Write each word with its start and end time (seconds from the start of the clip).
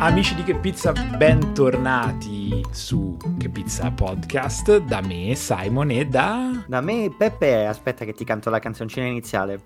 Amici 0.00 0.36
di 0.36 0.44
Che 0.44 0.54
Pizza, 0.54 0.92
bentornati 0.92 2.64
su 2.70 3.16
Che 3.36 3.48
Pizza 3.48 3.90
Podcast, 3.90 4.78
da 4.78 5.00
me 5.00 5.34
Simon 5.34 5.90
e 5.90 6.06
da... 6.06 6.64
Da 6.68 6.80
me 6.80 7.12
Peppe, 7.18 7.66
aspetta 7.66 8.04
che 8.04 8.12
ti 8.12 8.24
canto 8.24 8.48
la 8.48 8.60
canzoncina 8.60 9.06
iniziale. 9.06 9.62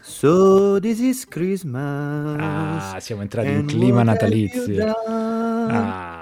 So 0.00 0.80
this 0.80 0.98
is 0.98 1.28
Christmas. 1.28 2.36
Ah, 2.40 2.98
siamo 2.98 3.22
entrati 3.22 3.50
in 3.50 3.66
clima 3.66 4.02
natalizio. 4.02 4.84
Ah. 5.06 6.21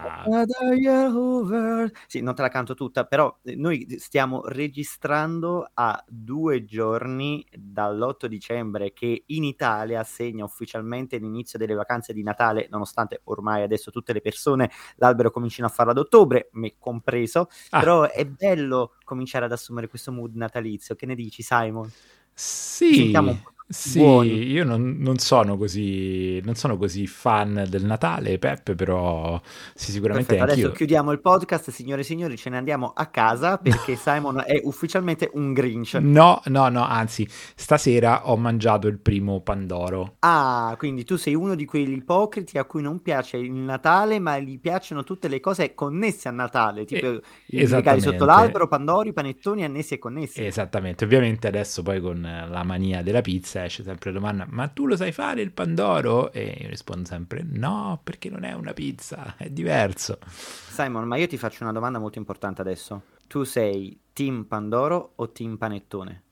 Sì, 2.07 2.21
non 2.21 2.35
te 2.35 2.43
la 2.43 2.49
canto 2.49 2.75
tutta, 2.75 3.05
però 3.05 3.39
eh, 3.43 3.57
noi 3.57 3.87
stiamo 3.99 4.43
registrando 4.47 5.71
a 5.75 6.03
due 6.07 6.65
giorni 6.65 7.45
dall'8 7.53 8.27
dicembre 8.27 8.93
che 8.93 9.25
in 9.27 9.45
Italia 9.45 10.03
segna 10.05 10.45
ufficialmente 10.45 11.19
l'inizio 11.19 11.59
delle 11.59 11.75
vacanze 11.75 12.13
di 12.13 12.23
Natale, 12.23 12.69
nonostante 12.71 13.21
ormai 13.25 13.63
adesso 13.63 13.91
tutte 13.91 14.13
le 14.13 14.21
persone 14.21 14.71
l'albero 14.97 15.31
comincino 15.31 15.67
a 15.67 15.71
farlo 15.71 15.93
ad 15.93 15.99
ottobre, 15.99 16.49
me 16.53 16.75
compreso, 16.79 17.49
ah. 17.71 17.81
però 17.81 18.03
è 18.11 18.25
bello 18.27 18.95
cominciare 19.05 19.45
ad 19.45 19.53
assumere 19.53 19.89
questo 19.89 20.13
mood 20.13 20.35
natalizio. 20.35 20.95
Che 20.95 21.07
ne 21.07 21.15
dici, 21.15 21.43
Simon? 21.43 21.91
Sì. 22.33 22.95
Sentiamo 22.95 23.31
un 23.31 23.41
po' 23.43 23.51
Sì, 23.73 24.01
buoni. 24.01 24.51
io 24.51 24.65
non, 24.65 24.97
non, 24.99 25.19
sono 25.19 25.57
così, 25.57 26.41
non 26.41 26.57
sono 26.57 26.77
così 26.77 27.07
fan 27.07 27.67
del 27.69 27.85
Natale, 27.85 28.37
Peppe, 28.37 28.75
però 28.75 29.41
sì, 29.75 29.93
sicuramente 29.93 30.35
Perfetto, 30.35 30.53
Adesso 30.53 30.73
chiudiamo 30.73 31.13
il 31.13 31.21
podcast, 31.21 31.71
signore 31.71 32.01
e 32.01 32.05
signori, 32.05 32.37
ce 32.37 32.51
ne 32.51 32.57
andiamo 32.57 32.93
a 32.93 33.07
casa 33.07 33.59
perché 33.59 33.95
Simon 33.95 34.43
è 34.45 34.61
ufficialmente 34.65 35.31
un 35.35 35.53
Grinch. 35.53 35.95
No, 36.01 36.43
no, 36.47 36.69
no, 36.69 36.85
anzi, 36.85 37.25
stasera 37.31 38.29
ho 38.29 38.37
mangiato 38.37 38.89
il 38.89 38.99
primo 38.99 39.41
Pandoro. 39.41 40.17
Ah, 40.19 40.75
quindi 40.77 41.05
tu 41.05 41.15
sei 41.15 41.37
uno 41.37 41.55
di 41.55 41.65
quegli 41.65 41.93
ipocriti 41.93 42.59
a 42.59 42.65
cui 42.65 42.83
non 42.83 43.01
piace 43.03 43.37
il 43.37 43.53
Natale, 43.53 44.19
ma 44.19 44.37
gli 44.41 44.59
piacciono 44.59 45.05
tutte 45.05 45.29
le 45.29 45.39
cose 45.39 45.75
connesse 45.75 46.27
a 46.27 46.33
Natale, 46.33 46.85
tipo 46.87 47.07
eh, 47.07 47.23
i 47.47 47.67
regali 47.67 48.01
sotto 48.01 48.25
l'albero, 48.25 48.67
Pandori, 48.67 49.13
panettoni 49.13 49.63
annessi 49.63 49.95
e 49.95 49.99
connessi. 50.01 50.45
Esattamente, 50.45 51.05
ovviamente 51.05 51.47
adesso 51.47 51.83
poi 51.83 52.01
con 52.01 52.21
la 52.21 52.65
mania 52.65 53.03
della 53.03 53.21
pizza 53.21 53.59
esce 53.65 53.83
sempre 53.83 54.13
la 54.13 54.19
domanda, 54.19 54.47
ma 54.49 54.69
tu 54.69 54.87
lo 54.87 54.97
sai 54.97 55.13
fare 55.13 55.43
il 55.43 55.53
Pandoro? 55.53 56.33
E 56.33 56.59
io 56.63 56.69
rispondo 56.69 57.07
sempre, 57.07 57.45
no, 57.49 58.01
perché 58.03 58.31
non 58.31 58.45
è 58.45 58.53
una 58.53 58.73
pizza, 58.73 59.35
è 59.37 59.51
diverso. 59.51 60.19
Simon, 60.27 61.07
ma 61.07 61.17
io 61.17 61.27
ti 61.27 61.37
faccio 61.37 61.63
una 61.63 61.73
domanda 61.73 61.99
molto 61.99 62.19
importante 62.19 62.61
adesso. 62.61 63.03
Tu 63.27 63.45
sei 63.45 63.99
team 64.13 64.45
Pandoro 64.45 65.13
o 65.17 65.31
team 65.31 65.57
Panettone? 65.57 66.23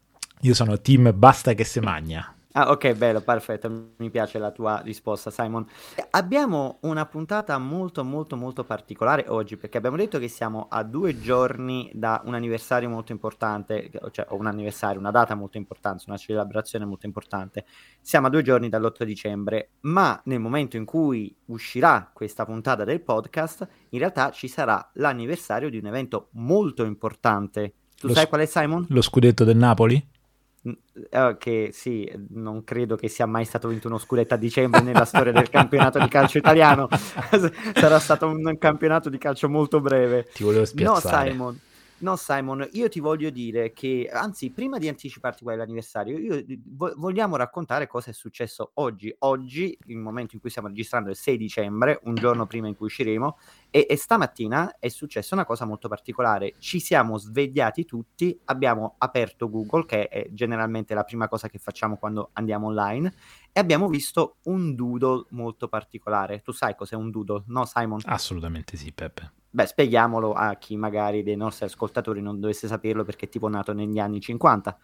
Io 0.43 0.55
sono 0.55 0.81
team 0.81 1.13
basta 1.15 1.55
che 1.55 1.65
se 1.65 1.81
magna. 1.81 2.33
Ah, 2.59 2.73
ok, 2.73 2.95
bello, 2.95 3.21
perfetto. 3.21 3.93
Mi 3.99 4.11
piace 4.11 4.41
la 4.41 4.51
tua 4.51 4.81
risposta, 4.81 5.31
Simon. 5.31 5.65
Abbiamo 6.11 6.79
una 6.81 7.07
puntata 7.07 7.57
molto, 7.57 8.03
molto, 8.03 8.35
molto 8.35 8.65
particolare 8.65 9.27
oggi 9.29 9.57
perché 9.57 9.79
abbiamo 9.79 9.97
detto 9.97 10.19
che 10.19 10.27
siamo 10.27 10.67
a 10.69 10.83
due 10.83 11.21
giorni 11.21 11.89
da 11.95 12.21
un 12.25 12.35
anniversario 12.35 12.89
molto 12.89 13.13
importante, 13.13 13.93
cioè 14.11 14.27
un 14.31 14.47
anniversario, 14.47 14.99
una 14.99 15.13
data 15.13 15.37
molto 15.37 15.57
importante, 15.57 16.03
una 16.09 16.17
celebrazione 16.17 16.85
molto 16.85 17.07
importante. 17.07 17.65
Siamo 18.01 18.27
a 18.27 18.31
due 18.31 18.43
giorni 18.43 18.69
dall'8 18.69 19.05
dicembre, 19.05 19.75
ma 19.83 20.21
nel 20.25 20.41
momento 20.41 20.77
in 20.77 20.85
cui 20.85 21.33
uscirà 21.45 22.11
questa 22.13 22.45
puntata 22.45 22.83
del 22.83 23.03
podcast, 23.03 23.69
in 23.91 24.01
realtà 24.01 24.33
ci 24.33 24.49
sarà 24.49 24.91
l'anniversario 24.95 25.71
di 25.71 25.79
un 25.79 25.87
evento 25.87 26.31
molto 26.33 26.85
importante. 26.85 27.75
Tu 27.97 28.09
lo 28.09 28.15
sai 28.15 28.27
qual 28.27 28.41
è, 28.41 28.47
Simon? 28.47 28.85
Lo 28.89 29.01
scudetto 29.01 29.45
del 29.45 29.57
Napoli? 29.57 30.17
Uh, 30.61 31.37
che 31.39 31.71
sì, 31.73 32.11
non 32.31 32.65
credo 32.65 32.97
che 32.97 33.09
sia 33.09 33.27
mai 33.27 33.45
stato 33.45 33.69
vinto 33.69 33.87
uno 33.87 33.99
scudetto 33.99 34.35
a 34.35 34.37
dicembre 34.37 34.81
nella 34.81 35.05
storia 35.05 35.33
del 35.33 35.49
campionato 35.49 35.99
di 35.99 36.09
calcio 36.09 36.39
italiano. 36.39 36.89
Sarà 37.75 37.99
stato 37.99 38.27
un 38.27 38.59
campionato 38.59 39.09
di 39.09 39.19
calcio 39.19 39.49
molto 39.49 39.81
breve. 39.81 40.29
Ti 40.33 40.43
volevo 40.43 40.65
spiazzare. 40.65 41.29
No, 41.29 41.31
Simon. 41.31 41.61
No, 42.01 42.15
Simon, 42.15 42.69
io 42.73 42.89
ti 42.89 43.01
voglio 43.01 43.29
dire 43.31 43.73
che, 43.73 44.09
anzi, 44.13 44.51
prima 44.51 44.79
di 44.79 44.87
anticiparti 44.87 45.43
qual 45.43 45.59
è 45.59 46.09
io, 46.11 46.45
vo- 46.67 46.95
vogliamo 46.97 47.35
raccontare 47.35 47.89
cosa 47.89 48.11
è 48.11 48.13
successo 48.13 48.71
oggi. 48.75 49.13
Oggi, 49.21 49.77
il 49.87 49.97
momento 49.97 50.37
in 50.37 50.41
cui 50.41 50.49
stiamo 50.49 50.69
registrando, 50.69 51.09
è 51.09 51.13
il 51.13 51.19
6 51.19 51.37
dicembre, 51.37 51.99
un 52.05 52.15
giorno 52.15 52.47
prima 52.47 52.69
in 52.69 52.77
cui 52.77 52.87
usciremo, 52.87 53.37
e, 53.71 53.87
e 53.91 53.97
stamattina 53.97 54.77
è 54.79 54.89
successa 54.89 55.35
una 55.35 55.45
cosa 55.45 55.65
molto 55.65 55.89
particolare. 55.89 56.55
Ci 56.59 56.79
siamo 56.79 57.19
svegliati 57.19 57.85
tutti, 57.85 58.39
abbiamo 58.45 58.95
aperto 58.99 59.51
Google, 59.51 59.85
che 59.85 60.07
è 60.07 60.29
generalmente 60.31 60.95
la 60.95 61.03
prima 61.03 61.27
cosa 61.27 61.49
che 61.49 61.59
facciamo 61.59 61.97
quando 61.97 62.31
andiamo 62.35 62.69
online, 62.69 63.13
e 63.53 63.61
abbiamo 63.61 63.89
visto 63.89 64.37
un 64.45 64.75
doodle 64.75 65.27
molto 65.31 65.69
particolare. 65.69 66.43
Tu 66.43 66.53
sai 66.53 66.75
cos'è 66.75 66.95
un 66.95 67.11
doodle, 67.11 67.45
no, 67.47 67.65
Simon? 67.65 68.01
Assolutamente 68.05 68.77
sì, 68.77 68.93
Peppe. 68.93 69.33
Beh, 69.51 69.67
spieghiamolo 69.67 70.33
a 70.33 70.55
chi 70.57 70.77
magari 70.77 71.23
dei 71.23 71.37
nostri 71.37 71.65
ascoltatori 71.65 72.21
non 72.21 72.39
dovesse 72.39 72.69
saperlo 72.69 73.05
perché 73.05 73.27
è 73.27 73.29
tipo 73.29 73.49
nato 73.49 73.73
negli 73.73 73.99
anni 73.99 74.21
50. 74.21 74.79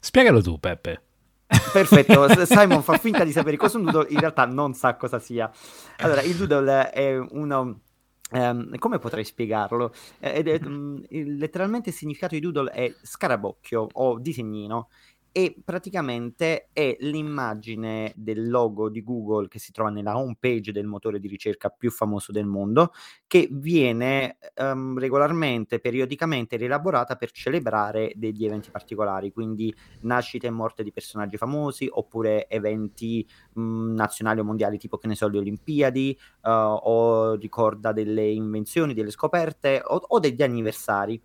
Spiegalo 0.00 0.40
tu, 0.40 0.58
Peppe. 0.58 1.02
Perfetto, 1.46 2.26
Simon 2.46 2.82
fa 2.82 2.96
finta 2.96 3.24
di 3.24 3.32
sapere 3.32 3.56
cosa 3.56 3.78
un 3.78 3.84
doodle, 3.84 4.12
in 4.12 4.20
realtà 4.20 4.46
non 4.46 4.74
sa 4.74 4.96
cosa 4.96 5.18
sia. 5.18 5.50
Allora, 5.98 6.22
il 6.22 6.36
doodle 6.36 6.90
è 6.90 7.18
uno... 7.18 7.80
Um, 8.30 8.76
come 8.78 8.98
potrei 8.98 9.22
spiegarlo? 9.24 9.92
Ed 10.18 10.48
è, 10.48 10.58
um, 10.64 11.00
letteralmente 11.10 11.90
il 11.90 11.94
significato 11.94 12.34
di 12.34 12.40
doodle 12.40 12.70
è 12.70 12.92
scarabocchio 13.02 13.86
o 13.92 14.18
disegnino 14.18 14.88
e 15.36 15.56
praticamente 15.64 16.68
è 16.72 16.96
l'immagine 17.00 18.12
del 18.14 18.48
logo 18.48 18.88
di 18.88 19.02
Google 19.02 19.48
che 19.48 19.58
si 19.58 19.72
trova 19.72 19.90
nella 19.90 20.16
home 20.16 20.36
page 20.38 20.70
del 20.70 20.86
motore 20.86 21.18
di 21.18 21.26
ricerca 21.26 21.70
più 21.70 21.90
famoso 21.90 22.30
del 22.30 22.46
mondo 22.46 22.92
che 23.26 23.48
viene 23.50 24.38
um, 24.60 24.96
regolarmente, 24.96 25.80
periodicamente 25.80 26.54
rielaborata 26.54 27.16
per 27.16 27.32
celebrare 27.32 28.12
degli 28.14 28.44
eventi 28.44 28.70
particolari, 28.70 29.32
quindi 29.32 29.74
nascite 30.02 30.46
e 30.46 30.50
morte 30.50 30.84
di 30.84 30.92
personaggi 30.92 31.36
famosi 31.36 31.88
oppure 31.90 32.46
eventi 32.46 33.26
mh, 33.54 33.92
nazionali 33.92 34.38
o 34.38 34.44
mondiali 34.44 34.78
tipo 34.78 34.98
che 34.98 35.08
ne 35.08 35.16
so 35.16 35.26
le 35.26 35.38
Olimpiadi 35.38 36.16
uh, 36.42 36.48
o 36.48 37.34
ricorda 37.34 37.90
delle 37.90 38.28
invenzioni, 38.30 38.94
delle 38.94 39.10
scoperte 39.10 39.82
o, 39.84 39.96
o 39.96 40.20
degli 40.20 40.42
anniversari. 40.42 41.20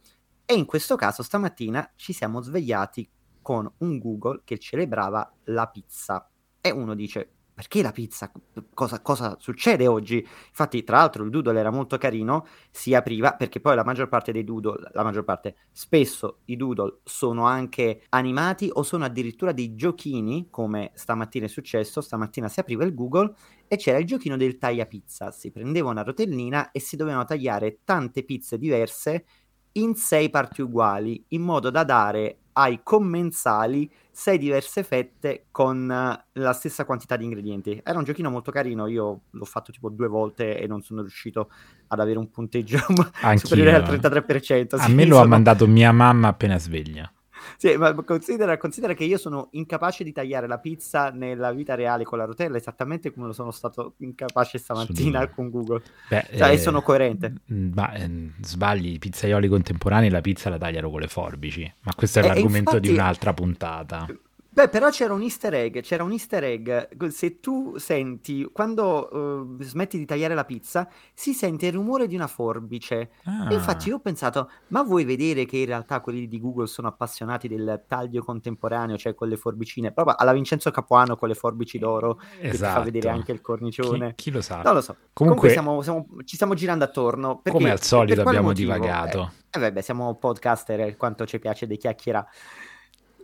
E 0.46 0.56
in 0.56 0.66
questo 0.66 0.96
caso 0.96 1.22
stamattina 1.22 1.92
ci 1.96 2.12
siamo 2.12 2.42
svegliati 2.42 3.08
con 3.50 3.68
un 3.80 3.98
Google 3.98 4.42
che 4.46 4.60
celebrava 4.60 5.28
la 5.46 5.66
pizza. 5.66 6.30
E 6.62 6.70
uno 6.70 6.94
dice, 6.94 7.32
perché 7.52 7.82
la 7.82 7.92
pizza? 7.92 8.32
Cosa, 8.76 9.02
cosa, 9.02 9.38
succede 9.40 9.88
oggi? 9.88 10.18
Infatti, 10.18 10.84
tra 10.84 10.98
l'altro, 10.98 11.24
il 11.24 11.32
doodle 11.32 11.60
era 11.60 11.72
molto 11.72 11.98
carino, 11.98 12.46
si 12.70 12.94
apriva 12.94 13.34
perché 13.34 13.60
poi 13.60 13.74
la 13.74 13.84
maggior 13.84 14.08
parte 14.08 14.32
dei 14.32 14.44
doodle, 14.44 14.92
la 14.94 15.02
maggior 15.02 15.24
parte, 15.24 15.56
spesso 15.72 16.42
i 16.46 16.58
doodle 16.58 17.00
sono 17.04 17.48
anche 17.48 18.04
animati 18.10 18.70
o 18.72 18.84
sono 18.84 19.06
addirittura 19.06 19.52
dei 19.52 19.74
giochini, 19.74 20.50
come 20.52 20.92
stamattina 20.94 21.46
è 21.46 21.50
successo. 21.50 22.02
Stamattina 22.02 22.50
si 22.50 22.60
apriva 22.60 22.84
il 22.84 22.94
Google 22.94 23.34
e 23.68 23.78
c'era 23.78 23.98
il 23.98 24.06
giochino 24.06 24.38
del 24.38 24.60
taglia 24.60 24.86
pizza. 24.86 25.32
Si 25.32 25.50
prendeva 25.50 25.90
una 25.90 26.04
rotellina 26.04 26.70
e 26.70 26.80
si 26.80 26.96
dovevano 26.96 27.26
tagliare 27.26 27.80
tante 27.84 28.24
pizze 28.24 28.60
diverse 28.60 29.26
in 29.74 29.96
sei 29.96 30.30
parti 30.30 30.62
uguali, 30.62 31.24
in 31.30 31.42
modo 31.42 31.70
da 31.70 31.84
dare 31.84 32.38
ai 32.54 32.82
commensali 32.84 33.90
sei 34.12 34.38
diverse 34.38 34.84
fette 34.84 35.46
con 35.50 35.90
eh, 35.90 36.26
la 36.34 36.54
stessa 36.54 36.84
quantità 36.84 37.16
di 37.16 37.24
ingredienti. 37.24 37.80
Era 37.84 37.98
un 37.98 38.04
giochino 38.04 38.30
molto 38.30 38.52
carino, 38.52 38.88
io 38.88 39.22
l'ho 39.30 39.46
fatto 39.46 39.72
tipo 39.72 39.90
due 39.90 40.08
volte 40.08 40.60
e 40.60 40.68
non 40.68 40.82
sono 40.82 41.02
riuscito 41.02 41.50
ad 41.88 42.00
avere 42.00 42.20
un 42.20 42.30
punteggio 42.30 42.80
superiore 43.36 43.76
al 43.76 43.84
33%. 43.84 44.76
A 44.76 44.84
sì, 44.84 44.94
me 44.94 45.06
lo 45.06 45.14
sono... 45.14 45.26
ha 45.26 45.28
mandato 45.28 45.68
mia 45.68 45.92
mamma 45.94 46.28
appena 46.28 46.60
sveglia. 46.60 47.10
Sì, 47.58 47.76
ma 47.78 47.94
considera, 47.94 48.58
considera, 48.58 48.94
che 48.94 49.04
io 49.04 49.18
sono 49.18 49.50
incapace 49.52 50.04
di 50.04 50.12
tagliare 50.12 50.48
la 50.48 50.58
pizza 50.58 51.10
nella 51.10 51.52
vita 51.52 51.76
reale 51.76 52.04
con 52.04 52.18
la 52.18 52.26
rotella 52.26 52.58
esattamente 52.58 53.12
come 53.12 53.28
lo 53.28 53.34
sono 53.34 53.52
stato 53.52 53.96
incapace 53.98 54.58
stamattina 54.58 55.28
con 55.30 55.50
Google. 55.50 55.82
Beh, 56.10 56.26
cioè, 56.36 56.52
eh, 56.52 56.58
sono 56.58 56.82
coerente. 56.82 57.34
Ma 57.46 57.94
eh, 57.94 58.32
sbagli, 58.42 58.94
i 58.94 59.00
pizzaioli 59.00 59.48
contemporanei 59.48 60.10
la 60.10 60.22
pizza 60.22 60.50
la 60.50 60.58
tagliano 60.58 60.90
con 60.90 61.00
le 61.00 61.08
forbici, 61.08 61.72
ma 61.82 61.94
questo 61.96 62.20
è 62.20 62.24
eh, 62.24 62.28
l'argomento 62.28 62.76
infatti, 62.76 62.88
di 62.88 62.94
un'altra 62.94 63.34
puntata. 63.34 64.08
Beh, 64.52 64.68
però 64.68 64.90
c'era 64.90 65.14
un 65.14 65.22
easter 65.22 65.54
egg, 65.54 65.80
c'era 65.82 66.04
un 66.04 66.12
easter 66.12 66.44
egg. 66.44 67.08
Se 67.08 67.40
tu 67.40 67.78
senti, 67.78 68.50
quando 68.52 69.56
uh, 69.58 69.64
smetti 69.64 69.98
di 69.98 70.06
tagliare 70.06 70.34
la 70.34 70.44
pizza, 70.44 70.90
si 71.14 71.34
sente 71.34 71.68
il 71.68 71.74
rumore 71.74 72.08
di 72.08 72.16
una 72.16 72.28
forbice. 72.28 73.12
Ah. 73.26 73.48
E 73.50 73.54
infatti 73.54 73.90
io 73.90 73.98
ho 73.98 74.00
pensato, 74.00 74.50
ma 74.68 74.82
vuoi 74.82 75.06
vedere 75.06 75.46
che 75.46 75.58
in 75.58 75.68
realtà 75.68 76.02
quelli 76.02 76.28
di 76.28 76.40
Google 76.40 76.66
sono 76.66 76.88
appassionati 76.88 77.48
del 77.48 77.84
taglio 77.88 78.24
contemporaneo, 78.24 78.98
cioè 78.98 79.14
con 79.14 79.28
le 79.28 79.38
forbicine? 79.38 79.92
Proprio 79.92 80.16
alla 80.18 80.34
Vincenzo 80.34 80.72
Capuano 80.72 81.16
con 81.16 81.28
le 81.28 81.36
forbici 81.36 81.78
d'oro, 81.78 82.20
esatto. 82.20 82.42
che 82.42 82.50
ti 82.50 82.58
fa 82.58 82.80
vedere 82.82 83.10
anche 83.10 83.32
il 83.32 83.42
cornicione. 83.42 84.16
Chi, 84.16 84.24
chi 84.24 84.32
lo 84.32 84.42
sa? 84.42 84.62
Non 84.64 84.74
lo 84.74 84.82
so. 84.82 84.96
Comunque, 85.14 85.50
Comunque 85.50 85.50
siamo, 85.50 85.82
siamo, 85.84 86.08
ci 86.26 86.36
stiamo 86.36 86.56
girando 86.56 86.84
attorno. 86.84 87.40
Perché, 87.40 87.58
come 87.58 87.72
al 87.72 87.82
solito 87.82 88.22
abbiamo 88.22 88.48
motivo? 88.48 88.74
divagato. 88.74 89.32
Eh, 89.52 89.58
eh 89.58 89.60
vabbè, 89.60 89.82
siamo 89.82 90.16
podcaster, 90.16 90.98
quanto 90.98 91.26
ci 91.26 91.38
piace 91.38 91.68
di 91.68 91.78
chiacchierare. 91.78 92.28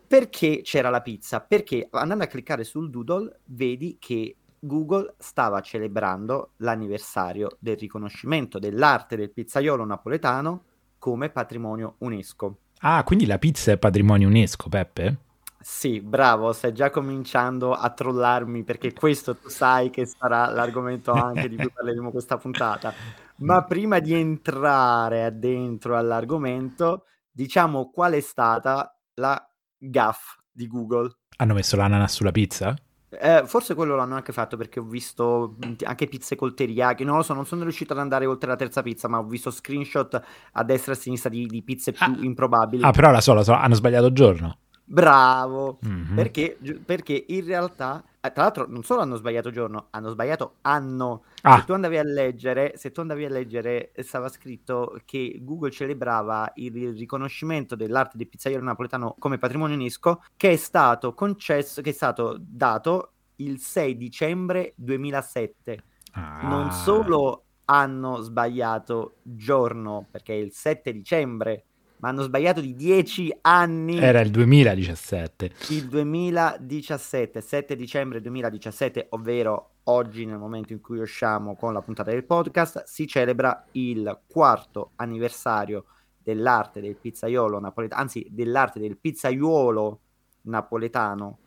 Perché 0.08 0.62
c'era 0.62 0.90
la 0.90 1.02
pizza? 1.02 1.42
Perché 1.42 1.88
andando 1.92 2.24
a 2.24 2.28
cliccare 2.28 2.64
sul 2.64 2.90
doodle 2.90 3.40
vedi 3.46 3.98
che 4.00 4.36
Google 4.60 5.16
stava 5.18 5.62
celebrando 5.62 6.52
l'anniversario 6.58 7.58
del 7.60 7.78
riconoscimento 7.78 8.60
dell'arte 8.60 9.16
del 9.16 9.32
pizzaiolo 9.32 9.86
napoletano 9.86 10.64
come 10.98 11.30
patrimonio 11.30 11.96
UNESCO. 12.00 12.58
Ah, 12.80 13.04
quindi 13.04 13.26
la 13.26 13.38
pizza 13.38 13.72
è 13.72 13.78
patrimonio 13.78 14.28
UNESCO, 14.28 14.70
Peppe? 14.70 15.18
Sì, 15.60 16.00
bravo, 16.00 16.54
stai 16.54 16.74
già 16.74 16.92
cominciando 16.92 17.74
a 17.74 17.90
trollarmi 17.90 18.64
perché 18.64 18.94
questo 18.94 19.36
tu 19.36 19.50
sai 19.50 19.90
che 19.90 20.06
sarà 20.06 20.48
l'argomento 20.52 21.12
anche 21.12 21.50
di 21.50 21.56
cui 21.56 21.72
parleremo 21.72 22.12
questa 22.12 22.38
puntata. 22.38 22.94
Ma 23.38 23.64
prima 23.64 24.00
di 24.00 24.14
entrare 24.14 25.38
dentro 25.40 25.98
all'argomento, 25.98 27.06
diciamo 27.32 27.90
qual 27.90 28.14
è 28.14 28.20
stata 28.20 28.96
la 29.16 29.50
gaff 29.78 30.38
di 30.52 30.68
Google. 30.68 31.12
Hanno 31.38 31.54
messo 31.54 31.76
l'ananas 31.76 32.14
sulla 32.14 32.32
pizza? 32.32 32.76
Eh, 33.10 33.44
forse 33.46 33.76
quello 33.76 33.96
l'hanno 33.96 34.16
anche 34.16 34.34
fatto 34.34 34.58
perché 34.58 34.80
ho 34.80 34.84
visto 34.84 35.56
anche 35.84 36.08
pizze 36.08 36.36
col 36.36 36.54
teriyaki. 36.54 37.04
Non 37.04 37.18
lo 37.18 37.24
so, 37.24 37.34
non 37.34 37.46
sono 37.46 37.64
riuscito 37.64 37.94
ad 37.94 38.00
andare 38.00 38.26
oltre 38.26 38.50
la 38.50 38.56
terza 38.56 38.82
pizza, 38.82 39.08
ma 39.08 39.20
ho 39.20 39.26
visto 39.26 39.52
screenshot 39.52 40.22
a 40.52 40.64
destra 40.64 40.94
e 40.94 40.96
a 40.96 41.00
sinistra 41.00 41.30
di, 41.30 41.46
di 41.46 41.64
pizze 41.64 41.92
più 41.92 42.06
ah, 42.06 42.18
improbabili. 42.20 42.84
Ah, 42.84 42.92
però 42.92 43.12
la 43.12 43.22
so, 43.22 43.34
la 43.34 43.44
so, 43.44 43.54
hanno 43.54 43.76
sbagliato 43.76 44.12
giorno. 44.12 44.58
Bravo, 44.84 45.80
mm-hmm. 45.86 46.16
perché, 46.16 46.58
perché, 46.84 47.26
in 47.30 47.46
realtà, 47.46 48.04
tra 48.32 48.44
l'altro, 48.44 48.66
non 48.68 48.84
solo 48.84 49.02
hanno 49.02 49.16
sbagliato 49.16 49.52
giorno, 49.52 49.88
hanno 49.92 50.10
sbagliato 50.10 50.56
anno. 50.62 51.24
Ah. 51.42 51.60
Se 51.60 51.66
tu 51.66 51.74
andavi 51.74 51.98
a 51.98 52.04
leggere, 52.04 52.74
se 52.78 52.92
tu 52.92 53.02
andavi 53.02 53.26
a 53.26 53.30
leggere, 53.30 53.92
stava 53.98 54.30
scritto 54.30 55.00
che 55.06 55.40
Google 55.42 55.72
celebrava 55.72 56.52
il 56.56 56.96
riconoscimento 56.96 57.76
dell'arte 57.76 58.18
del 58.18 58.28
pizzaiolo 58.28 58.64
napoletano 58.64 59.16
come 59.20 59.38
patrimonio 59.38 59.76
UNESCO, 59.76 60.24
che 60.38 60.52
è 60.52 60.56
stato 60.56 61.14
concesso, 61.14 61.82
che 61.82 61.90
è 61.90 61.94
stato 61.94 62.38
dato 62.40 63.12
il 63.38 63.60
6 63.60 63.98
dicembre 63.98 64.74
2007. 64.76 65.84
Ah. 66.14 66.48
Non 66.48 66.72
solo 66.72 67.44
hanno 67.66 68.22
sbagliato 68.22 69.18
giorno, 69.24 70.08
perché 70.10 70.34
è 70.34 70.38
il 70.38 70.52
7 70.52 70.92
dicembre 70.92 71.66
ma 72.06 72.12
hanno 72.12 72.22
sbagliato 72.22 72.62
di 72.62 72.76
10 72.76 73.40
anni. 73.42 73.98
Era 73.98 74.20
il 74.20 74.30
2017. 74.30 75.52
Il 75.70 75.88
2017, 75.88 77.42
7 77.42 77.76
dicembre 77.76 78.22
2017, 78.22 79.08
ovvero 79.10 79.78
oggi 79.86 80.26
nel 80.26 80.38
momento 80.38 80.72
in 80.72 80.82
cui 80.82 81.00
usciamo 81.00 81.56
con 81.56 81.74
la 81.74 81.82
puntata 81.82 82.12
del 82.12 82.24
podcast, 82.24 82.84
si 82.84 83.08
celebra 83.08 83.66
il 83.72 84.20
quarto 84.28 84.92
anniversario 84.98 85.86
dell'arte 86.22 86.80
del 86.80 86.96
pizzaiolo 86.96 87.60
napoletano, 87.60 88.02
anzi 88.02 88.28
dell'arte 88.30 88.80
del 88.80 88.98
pizzaiuolo 88.98 90.00
napoletano 90.42 91.40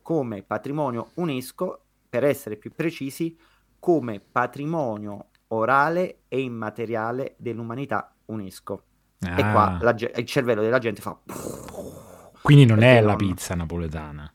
come 0.00 0.42
patrimonio 0.42 1.10
UNESCO, 1.14 1.82
per 2.08 2.24
essere 2.24 2.56
più 2.56 2.72
precisi, 2.74 3.36
come 3.78 4.20
patrimonio 4.20 5.26
orale 5.48 6.20
e 6.28 6.40
immateriale 6.40 7.34
dell'umanità 7.36 8.14
UNESCO. 8.26 8.85
Ah. 9.20 9.38
E 9.38 9.50
qua 9.52 9.78
ah. 9.78 9.82
la, 9.82 9.96
il 10.16 10.26
cervello 10.26 10.62
della 10.62 10.78
gente 10.78 11.00
fa... 11.00 11.18
Quindi 12.42 12.64
non 12.64 12.82
è 12.82 13.00
la 13.00 13.16
pizza 13.16 13.54
napoletana. 13.54 14.32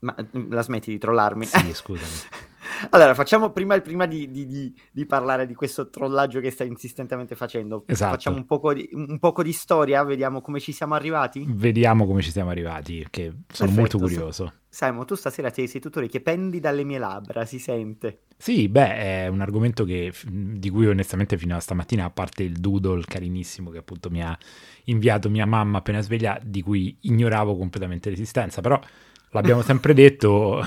Ma 0.00 0.14
mm, 0.36 0.52
la 0.52 0.62
smetti 0.62 0.90
di 0.90 0.98
trollarmi? 0.98 1.46
Sì, 1.46 1.74
scusami. 1.74 2.12
allora, 2.90 3.14
facciamo 3.14 3.50
prima, 3.50 3.78
prima 3.80 4.06
di, 4.06 4.30
di, 4.30 4.46
di, 4.46 4.74
di, 4.92 5.06
parlare 5.06 5.46
di 5.46 5.54
questo 5.54 5.90
trollaggio 5.90 6.40
che 6.40 6.50
stai 6.50 6.68
insistentemente 6.68 7.34
facendo. 7.34 7.82
Esatto. 7.86 8.12
Facciamo 8.12 8.36
un 8.36 8.46
poco, 8.46 8.72
un 8.92 9.18
poco, 9.18 9.42
di, 9.42 9.52
storia, 9.52 10.02
vediamo 10.04 10.40
come 10.40 10.60
ci 10.60 10.72
siamo 10.72 10.94
arrivati. 10.94 11.44
Vediamo 11.48 12.06
come 12.06 12.22
ci 12.22 12.30
siamo 12.30 12.50
arrivati, 12.50 13.06
che 13.10 13.24
sono 13.24 13.70
Perfetto. 13.72 13.74
molto 13.74 13.98
curioso. 13.98 14.52
Simon, 14.68 15.04
tu 15.04 15.16
stasera 15.16 15.50
sei, 15.50 15.66
sei 15.66 15.80
tutto 15.80 15.98
orecchie, 15.98 16.20
pendi 16.20 16.60
dalle 16.60 16.84
mie 16.84 16.98
labbra, 16.98 17.44
si 17.44 17.58
sente. 17.58 18.22
Sì, 18.42 18.70
beh, 18.70 19.24
è 19.24 19.26
un 19.26 19.42
argomento 19.42 19.84
che, 19.84 20.14
di 20.26 20.70
cui 20.70 20.86
onestamente 20.86 21.36
fino 21.36 21.54
a 21.54 21.60
stamattina, 21.60 22.06
a 22.06 22.10
parte 22.10 22.42
il 22.42 22.54
doodle 22.54 23.02
carinissimo 23.04 23.68
che 23.68 23.76
appunto 23.76 24.08
mi 24.08 24.22
ha 24.22 24.36
inviato 24.84 25.28
mia 25.28 25.44
mamma 25.44 25.76
appena 25.76 26.00
sveglia, 26.00 26.40
di 26.42 26.62
cui 26.62 26.96
ignoravo 27.00 27.54
completamente 27.54 28.08
l'esistenza, 28.08 28.62
però 28.62 28.80
l'abbiamo 29.32 29.60
sempre 29.60 29.92
detto, 29.94 30.62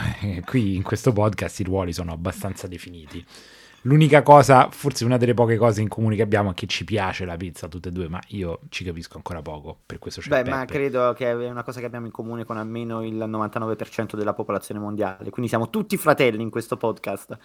qui 0.46 0.76
in 0.76 0.84
questo 0.84 1.14
podcast 1.14 1.62
i 1.62 1.64
ruoli 1.64 1.94
sono 1.94 2.12
abbastanza 2.12 2.68
definiti. 2.68 3.26
L'unica 3.86 4.22
cosa, 4.22 4.70
forse 4.72 5.04
una 5.04 5.18
delle 5.18 5.34
poche 5.34 5.58
cose 5.58 5.82
in 5.82 5.90
comune 5.90 6.16
che 6.16 6.22
abbiamo 6.22 6.52
è 6.52 6.54
che 6.54 6.68
ci 6.68 6.86
piace 6.86 7.26
la 7.26 7.36
pizza 7.36 7.68
tutte 7.68 7.90
e 7.90 7.92
due, 7.92 8.08
ma 8.08 8.20
io 8.28 8.62
ci 8.70 8.86
capisco 8.86 9.18
ancora 9.18 9.42
poco, 9.42 9.78
per 9.86 10.00
questo 10.00 10.22
c'è 10.22 10.30
Beh, 10.30 10.44
Peppe. 10.44 10.50
ma 10.50 10.64
credo 10.66 11.14
che 11.14 11.30
è 11.30 11.50
una 11.50 11.64
cosa 11.64 11.82
che 11.82 11.86
abbiamo 11.86 12.06
in 12.06 12.12
comune 12.14 12.46
con 12.46 12.56
almeno 12.56 13.04
il 13.04 13.18
99% 13.18 14.16
della 14.16 14.34
popolazione 14.34 14.80
mondiale, 14.80 15.30
quindi 15.32 15.50
siamo 15.50 15.70
tutti 15.70 15.98
fratelli 15.98 16.42
in 16.42 16.50
questo 16.50 16.78
podcast. 16.78 17.38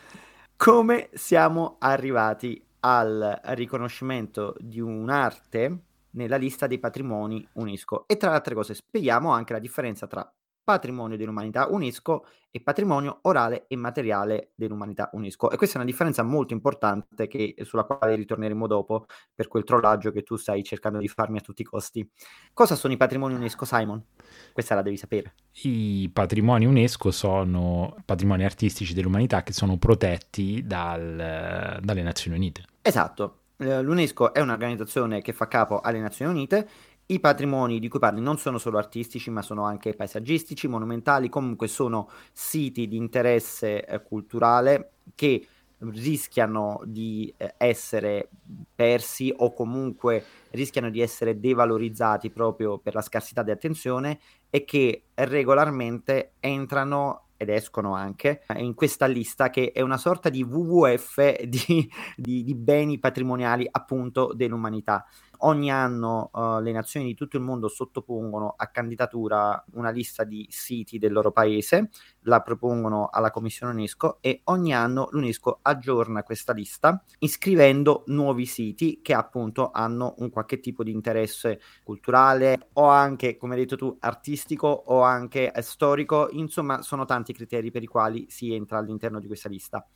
Come 0.57 1.09
siamo 1.13 1.77
arrivati 1.81 2.65
al 2.81 3.41
riconoscimento 3.47 4.55
di 4.61 4.79
un'arte 4.79 5.79
nella 6.11 6.37
lista 6.37 6.69
dei 6.69 6.79
patrimoni 6.79 7.45
UNESCO? 7.55 8.05
E 8.07 8.17
tra 8.17 8.31
le 8.31 8.37
altre 8.37 8.55
cose 8.55 8.75
spieghiamo 8.75 9.33
anche 9.33 9.55
la 9.55 9.59
differenza 9.59 10.07
tra 10.07 10.33
patrimonio 10.69 11.17
dell'umanità 11.17 11.67
UNESCO 11.71 12.27
e 12.51 12.61
patrimonio 12.61 13.21
orale 13.23 13.65
e 13.69 13.77
materiale 13.77 14.51
dell'umanità 14.55 15.09
UNESCO. 15.15 15.51
E 15.51 15.57
questa 15.57 15.77
è 15.77 15.81
una 15.81 15.91
differenza 15.91 16.23
molto 16.23 16.53
importante 16.53 17.27
che, 17.27 17.55
sulla 17.63 17.85
quale 17.85 18.15
ritorneremo 18.15 18.67
dopo 18.67 19.07
per 19.35 19.49
quel 19.49 19.65
trollaggio 19.65 20.11
che 20.11 20.23
tu 20.23 20.37
stai 20.37 20.63
cercando 20.63 20.99
di 20.99 21.09
farmi 21.09 21.39
a 21.39 21.41
tutti 21.41 21.63
i 21.63 21.65
costi. 21.65 22.07
Cosa 22.53 22.75
sono 22.75 22.93
i 22.93 22.99
patrimoni 22.99 23.33
UNESCO, 23.33 23.65
Simon? 23.65 24.05
Questa 24.53 24.75
la 24.75 24.83
devi 24.83 24.99
sapere. 24.99 25.33
I 25.63 26.11
patrimoni 26.13 26.67
UNESCO 26.67 27.11
sono 27.13 27.97
patrimoni 28.05 28.45
artistici 28.45 28.93
dell'umanità 28.93 29.43
che 29.43 29.55
sono 29.55 29.79
protetti 29.79 30.67
dal, 30.67 31.79
dalle 31.81 32.03
Nazioni 32.03 32.37
Unite. 32.37 32.65
Esatto. 32.83 33.45
Eh, 33.61 33.83
L'UNESCO 33.83 34.33
è 34.33 34.41
un'organizzazione 34.41 35.21
che 35.21 35.33
fa 35.33 35.49
capo 35.49 35.81
alle 35.81 35.99
Nazioni 35.99 36.31
Unite 36.31 36.69
i 37.11 37.21
patrimoni 37.21 37.79
di 37.79 37.89
cui 37.89 37.99
parli 37.99 38.21
non 38.21 38.39
sono 38.39 38.59
solo 38.59 38.79
artistici, 38.79 39.31
ma 39.31 39.43
sono 39.43 39.65
anche 39.65 39.95
paesaggistici, 39.95 40.69
monumentali, 40.69 41.29
comunque 41.29 41.69
sono 41.69 42.11
siti 42.33 42.87
di 42.87 42.97
interesse 42.97 43.85
eh, 43.85 44.03
culturale 44.03 44.93
che 45.15 45.47
rischiano 45.79 46.81
di 46.85 47.33
eh, 47.37 47.55
essere 47.57 48.29
persi 48.75 49.33
o 49.35 49.53
comunque 49.53 50.25
rischiano 50.51 50.91
di 50.91 51.01
essere 51.01 51.39
devalorizzati 51.39 52.31
proprio 52.31 52.79
per 52.79 52.95
la 52.95 53.03
scarsità 53.03 53.43
di 53.43 53.53
attenzione 53.53 54.19
e 54.51 54.65
che 54.65 55.05
regolarmente 55.15 56.33
entrano 56.41 57.29
ed 57.39 57.51
escono 57.51 57.95
anche 57.95 58.43
in 58.57 58.75
questa 58.75 59.07
lista 59.07 59.49
che 59.49 59.71
è 59.73 59.81
una 59.81 59.97
sorta 59.97 60.29
di 60.29 60.43
WWF 60.43 61.43
di, 61.45 61.89
di, 62.17 62.43
di 62.43 62.55
beni 62.57 62.99
patrimoniali 62.99 63.67
appunto 63.71 64.33
dell'umanità. 64.35 65.07
Ogni 65.43 65.71
anno 65.71 66.31
uh, 66.33 66.61
le 66.61 66.73
nazioni 66.73 67.07
di 67.07 67.15
tutto 67.15 67.37
il 67.37 67.43
mondo 67.43 67.69
sottopongono 67.69 68.55
a 68.57 68.67
candidatura 68.69 69.63
una 69.73 69.91
lista 69.91 70.25
di 70.25 70.47
siti 70.51 70.99
del 70.99 71.13
loro 71.13 71.31
paese, 71.31 71.91
la 72.23 72.41
propongono 72.41 73.09
alla 73.11 73.31
Commissione 73.31 73.73
UNESCO 73.73 74.19
e 74.21 74.41
ogni 74.45 74.75
anno 74.75 75.09
l'UNESCO 75.11 75.61
aggiorna 75.63 76.23
questa 76.23 76.53
lista 76.53 77.03
iscrivendo 77.19 78.05
nuovi 78.07 78.47
siti 78.47 79.01
che 79.03 79.15
appunto 79.15 79.71
hanno 79.73 80.15
un 80.19 80.31
qualche 80.31 80.61
tipo 80.61 80.83
di 80.83 80.91
interesse 80.91 81.61
culturale 81.85 82.69
o 82.75 82.87
anche, 82.87 83.37
come 83.37 83.55
hai 83.55 83.61
detto 83.61 83.77
tu, 83.77 83.97
artistico 84.01 84.67
o 84.67 85.03
anche 85.03 85.53
storico. 85.61 86.29
Insomma, 86.33 86.83
sono 86.83 87.05
tanti 87.05 87.31
i 87.31 87.35
criteri 87.35 87.71
per 87.71 87.83
i 87.83 87.87
quali 87.87 88.27
si 88.29 88.53
entra 88.53 88.79
all'interno 88.79 89.21
di 89.21 89.27
questa 89.27 89.49
lista. 89.49 89.87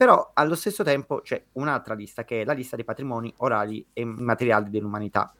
Però 0.00 0.30
allo 0.32 0.54
stesso 0.54 0.82
tempo 0.82 1.20
c'è 1.20 1.44
un'altra 1.52 1.92
lista 1.92 2.24
che 2.24 2.40
è 2.40 2.44
la 2.46 2.54
lista 2.54 2.74
dei 2.74 2.86
patrimoni 2.86 3.30
orali 3.36 3.84
e 3.92 4.02
materiali 4.06 4.70
dell'umanità. 4.70 5.30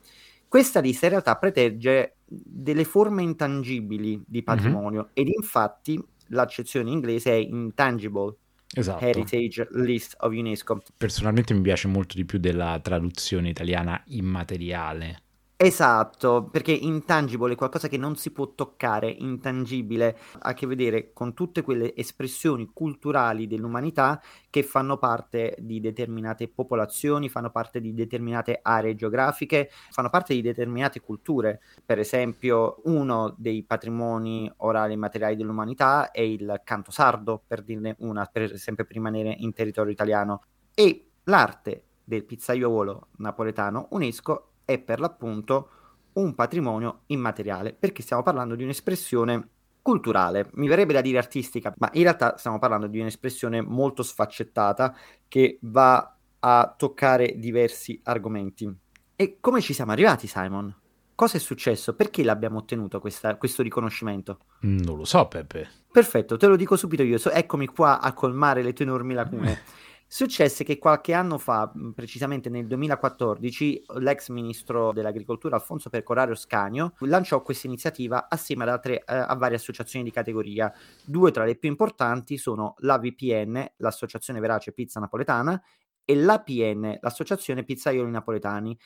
Questa 0.46 0.80
lista 0.80 1.06
in 1.06 1.12
realtà 1.12 1.36
protegge 1.36 2.16
delle 2.26 2.84
forme 2.84 3.22
intangibili 3.22 4.22
di 4.26 4.40
mhm. 4.40 4.44
patrimonio 4.44 5.00
mm-hmm. 5.00 5.12
ed 5.14 5.28
infatti 5.28 5.98
l'accezione 6.26 6.90
inglese 6.90 7.30
è 7.30 7.36
intangible 7.36 8.36
esatto. 8.74 9.02
Heritage 9.02 9.66
List 9.70 10.16
of 10.18 10.30
UNESCO. 10.30 10.82
Personalmente 10.94 11.54
mi 11.54 11.62
piace 11.62 11.88
molto 11.88 12.16
di 12.16 12.26
più 12.26 12.38
della 12.38 12.78
traduzione 12.82 13.48
italiana 13.48 14.02
immateriale 14.08 15.22
Esatto, 15.62 16.48
perché 16.50 16.72
intangible 16.72 17.52
è 17.52 17.54
qualcosa 17.54 17.86
che 17.86 17.98
non 17.98 18.16
si 18.16 18.30
può 18.30 18.54
toccare, 18.54 19.10
intangibile, 19.10 20.16
ha 20.38 20.48
a 20.48 20.54
che 20.54 20.66
vedere 20.66 21.12
con 21.12 21.34
tutte 21.34 21.60
quelle 21.60 21.94
espressioni 21.94 22.70
culturali 22.72 23.46
dell'umanità 23.46 24.22
che 24.48 24.62
fanno 24.62 24.96
parte 24.96 25.54
di 25.60 25.78
determinate 25.78 26.48
popolazioni, 26.48 27.28
fanno 27.28 27.50
parte 27.50 27.78
di 27.82 27.92
determinate 27.92 28.58
aree 28.62 28.94
geografiche, 28.94 29.68
fanno 29.90 30.08
parte 30.08 30.32
di 30.32 30.40
determinate 30.40 31.00
culture. 31.00 31.60
Per 31.84 31.98
esempio, 31.98 32.80
uno 32.84 33.34
dei 33.36 33.62
patrimoni 33.62 34.50
orali 34.58 34.94
e 34.94 34.96
materiali 34.96 35.36
dell'umanità 35.36 36.10
è 36.10 36.22
il 36.22 36.62
canto 36.64 36.90
sardo, 36.90 37.42
per 37.46 37.60
dirne 37.62 37.96
una, 37.98 38.24
per 38.24 38.44
esempio 38.50 38.84
per 38.86 38.94
rimanere 38.94 39.34
in 39.40 39.52
territorio 39.52 39.92
italiano. 39.92 40.40
E 40.72 41.10
l'arte 41.24 41.84
del 42.02 42.24
pizzaiolo 42.24 43.08
napoletano 43.18 43.88
UNESCO 43.90 44.49
è 44.70 44.78
per 44.78 45.00
l'appunto 45.00 45.68
un 46.14 46.34
patrimonio 46.34 47.02
immateriale, 47.06 47.72
perché 47.72 48.02
stiamo 48.02 48.22
parlando 48.22 48.54
di 48.54 48.62
un'espressione 48.62 49.48
culturale, 49.82 50.50
mi 50.54 50.68
verrebbe 50.68 50.92
da 50.92 51.00
dire 51.00 51.18
artistica, 51.18 51.72
ma 51.78 51.88
in 51.94 52.02
realtà 52.02 52.36
stiamo 52.36 52.58
parlando 52.58 52.86
di 52.86 53.00
un'espressione 53.00 53.60
molto 53.62 54.02
sfaccettata 54.02 54.94
che 55.26 55.58
va 55.62 56.16
a 56.40 56.74
toccare 56.76 57.38
diversi 57.38 58.00
argomenti. 58.04 58.72
E 59.16 59.38
come 59.40 59.60
ci 59.60 59.72
siamo 59.72 59.92
arrivati, 59.92 60.26
Simon? 60.26 60.74
Cosa 61.14 61.36
è 61.36 61.40
successo? 61.40 61.94
Perché 61.94 62.24
l'abbiamo 62.24 62.58
ottenuto 62.58 62.98
questa, 62.98 63.36
questo 63.36 63.62
riconoscimento? 63.62 64.38
Non 64.60 64.96
lo 64.96 65.04
so, 65.04 65.26
Peppe. 65.28 65.68
Perfetto, 65.92 66.38
te 66.38 66.46
lo 66.46 66.56
dico 66.56 66.76
subito 66.76 67.02
io. 67.02 67.18
So, 67.18 67.30
eccomi 67.30 67.66
qua 67.66 68.00
a 68.00 68.14
colmare 68.14 68.62
le 68.62 68.72
tue 68.72 68.86
enormi 68.86 69.12
lacune. 69.12 69.60
Successe 70.12 70.64
che 70.64 70.76
qualche 70.76 71.12
anno 71.12 71.38
fa, 71.38 71.72
precisamente 71.94 72.50
nel 72.50 72.66
2014, 72.66 73.84
l'ex 73.98 74.30
ministro 74.30 74.92
dell'agricoltura 74.92 75.54
Alfonso 75.54 75.88
Percorario 75.88 76.34
Scanio 76.34 76.94
lanciò 77.02 77.40
questa 77.42 77.68
iniziativa 77.68 78.26
assieme 78.28 78.64
ad 78.64 78.70
altre, 78.70 79.04
eh, 79.04 79.04
a 79.06 79.32
varie 79.36 79.54
associazioni 79.56 80.04
di 80.04 80.10
categoria. 80.10 80.72
Due 81.04 81.30
tra 81.30 81.44
le 81.44 81.54
più 81.54 81.68
importanti 81.68 82.38
sono 82.38 82.74
l'AVPN, 82.78 83.74
l'Associazione 83.76 84.40
Verace 84.40 84.72
Pizza 84.72 84.98
Napoletana, 84.98 85.62
e 86.04 86.16
l'APN, 86.16 86.98
l'Associazione 87.00 87.62
Pizzaioli 87.62 88.10
Napoletani 88.10 88.76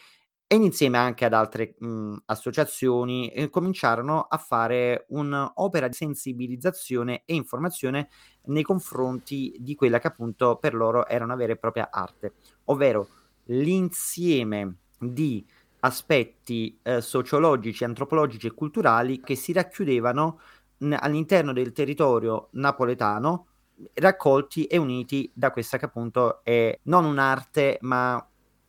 e 0.46 0.56
insieme 0.56 0.98
anche 0.98 1.24
ad 1.24 1.32
altre 1.32 1.74
mh, 1.78 2.16
associazioni 2.26 3.28
eh, 3.30 3.50
cominciarono 3.50 4.22
a 4.22 4.36
fare 4.38 5.06
un'opera 5.08 5.88
di 5.88 5.94
sensibilizzazione 5.94 7.22
e 7.24 7.34
informazione 7.34 8.08
nei 8.44 8.62
confronti 8.62 9.56
di 9.58 9.74
quella 9.74 9.98
che 9.98 10.06
appunto 10.08 10.56
per 10.56 10.74
loro 10.74 11.06
era 11.06 11.24
una 11.24 11.34
vera 11.34 11.52
e 11.52 11.56
propria 11.56 11.88
arte, 11.90 12.34
ovvero 12.66 13.08
l'insieme 13.44 14.76
di 14.98 15.44
aspetti 15.80 16.78
eh, 16.82 17.00
sociologici, 17.00 17.84
antropologici 17.84 18.46
e 18.46 18.54
culturali 18.54 19.20
che 19.20 19.34
si 19.34 19.52
racchiudevano 19.52 20.40
n- 20.78 20.96
all'interno 20.98 21.52
del 21.52 21.72
territorio 21.72 22.48
napoletano 22.52 23.46
raccolti 23.94 24.66
e 24.66 24.76
uniti 24.76 25.30
da 25.34 25.50
questa 25.50 25.78
che 25.78 25.86
appunto 25.86 26.42
è 26.44 26.78
non 26.84 27.04
un'arte 27.04 27.78
ma 27.82 28.24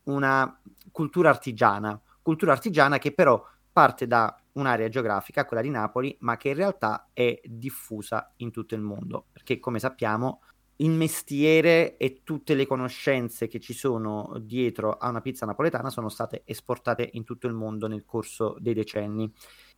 una 0.05 0.59
cultura 0.95 1.27
artigiana, 1.29 2.01
cultura 2.21 2.53
artigiana 2.53 2.99
che 2.99 3.11
però 3.11 3.45
parte 3.69 4.07
da 4.07 4.33
un'area 4.53 4.87
geografica, 4.87 5.43
quella 5.43 5.61
di 5.61 5.69
Napoli, 5.69 6.15
ma 6.21 6.37
che 6.37 6.47
in 6.47 6.55
realtà 6.55 7.09
è 7.11 7.37
diffusa 7.43 8.31
in 8.37 8.49
tutto 8.49 8.75
il 8.75 8.81
mondo, 8.81 9.25
perché 9.33 9.59
come 9.59 9.77
sappiamo 9.79 10.39
il 10.77 10.91
mestiere 10.91 11.97
e 11.97 12.21
tutte 12.23 12.53
le 12.53 12.65
conoscenze 12.65 13.49
che 13.49 13.59
ci 13.59 13.73
sono 13.73 14.37
dietro 14.39 14.93
a 14.93 15.09
una 15.09 15.19
pizza 15.19 15.45
napoletana 15.45 15.89
sono 15.89 16.07
state 16.07 16.43
esportate 16.45 17.09
in 17.11 17.25
tutto 17.25 17.47
il 17.47 17.53
mondo 17.53 17.87
nel 17.87 18.05
corso 18.05 18.55
dei 18.59 18.73
decenni 18.73 19.29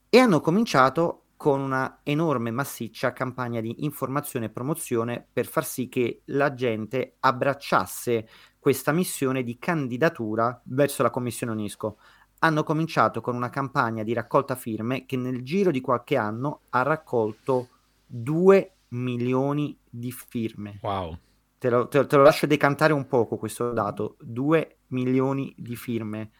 e 0.09 0.19
hanno 0.19 0.39
cominciato 0.39 1.23
con 1.37 1.61
una 1.61 1.99
enorme 2.01 2.49
massiccia 2.49 3.13
campagna 3.13 3.61
di 3.61 3.83
informazione 3.83 4.47
e 4.47 4.49
promozione 4.49 5.25
per 5.31 5.45
far 5.45 5.63
sì 5.63 5.87
che 5.87 6.23
la 6.25 6.53
gente 6.55 7.17
abbracciasse 7.19 8.27
questa 8.59 8.91
missione 8.91 9.43
di 9.43 9.59
candidatura 9.59 10.59
verso 10.65 11.03
la 11.03 11.11
Commissione 11.11 11.53
UNESCO. 11.53 11.97
Hanno 12.39 12.63
cominciato 12.63 13.21
con 13.21 13.35
una 13.35 13.49
campagna 13.49 14.03
di 14.03 14.13
raccolta 14.13 14.55
firme 14.55 15.05
che 15.05 15.15
nel 15.15 15.43
giro 15.43 15.69
di 15.69 15.79
qualche 15.79 16.17
anno 16.17 16.61
ha 16.69 16.81
raccolto 16.81 17.69
2 18.07 18.71
milioni 18.89 19.77
di 19.87 20.11
firme. 20.11 20.79
Wow. 20.81 21.17
Te 21.59 21.69
lo, 21.69 21.87
te, 21.87 22.05
te 22.05 22.15
lo 22.15 22.23
lascio 22.23 22.47
decantare 22.47 22.93
un 22.93 23.07
poco 23.07 23.37
questo 23.37 23.71
dato, 23.71 24.17
2 24.21 24.77
milioni 24.87 25.53
di 25.55 25.75
firme 25.75 26.31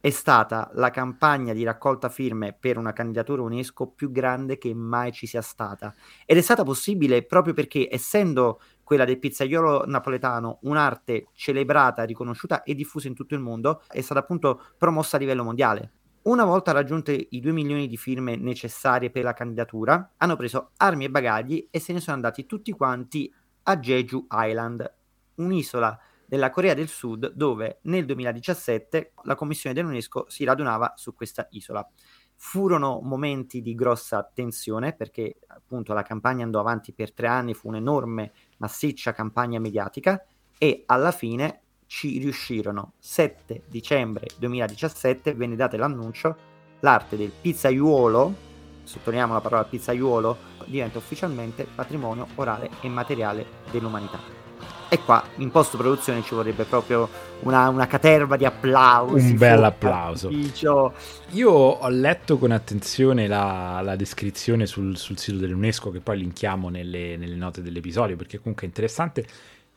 è 0.00 0.08
stata 0.08 0.70
la 0.74 0.90
campagna 0.90 1.52
di 1.52 1.62
raccolta 1.62 2.08
firme 2.08 2.56
per 2.58 2.78
una 2.78 2.94
candidatura 2.94 3.42
UNESCO 3.42 3.88
più 3.88 4.10
grande 4.10 4.56
che 4.56 4.74
mai 4.74 5.12
ci 5.12 5.26
sia 5.26 5.42
stata. 5.42 5.94
Ed 6.24 6.38
è 6.38 6.40
stata 6.40 6.62
possibile 6.62 7.22
proprio 7.24 7.52
perché, 7.52 7.86
essendo 7.90 8.60
quella 8.82 9.04
del 9.04 9.18
pizzaiolo 9.18 9.84
napoletano 9.86 10.58
un'arte 10.62 11.28
celebrata, 11.34 12.04
riconosciuta 12.04 12.62
e 12.62 12.74
diffusa 12.74 13.08
in 13.08 13.14
tutto 13.14 13.34
il 13.34 13.40
mondo, 13.40 13.82
è 13.88 14.00
stata 14.00 14.20
appunto 14.20 14.62
promossa 14.78 15.16
a 15.16 15.20
livello 15.20 15.44
mondiale. 15.44 15.92
Una 16.22 16.44
volta 16.44 16.72
raggiunte 16.72 17.28
i 17.30 17.40
2 17.40 17.52
milioni 17.52 17.86
di 17.86 17.96
firme 17.96 18.36
necessarie 18.36 19.10
per 19.10 19.24
la 19.24 19.32
candidatura, 19.32 20.14
hanno 20.16 20.36
preso 20.36 20.70
armi 20.78 21.04
e 21.04 21.10
bagagli 21.10 21.68
e 21.70 21.78
se 21.78 21.92
ne 21.92 22.00
sono 22.00 22.16
andati 22.16 22.46
tutti 22.46 22.72
quanti 22.72 23.32
a 23.64 23.76
Jeju 23.76 24.26
Island, 24.30 24.94
un'isola 25.36 25.98
della 26.30 26.50
Corea 26.50 26.74
del 26.74 26.86
Sud, 26.86 27.32
dove 27.32 27.80
nel 27.82 28.04
2017 28.04 29.14
la 29.24 29.34
Commissione 29.34 29.74
dell'UNESCO 29.74 30.26
si 30.28 30.44
radunava 30.44 30.92
su 30.94 31.12
questa 31.12 31.48
isola. 31.50 31.84
Furono 32.36 33.00
momenti 33.02 33.60
di 33.60 33.74
grossa 33.74 34.22
tensione 34.32 34.92
perché 34.92 35.40
appunto 35.48 35.92
la 35.92 36.04
campagna 36.04 36.44
andò 36.44 36.60
avanti 36.60 36.92
per 36.92 37.12
tre 37.12 37.26
anni, 37.26 37.52
fu 37.52 37.66
un'enorme, 37.66 38.30
massiccia 38.58 39.12
campagna 39.12 39.58
mediatica 39.58 40.24
e 40.56 40.84
alla 40.86 41.10
fine 41.10 41.62
ci 41.86 42.18
riuscirono. 42.18 42.92
7 43.00 43.64
dicembre 43.66 44.28
2017 44.38 45.34
venne 45.34 45.56
dato 45.56 45.76
l'annuncio, 45.76 46.36
l'arte 46.78 47.16
del 47.16 47.32
pizzaiuolo, 47.40 48.34
sottolineiamo 48.84 49.32
la 49.32 49.40
parola 49.40 49.64
pizzaiuolo, 49.64 50.36
diventa 50.66 50.98
ufficialmente 50.98 51.66
patrimonio 51.74 52.28
orale 52.36 52.70
e 52.82 52.88
materiale 52.88 53.44
dell'umanità. 53.72 54.39
E 54.88 54.98
qua 55.04 55.22
in 55.36 55.50
post 55.50 55.76
produzione 55.76 56.22
ci 56.22 56.34
vorrebbe 56.34 56.64
proprio 56.64 57.08
una, 57.40 57.68
una 57.68 57.86
caterva 57.86 58.36
di 58.36 58.44
applausi. 58.44 59.30
Un 59.30 59.36
bel 59.36 59.64
applauso. 59.64 60.28
Ufficio. 60.28 60.94
Io 61.30 61.50
ho 61.50 61.88
letto 61.88 62.38
con 62.38 62.50
attenzione 62.50 63.26
la, 63.26 63.80
la 63.82 63.96
descrizione 63.96 64.66
sul, 64.66 64.96
sul, 64.96 65.18
sito 65.18 65.38
dell'UNESCO, 65.38 65.90
che 65.90 66.00
poi 66.00 66.18
linkiamo 66.18 66.68
nelle, 66.68 67.16
nelle 67.16 67.36
note 67.36 67.62
dell'episodio, 67.62 68.16
perché 68.16 68.38
comunque 68.38 68.64
è 68.64 68.66
interessante. 68.66 69.26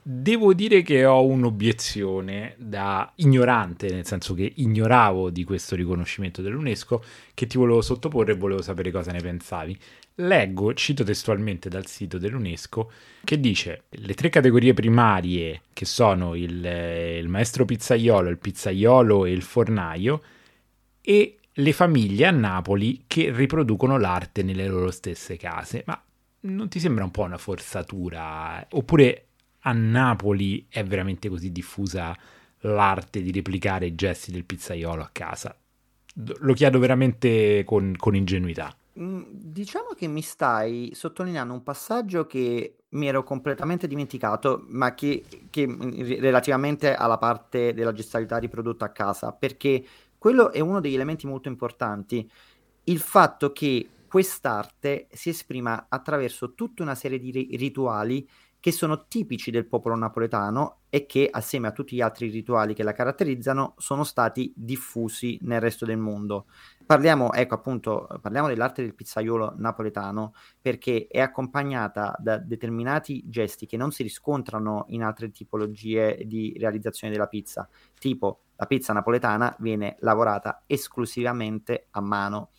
Devo 0.06 0.54
dire 0.54 0.82
che 0.82 1.06
ho 1.06 1.24
un'obiezione 1.24 2.56
da 2.58 3.10
ignorante, 3.16 3.90
nel 3.90 4.06
senso 4.06 4.34
che 4.34 4.52
ignoravo 4.56 5.30
di 5.30 5.46
questo 5.46 5.76
riconoscimento 5.76 6.42
dell'UNESCO, 6.42 7.02
che 7.34 7.48
ti 7.48 7.58
volevo 7.58 7.82
sottoporre 7.82 8.34
e 8.34 8.36
volevo 8.36 8.62
sapere 8.62 8.92
cosa 8.92 9.12
ne 9.12 9.22
pensavi. 9.22 9.80
Leggo, 10.16 10.76
cito 10.76 11.04
testualmente 11.04 11.70
dal 11.70 11.88
sito 11.88 12.20
dell'UNESCO, 12.20 12.92
che 13.24 13.40
dice 13.40 13.86
le 13.90 14.14
tre 14.14 14.30
categorie 14.30 14.74
primarie 14.74 15.62
che 15.74 15.86
sono 15.86 16.36
il, 16.36 16.64
il 16.64 17.28
maestro 17.28 17.66
pizzaiolo, 17.66 18.30
il 18.30 18.38
pizzaiolo 18.38 19.26
e 19.26 19.32
il 19.32 19.42
fornaio 19.42 20.22
e 21.02 21.38
le 21.52 21.74
famiglie 21.74 22.28
a 22.28 22.32
Napoli 22.32 23.06
che 23.08 23.32
riproducono 23.32 23.98
l'arte 23.98 24.44
nelle 24.44 24.68
loro 24.68 24.92
stesse 24.92 25.36
case. 25.36 25.84
Ma 25.88 26.00
non 26.42 26.70
ti 26.70 26.80
sembra 26.80 27.04
un 27.04 27.12
po' 27.12 27.24
una 27.24 27.38
forzatura? 27.40 28.66
Oppure 28.72 29.26
a 29.62 29.72
Napoli 29.72 30.68
è 30.70 30.84
veramente 30.84 31.28
così 31.28 31.52
diffusa 31.52 32.16
l'arte 32.60 33.22
di 33.22 33.32
replicare 33.32 33.88
i 33.88 33.96
gesti 33.96 34.32
del 34.32 34.46
pizzaiolo 34.46 35.02
a 35.02 35.10
casa? 35.12 35.58
Lo 36.14 36.54
chiedo 36.54 36.78
veramente 36.78 37.64
con, 37.66 37.96
con 37.98 38.16
ingenuità. 38.16 38.76
Mm, 39.00 39.24
diciamo 39.28 39.90
che 39.96 40.08
mi 40.08 40.22
stai 40.22 40.92
sottolineando 40.94 41.52
un 41.54 41.64
passaggio 41.64 42.28
che 42.28 42.78
mi 42.90 43.08
ero 43.08 43.24
completamente 43.24 43.88
dimenticato, 43.88 44.66
ma 44.68 44.94
che, 44.94 45.24
che 45.50 45.68
mm, 45.68 45.80
relativamente 46.20 46.94
alla 46.94 47.18
parte 47.18 47.74
della 47.74 47.92
gestualità 47.92 48.38
riprodotta 48.38 48.86
a 48.86 48.92
casa, 48.92 49.32
perché 49.34 49.84
quello 50.18 50.52
è 50.52 50.60
uno 50.60 50.80
degli 50.80 50.94
elementi 50.94 51.26
molto 51.26 51.48
importanti. 51.48 52.30
Il 52.86 53.00
fatto 53.00 53.52
che 53.52 53.90
quest'arte 54.08 55.08
si 55.12 55.30
esprima 55.30 55.88
attraverso 55.90 56.54
tutta 56.54 56.84
una 56.84 56.96
serie 56.96 57.18
di 57.20 57.32
rituali 57.58 58.28
che 58.64 58.72
sono 58.72 59.08
tipici 59.10 59.52
del 59.52 59.68
popolo 59.68 59.94
napoletano 59.94 60.84
e 60.88 61.06
che, 61.06 61.28
assieme 61.30 61.68
a 61.68 61.74
tutti 61.74 61.98
gli 61.98 62.02
altri 62.02 62.30
rituali 62.30 62.74
che 62.74 62.84
la 62.84 62.94
caratterizzano, 62.94 63.74
sono 63.78 64.06
stati 64.06 64.54
diffusi 64.56 65.38
nel 65.42 65.60
resto 65.60 65.86
del 65.86 65.98
mondo. 65.98 66.46
Parliamo, 66.86 67.34
ecco 67.34 67.56
appunto, 67.56 68.08
parliamo 68.22 68.48
dell'arte 68.48 68.82
del 68.82 68.96
pizzaiolo 68.96 69.56
napoletano 69.58 70.34
perché 70.62 71.08
è 71.10 71.20
accompagnata 71.20 72.16
da 72.18 72.38
determinati 72.38 73.24
gesti 73.28 73.66
che 73.66 73.76
non 73.76 73.92
si 73.92 74.02
riscontrano 74.02 74.86
in 74.88 75.04
altre 75.04 75.30
tipologie 75.32 76.22
di 76.26 76.56
realizzazione 76.58 77.12
della 77.12 77.28
pizza, 77.28 77.68
tipo 78.00 78.44
la 78.56 78.66
pizza 78.66 78.94
napoletana 78.94 79.54
viene 79.60 79.98
lavorata 80.00 80.64
esclusivamente 80.68 81.88
a 81.92 82.00
mano. 82.00 82.52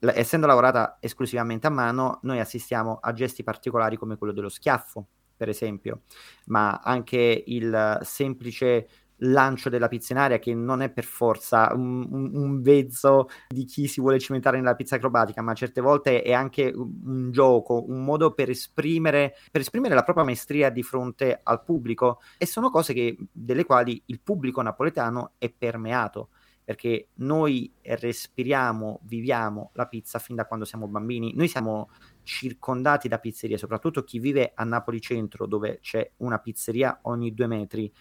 Essendo 0.00 0.48
lavorata 0.48 0.96
esclusivamente 0.98 1.68
a 1.68 1.70
mano, 1.70 2.18
noi 2.22 2.40
assistiamo 2.40 2.98
a 3.00 3.12
gesti 3.12 3.44
particolari 3.44 3.96
come 3.96 4.16
quello 4.16 4.32
dello 4.32 4.48
schiaffo, 4.48 5.06
per 5.42 5.50
esempio, 5.50 6.02
ma 6.46 6.80
anche 6.84 7.42
il 7.44 7.98
semplice 8.02 8.86
lancio 9.24 9.68
della 9.68 9.88
pizza 9.88 10.12
in 10.12 10.20
aria 10.20 10.38
che 10.38 10.54
non 10.54 10.82
è 10.82 10.88
per 10.88 11.02
forza 11.02 11.68
un, 11.74 12.30
un, 12.32 12.60
vezzo 12.62 13.28
di 13.48 13.64
chi 13.64 13.88
si 13.88 14.00
vuole 14.00 14.20
cimentare 14.20 14.58
nella 14.58 14.76
pizza 14.76 14.94
acrobatica, 14.94 15.42
ma 15.42 15.52
certe 15.54 15.80
volte 15.80 16.22
è 16.22 16.32
anche 16.32 16.72
un 16.72 17.32
gioco, 17.32 17.84
un 17.88 18.04
modo 18.04 18.34
per 18.34 18.50
esprimere, 18.50 19.34
per 19.50 19.62
esprimere 19.62 19.96
la 19.96 20.04
propria 20.04 20.24
maestria 20.24 20.70
di 20.70 20.84
fronte 20.84 21.40
al 21.42 21.64
pubblico. 21.64 22.20
E 22.38 22.46
sono 22.46 22.70
cose 22.70 22.92
che, 22.92 23.16
delle 23.32 23.64
quali 23.64 24.00
il 24.06 24.20
pubblico 24.20 24.62
napoletano 24.62 25.32
è 25.38 25.50
permeato 25.50 26.28
perché 26.64 27.08
noi 27.14 27.72
respiriamo, 27.82 29.00
viviamo 29.02 29.70
la 29.74 29.86
pizza 29.86 30.18
fin 30.18 30.36
da 30.36 30.46
quando 30.46 30.64
siamo 30.64 30.86
bambini. 30.86 31.34
Noi 31.34 31.48
siamo 31.48 31.90
circondati 32.22 33.08
da 33.08 33.18
pizzerie, 33.18 33.58
soprattutto 33.58 34.04
chi 34.04 34.18
vive 34.18 34.52
a 34.54 34.64
Napoli 34.64 35.00
Centro, 35.00 35.46
dove 35.46 35.80
c'è 35.80 36.08
una 36.18 36.38
pizzeria 36.38 37.00
ogni 37.02 37.34
due 37.34 37.46
metri. 37.46 37.92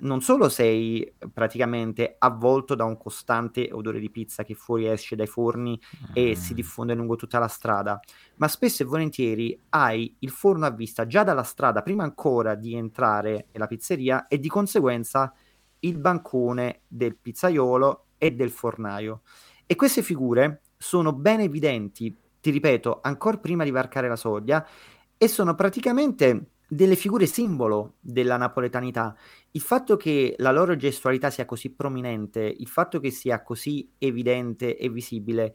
Non 0.00 0.20
solo 0.20 0.48
sei 0.48 1.12
praticamente 1.32 2.14
avvolto 2.18 2.76
da 2.76 2.84
un 2.84 2.96
costante 2.96 3.68
odore 3.72 3.98
di 3.98 4.10
pizza 4.10 4.44
che 4.44 4.54
fuori 4.54 4.86
esce 4.86 5.16
dai 5.16 5.26
forni 5.26 5.80
mm. 5.80 6.10
e 6.12 6.36
si 6.36 6.54
diffonde 6.54 6.94
lungo 6.94 7.16
tutta 7.16 7.40
la 7.40 7.48
strada, 7.48 7.98
ma 8.36 8.46
spesso 8.46 8.84
e 8.84 8.86
volentieri 8.86 9.60
hai 9.70 10.14
il 10.20 10.30
forno 10.30 10.66
a 10.66 10.70
vista 10.70 11.04
già 11.06 11.24
dalla 11.24 11.42
strada 11.42 11.82
prima 11.82 12.04
ancora 12.04 12.54
di 12.54 12.76
entrare 12.76 13.46
nella 13.50 13.66
pizzeria 13.66 14.28
e 14.28 14.38
di 14.38 14.48
conseguenza 14.48 15.32
il 15.80 15.98
bancone 15.98 16.82
del 16.86 17.16
pizzaiolo 17.16 18.06
e 18.18 18.32
del 18.32 18.50
fornaio. 18.50 19.22
E 19.66 19.74
queste 19.76 20.02
figure 20.02 20.62
sono 20.76 21.12
ben 21.12 21.40
evidenti, 21.40 22.14
ti 22.40 22.50
ripeto, 22.50 23.00
ancora 23.02 23.38
prima 23.38 23.64
di 23.64 23.70
varcare 23.70 24.08
la 24.08 24.16
soglia 24.16 24.66
e 25.16 25.28
sono 25.28 25.54
praticamente 25.54 26.50
delle 26.68 26.96
figure 26.96 27.26
simbolo 27.26 27.94
della 28.00 28.36
napoletanità. 28.36 29.16
Il 29.52 29.62
fatto 29.62 29.96
che 29.96 30.34
la 30.38 30.52
loro 30.52 30.76
gestualità 30.76 31.30
sia 31.30 31.46
così 31.46 31.70
prominente, 31.70 32.42
il 32.42 32.68
fatto 32.68 33.00
che 33.00 33.10
sia 33.10 33.42
così 33.42 33.90
evidente 33.98 34.76
e 34.76 34.88
visibile, 34.90 35.54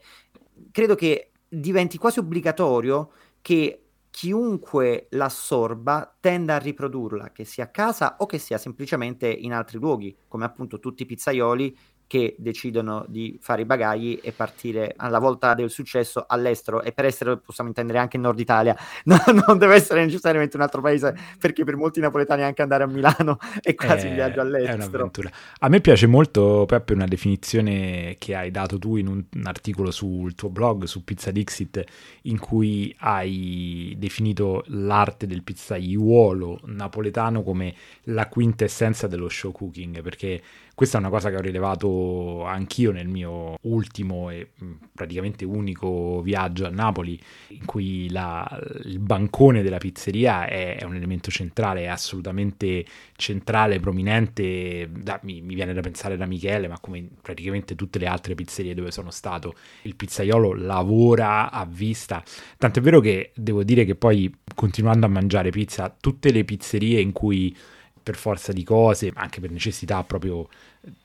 credo 0.72 0.94
che 0.96 1.30
diventi 1.48 1.98
quasi 1.98 2.18
obbligatorio 2.18 3.12
che 3.40 3.84
chiunque 4.10 5.06
l'assorba 5.10 6.16
tenda 6.20 6.54
a 6.54 6.58
riprodurla, 6.58 7.32
che 7.32 7.44
sia 7.44 7.64
a 7.64 7.68
casa 7.68 8.16
o 8.18 8.26
che 8.26 8.38
sia 8.38 8.58
semplicemente 8.58 9.28
in 9.28 9.52
altri 9.52 9.78
luoghi, 9.78 10.16
come 10.28 10.44
appunto 10.44 10.78
tutti 10.78 11.02
i 11.02 11.06
pizzaioli 11.06 11.76
che 12.06 12.34
decidono 12.38 13.04
di 13.08 13.38
fare 13.40 13.62
i 13.62 13.64
bagagli 13.64 14.18
e 14.22 14.32
partire 14.32 14.94
alla 14.96 15.18
volta 15.18 15.54
del 15.54 15.70
successo 15.70 16.24
all'estero. 16.26 16.82
E 16.82 16.92
per 16.92 17.06
estero 17.06 17.38
possiamo 17.38 17.70
intendere 17.70 17.98
anche 17.98 18.16
il 18.16 18.22
nord 18.22 18.38
Italia. 18.38 18.76
No, 19.04 19.18
non 19.46 19.58
deve 19.58 19.74
essere 19.74 20.02
necessariamente 20.04 20.56
un 20.56 20.62
altro 20.62 20.80
paese 20.80 21.14
perché 21.38 21.62
per 21.62 21.76
molti 21.76 22.00
napoletani 22.00 22.42
anche 22.42 22.62
andare 22.62 22.84
a 22.84 22.86
Milano 22.86 23.38
è 23.60 23.74
quasi 23.74 24.06
è, 24.06 24.08
un 24.08 24.14
viaggio 24.14 24.40
all'estero. 24.40 25.10
a 25.58 25.68
me 25.68 25.80
piace 25.80 26.06
molto 26.06 26.64
Peppe 26.66 26.94
una 26.94 27.06
definizione 27.06 28.16
che 28.18 28.34
hai 28.34 28.50
dato 28.50 28.78
tu 28.78 28.96
in 28.96 29.08
un, 29.08 29.22
un 29.30 29.46
articolo 29.46 29.90
sul 29.90 30.34
tuo 30.34 30.48
blog 30.48 30.84
su 30.84 31.04
Pizza 31.04 31.30
Dixit 31.30 31.84
in 32.22 32.38
cui 32.38 32.94
hai 33.00 33.94
definito 33.98 34.64
l'arte 34.68 35.26
del 35.26 35.42
pizzaiuolo 35.42 36.60
napoletano 36.64 37.42
come 37.42 37.74
la 38.04 38.28
quintessenza 38.28 39.06
dello 39.06 39.28
show 39.28 39.52
cooking. 39.52 40.02
Perché 40.02 40.42
questa 40.74 40.96
è 40.96 41.00
una 41.00 41.10
cosa 41.10 41.30
che 41.30 41.36
ho 41.36 41.40
rilevato 41.40 42.44
anch'io 42.44 42.90
nel 42.90 43.06
mio 43.06 43.56
ultimo 43.62 44.30
e 44.30 44.50
praticamente 44.92 45.44
unico 45.44 46.20
viaggio 46.20 46.66
a 46.66 46.70
Napoli, 46.70 47.18
in 47.48 47.64
cui 47.64 48.10
la, 48.10 48.44
il 48.84 48.98
bancone 48.98 49.62
della 49.62 49.78
pizzeria 49.78 50.46
è, 50.46 50.76
è, 50.76 50.84
un 50.84 50.96
elemento 50.96 51.30
centrale, 51.30 51.82
è 51.82 51.86
assolutamente 51.86 52.84
centrale, 53.14 53.78
prominente. 53.78 54.90
Da, 54.90 55.20
mi, 55.22 55.40
mi, 55.40 55.54
viene 55.54 55.72
da 55.74 55.80
pensare 55.80 56.16
da 56.16 56.26
Michele, 56.26 56.66
ma 56.66 56.78
come 56.80 57.08
praticamente 57.22 57.76
tutte 57.76 58.00
le 58.00 58.06
altre 58.06 58.34
pizzerie 58.34 58.74
dove 58.74 58.90
sono 58.90 59.10
stato, 59.10 59.54
il 59.82 59.94
pizzaiolo 59.94 60.54
lavora 60.54 61.52
a 61.52 61.64
vista. 61.64 62.22
Tanto 62.58 62.80
è 62.80 62.82
vero 62.82 62.98
che 62.98 63.30
devo 63.36 63.62
dire 63.62 63.84
che 63.84 63.94
poi 63.94 64.32
continuando 64.56 65.06
a 65.06 65.08
mangiare 65.08 65.50
pizza, 65.50 65.94
tutte 66.00 66.32
le 66.32 66.44
pizzerie 66.44 67.00
in 67.00 67.12
cui 67.12 67.56
per 68.04 68.14
forza 68.16 68.52
di 68.52 68.62
cose, 68.62 69.10
anche 69.14 69.40
per 69.40 69.50
necessità 69.50 70.04
proprio 70.04 70.46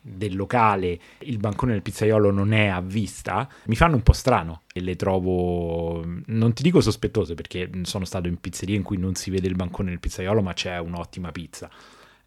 del 0.02 0.36
locale, 0.36 1.00
il 1.20 1.38
bancone 1.38 1.72
del 1.72 1.82
pizzaiolo 1.82 2.30
non 2.30 2.52
è 2.52 2.68
a 2.68 2.82
vista, 2.82 3.48
mi 3.66 3.76
fanno 3.76 3.96
un 3.96 4.04
po' 4.04 4.12
strano 4.12 4.64
e 4.74 4.82
le 4.82 4.98
trovo, 4.98 6.06
non 6.26 6.54
ti 6.54 6.62
dico 6.62 6.82
sospettose 6.82 7.34
perché 7.34 7.70
sono 7.84 8.04
stato 8.04 8.28
in 8.28 8.40
pizzerie 8.40 8.76
in 8.76 8.84
cui 8.84 8.98
non 8.98 9.16
si 9.16 9.32
vede 9.32 9.48
il 9.48 9.56
bancone 9.56 9.90
del 9.90 10.00
pizzaiolo 10.00 10.42
ma 10.42 10.54
c'è 10.54 10.78
un'ottima 10.78 11.32
pizza. 11.32 11.70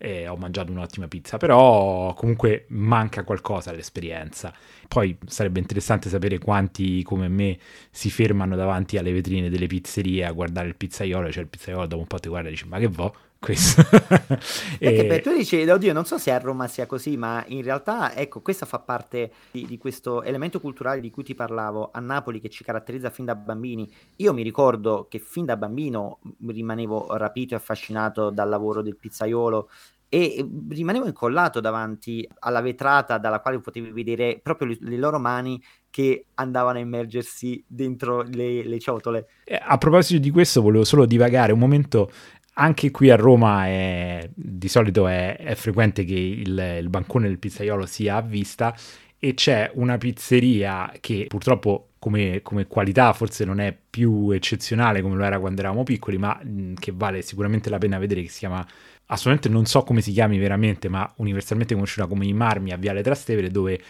E 0.05 0.27
ho 0.27 0.35
mangiato 0.35 0.73
un'ottima 0.73 1.07
pizza, 1.07 1.37
però 1.37 2.13
comunque 2.15 2.65
manca 2.71 3.23
qualcosa 3.23 3.71
all'esperienza. 3.71 4.53
Poi 4.89 5.17
sarebbe 5.27 5.61
interessante 5.61 6.09
sapere 6.09 6.39
quanti 6.39 7.05
come 7.05 7.29
me 7.29 7.57
si 7.89 8.11
fermano 8.11 8.57
davanti 8.57 8.99
alle 8.99 9.13
vetrine 9.13 9.49
delle 9.49 9.69
pizzerie 9.69 10.25
a 10.25 10.33
guardare 10.33 10.67
il 10.67 10.75
pizzaiolo, 10.75 11.31
cioè 11.31 11.45
il 11.45 11.49
pizzaiolo 11.49 11.87
dopo 11.87 12.01
un 12.01 12.09
po' 12.09 12.19
ti 12.19 12.29
guarda 12.29 12.49
e 12.49 12.51
dici 12.51 12.67
ma 12.67 12.81
che 12.81 12.89
vo'? 12.89 13.15
Questo. 13.43 13.83
e... 14.79 15.05
beh, 15.05 15.21
tu 15.21 15.35
dici, 15.35 15.69
oddio, 15.69 15.93
non 15.93 16.05
so 16.05 16.17
se 16.17 16.31
a 16.31 16.39
Roma 16.39 16.69
sia 16.69 16.87
così, 16.87 17.17
ma 17.17 17.45
in 17.49 17.63
realtà, 17.63 18.15
ecco, 18.15 18.41
questo 18.41 18.67
fa 18.67 18.79
parte 18.79 19.33
di, 19.51 19.67
di, 19.67 19.79
questo 19.79 20.23
elemento 20.23 20.61
culturale 20.61 21.01
di 21.01 21.11
cui 21.11 21.25
ti 21.25 21.35
parlavo 21.35 21.91
a 21.93 21.99
Napoli 21.99 22.41
che 22.41 22.49
ci 22.49 22.63
caratterizza 22.63 23.11
fin 23.11 23.25
da 23.25 23.35
bambini. 23.35 23.93
Io 24.17 24.33
mi 24.33 24.43
ricordo 24.43 25.09
che 25.11 25.19
fin 25.19 25.45
da 25.45 25.57
bambino 25.57 26.21
rimanevo 26.47 27.17
rapito 27.17 27.55
e 27.55 27.57
affascinato 27.57 28.31
dal 28.31 28.49
lavoro 28.49 28.81
del 28.81 28.97
pizzaiolo 28.97 29.69
e 30.09 30.47
rimanevo 30.69 31.07
incollato 31.07 31.59
davanti 31.61 32.29
alla 32.41 32.61
vetrata 32.61 33.17
dalla 33.17 33.41
quale 33.41 33.59
potevi 33.61 33.91
vedere 33.93 34.41
proprio 34.43 34.69
le, 34.69 34.77
le 34.81 34.99
loro 34.99 35.19
mani 35.19 35.59
che 35.89 36.27
andavano 36.35 36.77
a 36.77 36.83
immergersi 36.83 37.65
dentro 37.67 38.21
le, 38.21 38.63
le 38.63 38.79
ciotole. 38.79 39.29
Eh, 39.45 39.59
a 39.59 39.79
proposito 39.79 40.21
di 40.21 40.31
questo, 40.31 40.61
volevo 40.61 40.85
solo 40.85 41.07
divagare 41.07 41.53
un 41.53 41.59
momento 41.59 42.11
anche 42.55 42.91
qui 42.91 43.11
a 43.11 43.17
Roma 43.17 43.67
è, 43.67 44.29
di 44.35 44.69
solito 44.69 45.07
è, 45.07 45.37
è 45.37 45.55
frequente 45.55 46.05
che 46.05 46.15
il, 46.15 46.77
il, 46.81 46.89
bancone 46.89 47.29
del 47.29 47.39
pizzaiolo 47.39 47.87
sia 47.87 48.17
a 48.17 48.21
vista 48.21 48.77
e 49.19 49.35
c'è 49.35 49.71
una 49.75 49.97
pizzeria 49.99 50.93
che 51.01 51.27
purtroppo 51.29 51.91
come, 51.99 52.41
come, 52.43 52.67
qualità 52.67 53.13
forse 53.13 53.45
non 53.45 53.61
è 53.61 53.77
più 53.89 54.31
eccezionale 54.31 55.01
come 55.01 55.15
lo 55.17 55.25
era 55.25 55.39
quando 55.39 55.61
eravamo 55.61 55.85
piccoli, 55.85 56.19
ma 56.19 56.39
mh, 56.43 56.75
che 56.75 56.93
vale 56.95 57.23
sicuramente 57.23 57.71
la 57.71 57.79
pena 57.79 57.99
vedere, 57.99 58.23
che 58.23 58.29
si 58.29 58.41
chiama, 58.41 58.67
assolutamente 59.07 59.49
non 59.49 59.67
so 59.67 59.83
come 59.85 60.01
si 60.01 60.13
chiami 60.13 60.39
veramente, 60.39 60.89
ma 60.89 61.11
universalmente 61.19 61.75
conosciuta 61.75 62.09
come 62.09 62.27
I 62.27 62.33
Marmi 62.33 62.73
a 62.73 62.77
Viale 62.77 63.03
Trastevere, 63.03 63.51
dove 63.51 63.81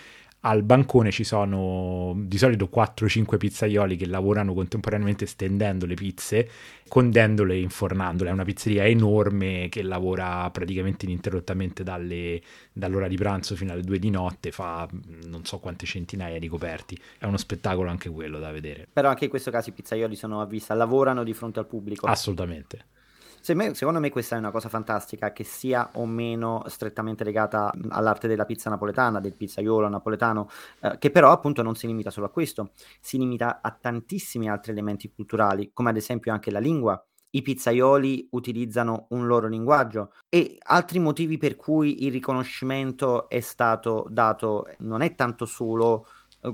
al 0.45 0.63
bancone 0.63 1.11
ci 1.11 1.23
sono 1.25 2.15
di 2.17 2.37
solito 2.37 2.69
4-5 2.73 3.37
pizzaioli 3.37 3.97
che 3.97 4.07
lavorano 4.07 4.55
contemporaneamente 4.55 5.27
stendendo 5.27 5.87
le 5.87 5.95
pizze, 5.95 6.49
condendole 6.89 7.55
e 7.55 7.61
infornandole. 7.61 8.31
È 8.31 8.33
una 8.33 8.45
pizzeria 8.45 8.85
enorme 8.85 9.69
che 9.69 9.83
lavora 9.83 10.51
praticamente 10.51 11.05
ininterrottamente 11.05 11.85
dalle, 11.85 12.41
dall'ora 12.73 13.07
di 13.07 13.17
pranzo 13.17 13.55
fino 13.55 13.73
alle 13.73 13.83
2 13.83 13.99
di 13.99 14.11
notte, 14.11 14.51
fa 14.51 14.89
non 15.27 15.45
so 15.45 15.59
quante 15.59 15.87
centinaia 15.87 16.41
di 16.41 16.49
coperti. 16.49 16.99
È 17.19 17.25
uno 17.25 17.37
spettacolo 17.37 17.89
anche 17.89 18.11
quello 18.11 18.41
da 18.41 18.51
vedere. 18.51 18.89
Però 18.93 19.09
anche 19.09 19.25
in 19.25 19.31
questo 19.31 19.53
caso 19.53 19.71
i 19.71 19.73
pizzaioli 19.73 20.17
sono 20.17 20.41
a 20.41 20.47
vista, 20.47 20.75
lavorano 20.75 21.23
di 21.23 21.35
fronte 21.35 21.61
al 21.61 21.67
pubblico. 21.67 22.07
Assolutamente. 22.07 22.92
Secondo 23.43 23.99
me 23.99 24.09
questa 24.11 24.37
è 24.37 24.39
una 24.39 24.53
cosa 24.53 24.69
fantastica, 24.69 25.33
che 25.33 25.43
sia 25.43 25.91
o 25.95 26.07
meno 26.07 26.63
strettamente 26.69 27.25
legata 27.25 27.73
all'arte 27.89 28.29
della 28.29 28.45
pizza 28.45 28.71
napoletana, 28.71 29.19
del 29.19 29.35
pizzaiolo 29.35 29.89
napoletano, 29.89 30.49
eh, 30.81 30.97
che 30.99 31.11
però 31.11 31.33
appunto 31.33 31.61
non 31.63 31.75
si 31.75 31.89
limita 31.89 32.11
solo 32.11 32.27
a 32.27 32.31
questo, 32.31 32.71
si 33.01 33.19
limita 33.19 33.61
a 33.61 33.73
tantissimi 33.73 34.49
altri 34.49 34.71
elementi 34.71 35.11
culturali, 35.13 35.73
come 35.73 35.91
ad 35.91 35.97
esempio 35.97 36.33
anche 36.33 36.53
la 36.53 36.61
lingua. 36.61 37.05
I 37.35 37.43
pizzaioli 37.43 38.29
utilizzano 38.33 39.07
un 39.11 39.27
loro 39.27 39.49
linguaggio 39.49 40.13
e 40.29 40.59
altri 40.65 41.01
motivi 41.01 41.37
per 41.37 41.57
cui 41.57 42.05
il 42.05 42.13
riconoscimento 42.13 43.29
è 43.29 43.41
stato 43.41 44.07
dato 44.09 44.69
non 44.81 45.01
è 45.01 45.15
tanto 45.17 45.47
solo 45.47 46.07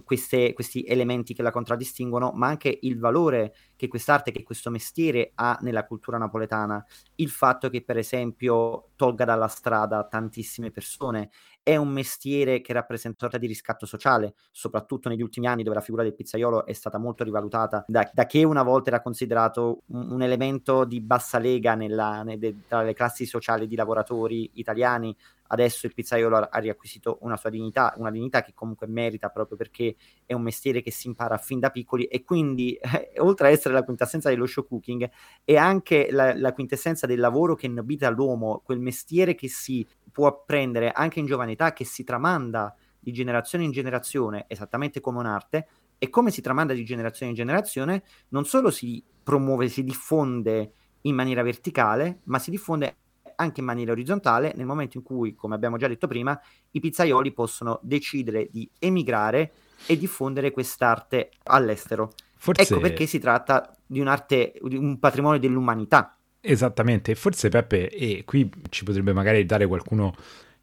queste, 0.04 0.52
questi 0.52 0.84
elementi 0.84 1.34
che 1.34 1.42
la 1.42 1.50
contraddistinguono, 1.50 2.32
ma 2.34 2.48
anche 2.48 2.78
il 2.82 2.98
valore 2.98 3.54
che 3.76 3.88
quest'arte, 3.88 4.32
che 4.32 4.42
questo 4.42 4.70
mestiere 4.70 5.32
ha 5.34 5.58
nella 5.62 5.86
cultura 5.86 6.18
napoletana. 6.18 6.84
Il 7.16 7.30
fatto 7.30 7.70
che, 7.70 7.82
per 7.82 7.96
esempio, 7.96 8.90
tolga 8.96 9.24
dalla 9.24 9.48
strada 9.48 10.04
tantissime 10.04 10.70
persone. 10.70 11.30
È 11.62 11.76
un 11.76 11.88
mestiere 11.88 12.60
che 12.60 12.72
rappresenta 12.72 13.18
una 13.20 13.30
sorta 13.30 13.38
di 13.38 13.46
riscatto 13.46 13.86
sociale, 13.86 14.34
soprattutto 14.50 15.08
negli 15.08 15.22
ultimi 15.22 15.46
anni 15.46 15.62
dove 15.62 15.76
la 15.76 15.82
figura 15.82 16.02
del 16.02 16.14
pizzaiolo 16.14 16.66
è 16.66 16.72
stata 16.72 16.98
molto 16.98 17.24
rivalutata, 17.24 17.84
da, 17.86 18.08
da 18.12 18.26
che 18.26 18.42
una 18.42 18.62
volta 18.62 18.88
era 18.88 19.02
considerato 19.02 19.82
un, 19.86 20.12
un 20.12 20.22
elemento 20.22 20.84
di 20.84 21.00
bassa 21.00 21.38
lega 21.38 21.74
nella, 21.74 22.22
nelle, 22.22 22.62
tra 22.66 22.82
le 22.82 22.94
classi 22.94 23.26
sociali 23.26 23.66
di 23.66 23.76
lavoratori 23.76 24.50
italiani, 24.54 25.14
adesso 25.48 25.86
il 25.86 25.94
pizzaiolo 25.94 26.36
ha 26.36 26.58
riacquisito 26.58 27.18
una 27.22 27.36
sua 27.36 27.50
dignità, 27.50 27.94
una 27.96 28.10
dignità 28.10 28.42
che 28.42 28.52
comunque 28.54 28.86
merita 28.86 29.28
proprio 29.28 29.56
perché 29.56 29.96
è 30.24 30.32
un 30.32 30.42
mestiere 30.42 30.82
che 30.82 30.90
si 30.90 31.06
impara 31.06 31.36
fin 31.36 31.58
da 31.58 31.70
piccoli 31.70 32.04
e 32.04 32.24
quindi 32.24 32.74
eh, 32.74 33.12
oltre 33.18 33.48
a 33.48 33.50
essere 33.50 33.74
la 33.74 33.84
quintessenza 33.84 34.28
dello 34.28 34.46
show 34.46 34.66
cooking 34.66 35.10
è 35.44 35.56
anche 35.56 36.08
la, 36.10 36.34
la 36.34 36.52
quintessenza 36.52 37.06
del 37.06 37.20
lavoro 37.20 37.54
che 37.54 37.68
nobita 37.68 38.08
l'uomo, 38.10 38.62
quel 38.64 38.80
mestiere 38.80 39.34
che 39.34 39.48
si 39.48 39.86
può 40.10 40.26
apprendere 40.26 40.90
anche 40.90 41.20
in 41.20 41.26
giovane 41.26 41.52
età, 41.52 41.72
che 41.72 41.84
si 41.84 42.04
tramanda 42.04 42.74
di 42.98 43.12
generazione 43.12 43.64
in 43.64 43.70
generazione, 43.70 44.44
esattamente 44.48 45.00
come 45.00 45.18
un'arte, 45.18 45.68
e 45.98 46.08
come 46.10 46.30
si 46.30 46.40
tramanda 46.40 46.72
di 46.72 46.84
generazione 46.84 47.30
in 47.30 47.36
generazione, 47.36 48.02
non 48.28 48.44
solo 48.44 48.70
si 48.70 49.02
promuove, 49.22 49.68
si 49.68 49.82
diffonde 49.82 50.72
in 51.02 51.14
maniera 51.14 51.42
verticale, 51.42 52.20
ma 52.24 52.38
si 52.38 52.50
diffonde 52.50 52.96
anche 53.40 53.60
in 53.60 53.66
maniera 53.66 53.92
orizzontale 53.92 54.52
nel 54.56 54.66
momento 54.66 54.96
in 54.96 55.02
cui, 55.02 55.34
come 55.34 55.54
abbiamo 55.54 55.76
già 55.76 55.88
detto 55.88 56.06
prima, 56.06 56.38
i 56.72 56.80
pizzaioli 56.80 57.32
possono 57.32 57.78
decidere 57.82 58.48
di 58.50 58.68
emigrare 58.78 59.52
e 59.86 59.96
diffondere 59.96 60.50
quest'arte 60.50 61.30
all'estero. 61.44 62.12
Forse... 62.34 62.62
Ecco 62.62 62.80
perché 62.80 63.06
si 63.06 63.18
tratta 63.18 63.74
di 63.86 64.00
un'arte, 64.00 64.54
di 64.62 64.76
un 64.76 64.98
patrimonio 64.98 65.38
dell'umanità. 65.38 66.16
Esattamente, 66.40 67.14
forse 67.14 67.48
Peppe, 67.48 67.88
e 67.88 68.22
qui 68.24 68.50
ci 68.68 68.84
potrebbe 68.84 69.12
magari 69.12 69.44
dare 69.44 69.66
qualcuno 69.66 70.14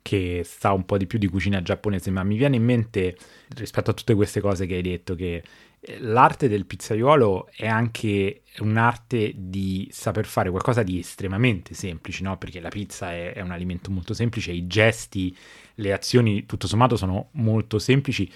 che 0.05 0.43
sa 0.45 0.71
un 0.71 0.85
po' 0.85 0.99
di 0.99 1.07
più 1.07 1.17
di 1.17 1.25
cucina 1.25 1.63
giapponese, 1.63 2.11
ma 2.11 2.21
mi 2.21 2.37
viene 2.37 2.57
in 2.57 2.63
mente 2.63 3.17
rispetto 3.55 3.89
a 3.89 3.93
tutte 3.95 4.13
queste 4.13 4.39
cose 4.39 4.67
che 4.67 4.75
hai 4.75 4.83
detto 4.83 5.15
che 5.15 5.41
eh, 5.79 5.99
l'arte 5.99 6.47
del 6.47 6.67
pizzaiolo 6.67 7.49
è 7.51 7.65
anche 7.65 8.43
un'arte 8.59 9.33
di 9.35 9.89
saper 9.91 10.27
fare 10.27 10.51
qualcosa 10.51 10.83
di 10.83 10.99
estremamente 10.99 11.73
semplice, 11.73 12.21
no? 12.21 12.37
Perché 12.37 12.59
la 12.59 12.69
pizza 12.69 13.13
è, 13.13 13.33
è 13.33 13.41
un 13.41 13.49
alimento 13.49 13.89
molto 13.89 14.13
semplice, 14.13 14.51
i 14.51 14.67
gesti, 14.67 15.35
le 15.73 15.91
azioni 15.91 16.45
tutto 16.45 16.67
sommato 16.67 16.97
sono 16.97 17.29
molto 17.31 17.79
semplici 17.79 18.31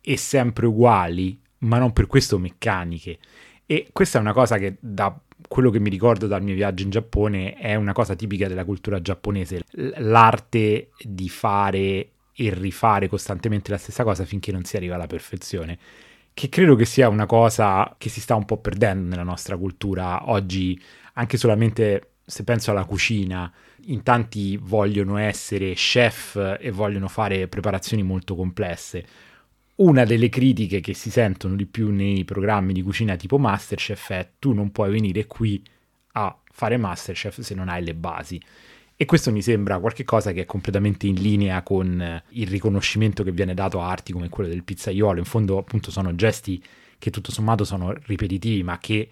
e 0.00 0.16
sempre 0.16 0.64
uguali, 0.64 1.38
ma 1.58 1.76
non 1.76 1.92
per 1.92 2.06
questo 2.06 2.38
meccaniche. 2.38 3.18
E 3.66 3.88
questa 3.92 4.16
è 4.16 4.22
una 4.22 4.32
cosa 4.32 4.56
che 4.56 4.78
da 4.80 5.14
quello 5.48 5.70
che 5.70 5.80
mi 5.80 5.90
ricordo 5.90 6.26
dal 6.26 6.42
mio 6.42 6.54
viaggio 6.54 6.84
in 6.84 6.90
Giappone 6.90 7.54
è 7.54 7.74
una 7.74 7.92
cosa 7.92 8.14
tipica 8.14 8.48
della 8.48 8.64
cultura 8.64 9.00
giapponese, 9.00 9.62
l'arte 9.72 10.90
di 11.00 11.28
fare 11.28 12.08
e 12.36 12.54
rifare 12.54 13.08
costantemente 13.08 13.70
la 13.70 13.78
stessa 13.78 14.02
cosa 14.04 14.24
finché 14.24 14.52
non 14.52 14.64
si 14.64 14.76
arriva 14.76 14.94
alla 14.94 15.06
perfezione, 15.06 15.78
che 16.32 16.48
credo 16.48 16.74
che 16.74 16.84
sia 16.84 17.08
una 17.08 17.26
cosa 17.26 17.94
che 17.96 18.08
si 18.08 18.20
sta 18.20 18.34
un 18.34 18.44
po' 18.44 18.58
perdendo 18.58 19.08
nella 19.08 19.22
nostra 19.22 19.56
cultura 19.56 20.30
oggi, 20.30 20.80
anche 21.14 21.36
solamente 21.36 22.08
se 22.24 22.42
penso 22.42 22.70
alla 22.70 22.84
cucina, 22.84 23.52
in 23.86 24.02
tanti 24.02 24.56
vogliono 24.56 25.18
essere 25.18 25.74
chef 25.74 26.56
e 26.58 26.70
vogliono 26.70 27.06
fare 27.08 27.48
preparazioni 27.48 28.02
molto 28.02 28.34
complesse 28.34 29.04
una 29.76 30.04
delle 30.04 30.28
critiche 30.28 30.80
che 30.80 30.94
si 30.94 31.10
sentono 31.10 31.56
di 31.56 31.66
più 31.66 31.90
nei 31.90 32.24
programmi 32.24 32.72
di 32.72 32.82
cucina 32.82 33.16
tipo 33.16 33.38
Masterchef 33.38 34.10
è 34.10 34.30
tu 34.38 34.52
non 34.52 34.70
puoi 34.70 34.90
venire 34.90 35.26
qui 35.26 35.62
a 36.12 36.36
fare 36.52 36.76
Masterchef 36.76 37.40
se 37.40 37.54
non 37.54 37.68
hai 37.68 37.84
le 37.84 37.94
basi. 37.94 38.40
E 38.96 39.06
questo 39.06 39.32
mi 39.32 39.42
sembra 39.42 39.80
qualcosa 39.80 40.30
che 40.30 40.42
è 40.42 40.44
completamente 40.44 41.08
in 41.08 41.16
linea 41.16 41.62
con 41.62 42.22
il 42.28 42.46
riconoscimento 42.46 43.24
che 43.24 43.32
viene 43.32 43.52
dato 43.52 43.80
a 43.80 43.88
arti 43.88 44.12
come 44.12 44.28
quello 44.28 44.48
del 44.48 44.62
pizzaiolo. 44.62 45.18
In 45.18 45.24
fondo, 45.24 45.58
appunto, 45.58 45.90
sono 45.90 46.14
gesti 46.14 46.62
che 46.96 47.10
tutto 47.10 47.32
sommato 47.32 47.64
sono 47.64 47.92
ripetitivi, 48.06 48.62
ma 48.62 48.78
che 48.78 49.08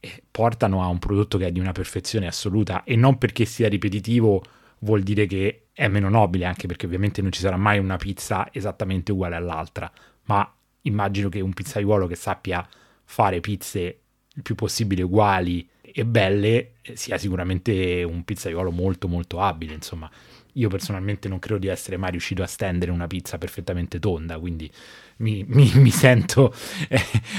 eh, 0.00 0.22
portano 0.30 0.82
a 0.82 0.86
un 0.86 0.98
prodotto 0.98 1.36
che 1.36 1.48
è 1.48 1.52
di 1.52 1.60
una 1.60 1.72
perfezione 1.72 2.26
assoluta. 2.26 2.82
E 2.84 2.96
non 2.96 3.18
perché 3.18 3.44
sia 3.44 3.68
ripetitivo 3.68 4.42
vuol 4.78 5.02
dire 5.02 5.26
che 5.26 5.65
è 5.78 5.88
meno 5.88 6.08
nobile, 6.08 6.46
anche 6.46 6.66
perché 6.66 6.86
ovviamente 6.86 7.20
non 7.20 7.30
ci 7.30 7.40
sarà 7.40 7.58
mai 7.58 7.78
una 7.78 7.98
pizza 7.98 8.48
esattamente 8.50 9.12
uguale 9.12 9.36
all'altra, 9.36 9.92
ma 10.22 10.50
immagino 10.82 11.28
che 11.28 11.40
un 11.40 11.52
pizzaiuolo 11.52 12.06
che 12.06 12.14
sappia 12.14 12.66
fare 13.04 13.40
pizze 13.40 13.98
il 14.34 14.40
più 14.42 14.54
possibile 14.54 15.02
uguali 15.02 15.68
e 15.82 16.06
belle 16.06 16.76
sia 16.94 17.18
sicuramente 17.18 18.02
un 18.04 18.24
pizzaiuolo 18.24 18.70
molto 18.70 19.06
molto 19.06 19.38
abile, 19.42 19.74
insomma. 19.74 20.10
Io 20.54 20.68
personalmente 20.70 21.28
non 21.28 21.38
credo 21.38 21.58
di 21.58 21.66
essere 21.66 21.98
mai 21.98 22.12
riuscito 22.12 22.42
a 22.42 22.46
stendere 22.46 22.90
una 22.90 23.06
pizza 23.06 23.36
perfettamente 23.36 23.98
tonda, 23.98 24.38
quindi 24.38 24.72
mi, 25.18 25.44
mi, 25.46 25.70
mi 25.76 25.90
sento, 25.90 26.54
eh, 26.88 26.98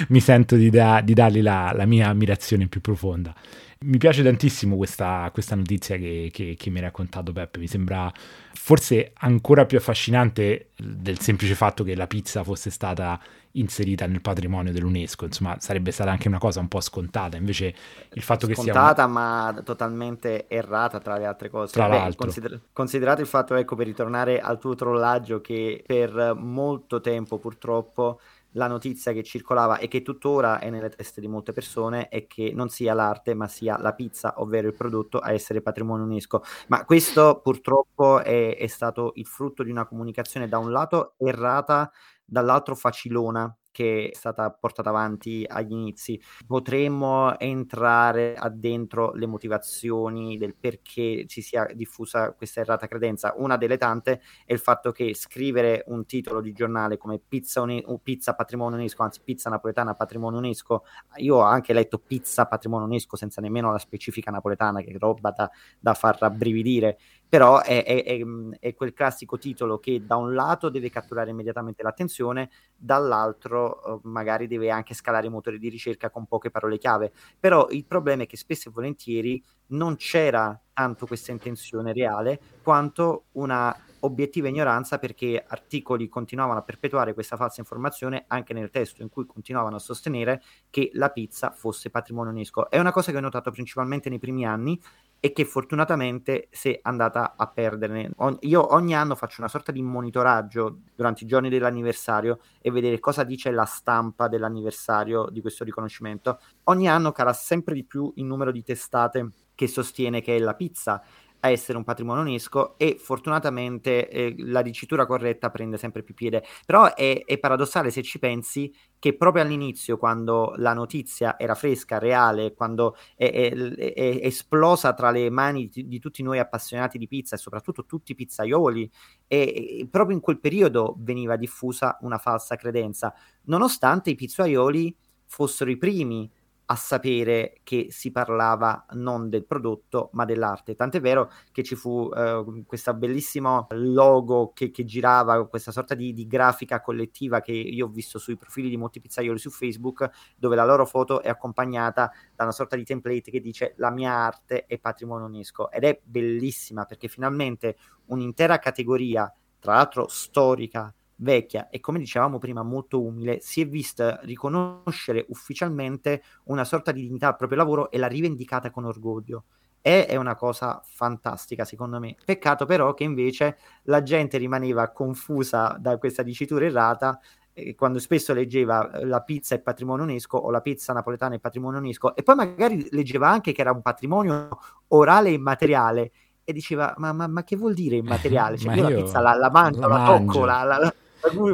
mi 0.09 0.19
sento 0.19 0.55
di, 0.55 0.69
da, 0.69 1.01
di 1.01 1.15
dargli 1.15 1.41
la, 1.41 1.71
la 1.73 1.85
mia 1.85 2.09
ammirazione 2.09 2.67
più 2.67 2.81
profonda. 2.81 3.33
Mi 3.79 3.97
piace 3.97 4.23
tantissimo 4.23 4.75
questa, 4.75 5.29
questa 5.31 5.55
notizia 5.55 5.97
che, 5.97 6.29
che, 6.31 6.55
che, 6.57 6.69
mi 6.69 6.77
hai 6.77 6.83
raccontato 6.83 7.31
Peppe, 7.31 7.59
mi 7.59 7.67
sembra 7.67 8.11
forse 8.53 9.11
ancora 9.13 9.65
più 9.65 9.77
affascinante 9.77 10.71
del 10.75 11.19
semplice 11.19 11.53
fatto 11.53 11.83
che 11.83 11.95
la 11.95 12.07
pizza 12.07 12.43
fosse 12.43 12.69
stata 12.69 13.19
inserita 13.51 14.05
nel 14.05 14.21
patrimonio 14.21 14.71
dell'UNESCO, 14.71 15.25
insomma 15.25 15.57
sarebbe 15.59 15.91
stata 15.91 16.11
anche 16.11 16.27
una 16.27 16.37
cosa 16.37 16.59
un 16.59 16.67
po' 16.67 16.79
scontata, 16.79 17.37
invece 17.37 17.73
il 18.13 18.21
fatto 18.21 18.45
scontata, 18.45 18.55
che 18.55 18.61
sia... 18.61 18.73
Scontata 18.73 19.07
ma 19.07 19.61
totalmente 19.63 20.47
errata 20.47 20.99
tra 20.99 21.17
le 21.17 21.25
altre 21.25 21.49
cose. 21.49 21.73
Tra 21.73 21.87
Beh, 21.87 21.97
l'altro. 21.97 22.25
Consider- 22.25 22.61
considerato 22.71 23.21
il 23.21 23.27
fatto, 23.27 23.55
ecco, 23.55 23.75
per 23.75 23.85
ritornare 23.85 24.39
al 24.39 24.59
tuo 24.59 24.75
trollaggio, 24.75 25.41
che 25.41 25.83
per 25.85 26.35
molto 26.37 27.01
tempo 27.01 27.37
purtroppo 27.37 28.19
la 28.51 28.67
notizia 28.67 29.13
che 29.13 29.23
circolava 29.23 29.77
e 29.77 29.87
che 29.87 30.01
tuttora 30.01 30.59
è 30.59 30.69
nelle 30.69 30.89
teste 30.89 31.21
di 31.21 31.27
molte 31.27 31.51
persone 31.51 32.07
è 32.09 32.27
che 32.27 32.51
non 32.53 32.69
sia 32.69 32.93
l'arte 32.93 33.33
ma 33.33 33.47
sia 33.47 33.77
la 33.77 33.93
pizza, 33.93 34.35
ovvero 34.37 34.67
il 34.67 34.73
prodotto 34.73 35.19
a 35.19 35.31
essere 35.31 35.61
patrimonio 35.61 36.05
UNESCO. 36.05 36.43
Ma 36.67 36.85
questo 36.85 37.39
purtroppo 37.41 38.21
è, 38.21 38.57
è 38.57 38.67
stato 38.67 39.11
il 39.15 39.25
frutto 39.25 39.63
di 39.63 39.71
una 39.71 39.85
comunicazione 39.85 40.47
da 40.47 40.57
un 40.57 40.71
lato 40.71 41.13
errata, 41.17 41.91
dall'altro 42.23 42.75
facilona 42.75 43.55
che 43.77 44.09
è 44.11 44.15
stata 44.15 44.49
portata 44.49 44.89
avanti 44.89 45.45
agli 45.47 45.73
inizi. 45.73 46.19
Potremmo 46.47 47.37
entrare 47.37 48.33
addentro 48.33 49.13
le 49.13 49.27
motivazioni 49.27 50.35
del 50.35 50.55
perché 50.55 51.27
ci 51.27 51.43
sia 51.43 51.67
diffusa 51.75 52.31
questa 52.31 52.61
errata 52.61 52.87
credenza. 52.87 53.35
Una 53.37 53.55
delle 53.55 53.77
tante 53.77 54.21
è 54.45 54.53
il 54.53 54.57
fatto 54.57 54.91
che 54.91 55.13
scrivere 55.13 55.83
un 55.89 56.07
titolo 56.07 56.41
di 56.41 56.53
giornale 56.53 56.97
come 56.97 57.19
Pizza, 57.19 57.61
Uni- 57.61 57.85
pizza 58.01 58.33
Patrimonio 58.33 58.79
UNESCO, 58.79 59.03
anzi 59.03 59.21
Pizza 59.23 59.51
Napoletana 59.51 59.93
Patrimonio 59.93 60.39
UNESCO, 60.39 60.83
io 61.17 61.35
ho 61.35 61.41
anche 61.41 61.71
letto 61.71 61.99
Pizza 61.99 62.47
Patrimonio 62.47 62.87
UNESCO 62.87 63.15
senza 63.15 63.41
nemmeno 63.41 63.71
la 63.71 63.77
specifica 63.77 64.31
napoletana, 64.31 64.81
che 64.81 64.89
è 64.89 64.97
roba 64.97 65.29
da, 65.29 65.47
da 65.79 65.93
far 65.93 66.17
rabbrividire 66.19 66.97
però 67.29 67.61
è, 67.61 67.83
è, 67.83 68.03
è, 68.03 68.19
è, 68.59 68.73
quel 68.73 68.93
classico 68.93 69.37
titolo 69.37 69.79
che 69.79 70.05
da 70.05 70.15
un 70.15 70.33
lato 70.33 70.69
deve 70.69 70.89
catturare 70.89 71.29
immediatamente 71.29 71.83
l'attenzione, 71.83 72.49
dall'altro 72.75 73.83
eh, 73.83 73.99
magari 74.03 74.47
deve 74.47 74.69
anche 74.69 74.93
scalare 74.93 75.27
i 75.27 75.31
motori 75.31 75.59
di 75.59 75.69
ricerca 75.69 76.09
con 76.09 76.25
poche 76.25 76.51
parole 76.51 76.77
chiave. 76.77 77.11
Però 77.39 77.67
il 77.69 77.85
problema 77.85 78.23
è 78.23 78.27
che 78.27 78.37
spesso 78.37 78.69
e 78.69 78.71
volentieri 78.71 79.43
non 79.67 79.97
c'era 79.97 80.59
tanto 80.73 81.05
questa 81.05 81.31
intenzione 81.31 81.91
reale 81.91 82.39
quanto 82.61 83.25
una 83.33 83.75
obiettiva 84.01 84.47
ignoranza 84.47 84.99
perché 84.99 85.43
articoli 85.45 86.07
continuavano 86.07 86.59
a 86.59 86.63
perpetuare 86.63 87.13
questa 87.13 87.35
falsa 87.35 87.61
informazione 87.61 88.25
anche 88.27 88.53
nel 88.53 88.69
testo 88.69 89.01
in 89.01 89.09
cui 89.09 89.25
continuavano 89.25 89.77
a 89.77 89.79
sostenere 89.79 90.41
che 90.69 90.91
la 90.93 91.09
pizza 91.09 91.51
fosse 91.51 91.89
patrimonio 91.89 92.31
UNESCO. 92.31 92.69
È 92.69 92.77
una 92.77 92.91
cosa 92.91 93.11
che 93.11 93.17
ho 93.17 93.21
notato 93.21 93.51
principalmente 93.51 94.09
nei 94.09 94.19
primi 94.19 94.45
anni 94.45 94.79
e 95.19 95.33
che 95.33 95.45
fortunatamente 95.45 96.47
si 96.51 96.71
è 96.71 96.79
andata 96.83 97.35
a 97.35 97.47
perdere. 97.47 98.11
Io 98.41 98.73
ogni 98.73 98.95
anno 98.95 99.15
faccio 99.15 99.41
una 99.41 99.49
sorta 99.49 99.71
di 99.71 99.81
monitoraggio 99.81 100.79
durante 100.95 101.23
i 101.23 101.27
giorni 101.27 101.49
dell'anniversario 101.49 102.39
e 102.61 102.71
vedere 102.71 102.99
cosa 102.99 103.23
dice 103.23 103.51
la 103.51 103.65
stampa 103.65 104.27
dell'anniversario 104.27 105.27
di 105.29 105.41
questo 105.41 105.63
riconoscimento. 105.63 106.39
Ogni 106.65 106.87
anno 106.87 107.11
cala 107.11 107.33
sempre 107.33 107.73
di 107.73 107.83
più 107.83 108.11
il 108.15 108.25
numero 108.25 108.51
di 108.51 108.63
testate 108.63 109.31
che 109.55 109.67
sostiene 109.67 110.21
che 110.21 110.35
è 110.35 110.39
la 110.39 110.53
pizza 110.53 111.01
essere 111.49 111.77
un 111.77 111.83
patrimonio 111.83 112.21
UNESCO 112.21 112.77
e 112.77 112.97
fortunatamente 112.99 114.09
eh, 114.09 114.35
la 114.37 114.61
dicitura 114.61 115.05
corretta 115.05 115.49
prende 115.49 115.77
sempre 115.77 116.03
più 116.03 116.13
piede. 116.13 116.43
Però 116.65 116.93
è, 116.93 117.23
è, 117.25 117.37
paradossale 117.37 117.91
se 117.91 118.01
ci 118.01 118.19
pensi 118.19 118.73
che 118.99 119.15
proprio 119.15 119.43
all'inizio, 119.43 119.97
quando 119.97 120.53
la 120.57 120.73
notizia 120.73 121.37
era 121.37 121.55
fresca, 121.55 121.99
reale, 121.99 122.53
quando 122.53 122.95
è, 123.15 123.29
è, 123.29 123.93
è 123.93 124.19
esplosa 124.23 124.93
tra 124.93 125.11
le 125.11 125.29
mani 125.29 125.69
di, 125.69 125.87
di, 125.87 125.99
tutti 125.99 126.23
noi 126.23 126.39
appassionati 126.39 126.97
di 126.97 127.07
pizza 127.07 127.35
e 127.35 127.39
soprattutto 127.39 127.85
tutti 127.85 128.11
i 128.13 128.15
pizzaioli, 128.15 128.89
e, 129.27 129.87
proprio 129.89 130.15
in 130.15 130.21
quel 130.21 130.39
periodo 130.39 130.95
veniva 130.99 131.35
diffusa 131.35 131.97
una 132.01 132.17
falsa 132.17 132.55
credenza, 132.55 133.13
nonostante 133.43 134.09
i 134.09 134.15
pizzaioli 134.15 134.95
fossero 135.25 135.69
i 135.69 135.77
primi 135.77 136.31
a 136.69 136.75
sapere 136.75 137.59
che 137.63 137.87
si 137.89 138.11
parlava 138.11 138.85
non 138.91 139.29
del 139.29 139.45
prodotto 139.45 140.09
ma 140.13 140.25
dell'arte. 140.25 140.75
Tant'è 140.75 140.99
vero 140.99 141.31
che 141.51 141.63
ci 141.63 141.75
fu 141.75 142.11
eh, 142.13 142.63
questo 142.65 142.93
bellissimo 142.93 143.67
logo 143.71 144.51
che, 144.53 144.69
che, 144.71 144.83
girava, 144.83 145.47
questa 145.47 145.71
sorta 145.71 145.95
di, 145.95 146.11
di, 146.13 146.27
grafica 146.27 146.81
collettiva 146.81 147.39
che 147.39 147.53
io 147.53 147.85
ho 147.85 147.89
visto 147.89 148.19
sui 148.19 148.35
profili 148.35 148.69
di 148.69 148.75
molti 148.75 148.99
pizzaioli 148.99 149.39
su 149.39 149.49
Facebook, 149.49 150.09
dove 150.35 150.55
la 150.55 150.65
loro 150.65 150.85
foto 150.85 151.21
è 151.21 151.29
accompagnata 151.29 152.11
da 152.35 152.43
una 152.43 152.51
sorta 152.53 152.75
di 152.75 152.83
template 152.83 153.31
che 153.31 153.39
dice 153.39 153.73
la 153.77 153.89
mia 153.89 154.11
arte 154.11 154.65
è 154.65 154.77
patrimonio 154.77 155.27
UNESCO 155.27 155.71
ed 155.71 155.85
è 155.85 155.99
bellissima 156.03 156.83
perché 156.83 157.07
finalmente 157.07 157.77
un'intera 158.07 158.59
categoria, 158.59 159.33
tra 159.59 159.75
l'altro 159.75 160.07
storica, 160.09 160.93
vecchia 161.17 161.69
e 161.69 161.79
come 161.79 161.99
dicevamo 161.99 162.37
prima 162.37 162.63
molto 162.63 163.01
umile, 163.01 163.39
si 163.39 163.61
è 163.61 163.67
vista 163.67 164.19
riconoscere 164.23 165.25
ufficialmente 165.29 166.23
una 166.45 166.63
sorta 166.63 166.91
di 166.91 167.01
dignità 167.01 167.27
al 167.27 167.35
proprio 167.35 167.57
lavoro 167.57 167.91
e 167.91 167.97
l'ha 167.97 168.07
rivendicata 168.07 168.71
con 168.71 168.85
orgoglio. 168.85 169.45
E 169.81 170.05
è 170.05 170.15
una 170.15 170.35
cosa 170.35 170.81
fantastica 170.83 171.63
secondo 171.63 171.99
me. 171.99 172.15
Peccato 172.23 172.65
però 172.65 172.93
che 172.93 173.03
invece 173.03 173.57
la 173.83 174.03
gente 174.03 174.37
rimaneva 174.37 174.89
confusa 174.89 175.77
da 175.79 175.97
questa 175.97 176.23
dicitura 176.23 176.65
errata 176.65 177.19
eh, 177.53 177.73
quando 177.73 177.97
spesso 177.99 178.33
leggeva 178.33 178.91
eh, 178.91 179.05
la 179.05 179.21
pizza 179.21 179.55
è 179.55 179.59
patrimonio 179.59 180.03
UNESCO 180.03 180.37
o 180.37 180.51
la 180.51 180.61
pizza 180.61 180.93
napoletana 180.93 181.35
è 181.35 181.39
patrimonio 181.39 181.79
UNESCO 181.79 182.15
e 182.15 182.21
poi 182.21 182.35
magari 182.35 182.87
leggeva 182.91 183.29
anche 183.29 183.51
che 183.51 183.61
era 183.61 183.71
un 183.71 183.81
patrimonio 183.81 184.59
orale 184.89 185.29
e 185.29 185.33
immateriale 185.33 186.11
e 186.43 186.53
diceva 186.53 186.93
ma, 186.97 187.13
ma, 187.13 187.27
ma 187.27 187.43
che 187.43 187.55
vuol 187.55 187.73
dire 187.73 187.95
immateriale? 187.97 188.57
Cioè, 188.57 188.75
io, 188.75 188.87
io, 188.87 188.89
la 188.89 189.01
pizza 189.01 189.19
la, 189.19 189.33
la 189.33 189.49
mangio, 189.49 189.87
la, 189.87 189.87
la 189.87 190.05
tocco, 190.05 190.45
la, 190.45 190.63
la, 190.63 190.93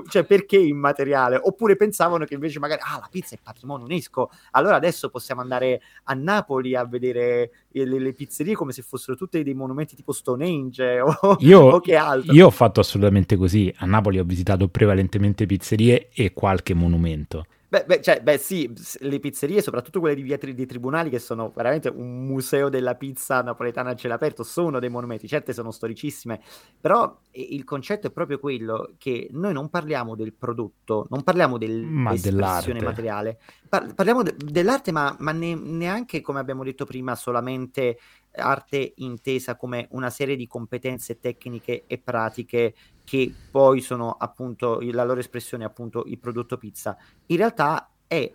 cioè 0.07 0.23
perché 0.23 0.57
immateriale? 0.57 1.39
Oppure 1.41 1.75
pensavano 1.75 2.25
che 2.25 2.33
invece 2.33 2.59
magari 2.59 2.81
ah, 2.83 2.99
la 2.99 3.07
pizza 3.09 3.35
è 3.35 3.39
patrimonio 3.41 3.85
UNESCO, 3.85 4.29
allora 4.51 4.75
adesso 4.75 5.09
possiamo 5.09 5.41
andare 5.41 5.81
a 6.03 6.13
Napoli 6.13 6.75
a 6.75 6.85
vedere 6.85 7.51
le, 7.69 7.99
le 7.99 8.13
pizzerie 8.13 8.55
come 8.55 8.71
se 8.71 8.81
fossero 8.81 9.15
tutte 9.17 9.43
dei 9.43 9.53
monumenti 9.53 9.95
tipo 9.95 10.11
Stonehenge 10.11 10.99
o, 11.01 11.37
io, 11.39 11.59
o 11.59 11.79
che 11.79 11.95
altro. 11.95 12.33
Io 12.33 12.47
ho 12.47 12.51
fatto 12.51 12.79
assolutamente 12.79 13.35
così, 13.35 13.73
a 13.77 13.85
Napoli 13.85 14.19
ho 14.19 14.23
visitato 14.23 14.67
prevalentemente 14.67 15.45
pizzerie 15.45 16.09
e 16.13 16.33
qualche 16.33 16.73
monumento. 16.73 17.45
Beh, 17.73 17.85
beh, 17.87 18.01
cioè, 18.03 18.21
beh, 18.21 18.37
sì, 18.37 18.71
le 18.99 19.19
pizzerie, 19.19 19.59
soprattutto 19.59 19.99
quelle 19.99 20.13
di 20.13 20.21
via 20.21 20.37
tri- 20.37 20.53
dei 20.53 20.67
tribunali, 20.67 21.09
che 21.09 21.17
sono 21.17 21.51
veramente 21.55 21.89
un 21.89 22.23
museo 22.23 22.69
della 22.69 22.93
pizza 22.93 23.41
napoletana 23.41 23.89
a 23.89 23.95
cielo 23.95 24.13
aperto, 24.13 24.43
sono 24.43 24.77
dei 24.77 24.89
monumenti, 24.89 25.27
certe 25.27 25.53
sono 25.53 25.71
storicissime, 25.71 26.39
però 26.79 27.19
il 27.31 27.63
concetto 27.63 28.05
è 28.05 28.11
proprio 28.11 28.37
quello 28.37 28.93
che 28.99 29.27
noi 29.31 29.53
non 29.53 29.69
parliamo 29.71 30.13
del 30.15 30.33
prodotto, 30.33 31.07
non 31.09 31.23
parliamo 31.23 31.57
dell'espressione 31.57 32.79
materiale, 32.79 33.39
par- 33.67 33.91
parliamo 33.95 34.21
de- 34.21 34.35
dell'arte, 34.37 34.91
ma, 34.91 35.15
ma 35.17 35.31
ne- 35.31 35.55
neanche, 35.55 36.21
come 36.21 36.39
abbiamo 36.39 36.63
detto 36.63 36.85
prima, 36.85 37.15
solamente 37.15 37.97
arte 38.35 38.93
intesa 38.97 39.55
come 39.55 39.87
una 39.91 40.09
serie 40.09 40.35
di 40.35 40.47
competenze 40.47 41.19
tecniche 41.19 41.83
e 41.87 41.97
pratiche 41.97 42.73
che 43.03 43.33
poi 43.51 43.81
sono 43.81 44.11
appunto 44.11 44.79
la 44.81 45.03
loro 45.03 45.19
espressione 45.19 45.65
appunto 45.65 46.03
il 46.05 46.19
prodotto 46.19 46.57
pizza. 46.57 46.97
In 47.27 47.37
realtà 47.37 47.89
è 48.07 48.31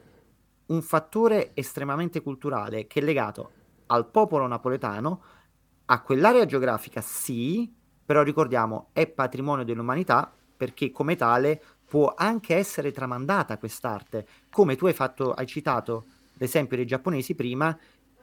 un 0.67 0.83
fattore 0.83 1.53
estremamente 1.55 2.21
culturale 2.21 2.87
che 2.87 3.01
è 3.01 3.03
legato 3.03 3.53
al 3.87 4.11
popolo 4.11 4.47
napoletano 4.47 5.23
a 5.87 6.03
quell'area 6.03 6.45
geografica 6.45 7.01
sì 7.01 7.73
però 8.05 8.23
ricordiamo 8.23 8.89
è 8.93 9.07
patrimonio 9.07 9.65
dell'umanità 9.65 10.31
perché 10.57 10.91
come 10.91 11.17
tale 11.17 11.63
può 11.87 12.13
anche 12.15 12.55
essere 12.55 12.93
tramandata 12.93 13.57
quest'arte 13.57 14.27
come 14.51 14.77
tu 14.77 14.87
hai 14.87 14.93
fatto 14.93 15.33
hai 15.33 15.47
citato 15.47 16.05
l'esempio 16.35 16.77
dei 16.77 16.87
giapponesi 16.87 17.35
prima 17.35 17.77